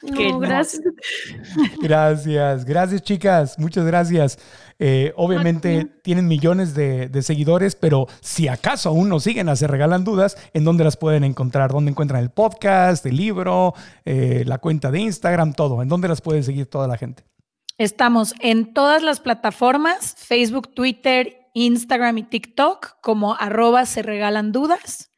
No, 0.00 0.38
gracias. 0.38 0.82
Gracias, 1.82 2.64
gracias 2.64 3.02
chicas, 3.02 3.58
muchas 3.58 3.84
gracias. 3.84 4.38
Eh, 4.78 5.12
obviamente 5.16 5.86
tienen 6.04 6.28
millones 6.28 6.72
de, 6.74 7.10
seguidores, 7.22 7.74
pero 7.74 8.06
si 8.20 8.46
acaso 8.46 8.90
aún 8.90 9.08
no 9.08 9.18
siguen 9.18 9.48
a 9.48 9.56
Se 9.56 9.66
Regalan 9.66 10.04
Dudas, 10.04 10.36
¿en 10.52 10.62
dónde 10.62 10.84
las 10.84 10.96
pueden 10.96 11.24
encontrar? 11.24 11.72
¿Dónde 11.72 11.90
encuentran 11.90 12.22
el 12.22 12.30
podcast, 12.30 13.04
el 13.06 13.16
libro, 13.16 13.74
eh, 14.04 14.44
la 14.46 14.58
cuenta 14.58 14.92
de 14.92 15.00
Instagram, 15.00 15.52
todo? 15.52 15.82
¿En 15.82 15.88
dónde 15.88 16.06
las 16.06 16.20
puede 16.20 16.44
seguir 16.44 16.66
toda 16.66 16.86
la 16.86 16.96
gente? 16.96 17.24
Estamos 17.78 18.34
en 18.40 18.74
todas 18.74 19.04
las 19.04 19.20
plataformas, 19.20 20.16
Facebook, 20.18 20.74
Twitter, 20.74 21.46
Instagram 21.54 22.18
y 22.18 22.22
TikTok, 22.24 23.00
como 23.00 23.36
arroba 23.36 23.86
se 23.86 24.02
regalan 24.02 24.50
dudas. 24.50 25.12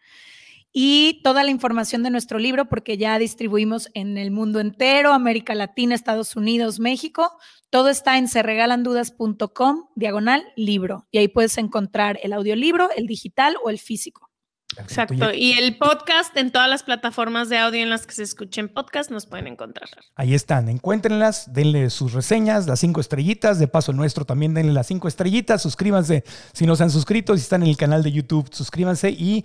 Y 0.71 1.23
toda 1.25 1.43
la 1.43 1.51
información 1.51 2.03
de 2.03 2.11
nuestro 2.11 2.39
libro, 2.39 2.69
porque 2.69 2.99
ya 2.99 3.19
distribuimos 3.19 3.89
en 3.95 4.19
el 4.19 4.31
mundo 4.31 4.61
entero, 4.61 5.15
América 5.15 5.55
Latina, 5.55 5.95
Estados 5.95 6.37
Unidos, 6.37 6.81
México. 6.81 7.33
Todo 7.71 7.89
está 7.89 8.19
en 8.19 8.29
serregalandudas.com, 8.29 9.87
diagonal 9.97 10.45
libro. 10.55 11.09
Y 11.11 11.17
ahí 11.17 11.29
puedes 11.29 11.57
encontrar 11.57 12.21
el 12.23 12.35
audiolibro, 12.35 12.91
el 12.95 13.07
digital 13.07 13.57
o 13.65 13.71
el 13.71 13.79
físico. 13.79 14.30
Exacto. 14.79 15.33
Y 15.35 15.53
el 15.53 15.77
podcast 15.79 16.37
en 16.37 16.53
todas 16.53 16.68
las 16.68 16.85
plataformas 16.85 17.49
de 17.49 17.59
audio 17.59 17.83
en 17.83 17.91
las 17.91 18.07
que 18.07 18.14
se 18.14 18.23
escuchen 18.23 18.68
podcast 18.68 19.11
nos 19.11 19.27
pueden 19.27 19.49
encontrar. 19.49 19.89
Ahí 20.14 20.35
están, 20.35 20.68
encuéntrenlas, 20.68 21.53
denle 21.53 21.91
sus 21.91 22.12
reseñas, 22.12 22.66
las 22.66 22.81
cinco 22.81 23.01
estrellitas. 23.01 23.59
De 23.59 23.66
paso, 23.66 23.93
nuestro 23.93 24.25
también 24.25 24.55
denle 24.55 24.73
las 24.73 24.87
cinco 24.87 25.09
estrellitas. 25.09 25.62
Suscríbanse 25.62 26.25
si 26.53 26.66
no 26.66 26.77
se 26.77 26.85
han 26.85 26.91
suscrito, 26.91 27.37
si 27.37 27.43
están 27.43 27.62
en 27.62 27.68
el 27.68 27.77
canal 27.77 28.03
de 28.03 28.12
YouTube, 28.12 28.49
suscríbanse 28.53 29.11
y 29.11 29.45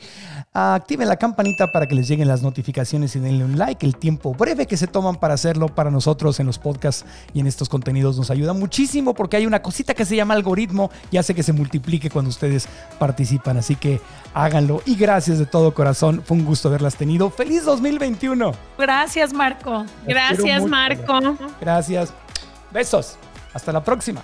activen 0.54 1.08
la 1.08 1.18
campanita 1.18 1.72
para 1.72 1.88
que 1.88 1.96
les 1.96 2.08
lleguen 2.08 2.28
las 2.28 2.44
notificaciones 2.44 3.16
y 3.16 3.20
denle 3.20 3.46
un 3.46 3.58
like. 3.58 3.86
El 3.86 3.98
tiempo 3.98 4.34
breve 4.34 4.68
que 4.68 4.78
se 4.78 4.88
toman 4.88 5.16
para 5.16 5.34
hacerlo 5.34 5.74
para 5.74 5.90
nosotros 5.90 6.40
en 6.40 6.46
los 6.46 6.60
podcasts 6.60 7.06
y 7.34 7.40
en 7.40 7.48
estos 7.48 7.68
contenidos 7.68 8.18
nos 8.18 8.30
ayuda 8.30 8.54
muchísimo 8.54 9.16
porque 9.16 9.38
hay 9.38 9.48
una 9.48 9.62
cosita 9.62 9.96
que 9.96 10.06
se 10.06 10.16
llama 10.16 10.36
algoritmo 10.36 10.92
y 11.10 11.18
hace 11.18 11.34
que 11.34 11.44
se 11.44 11.54
multiplique 11.54 12.12
cuando 12.12 12.30
ustedes 12.30 12.68
participan. 13.00 13.58
Así 13.58 13.76
que 13.76 14.00
háganlo 14.34 14.84
y 14.86 14.96
gracias 14.96 15.16
gracias 15.26 15.40
de 15.40 15.48
todo 15.48 15.74
corazón. 15.74 16.22
Fue 16.24 16.38
un 16.38 16.46
gusto 16.46 16.68
haberlas 16.68 16.98
tenido. 16.98 17.32
¡Feliz 17.32 17.66
2021! 17.66 18.52
Gracias, 18.78 19.34
Marco. 19.34 19.84
gracias, 20.06 20.64
Marco. 20.68 21.20
Gracias. 21.60 22.14
Besos. 22.72 23.18
Hasta 23.52 23.72
la 23.72 23.84
próxima. 23.84 24.22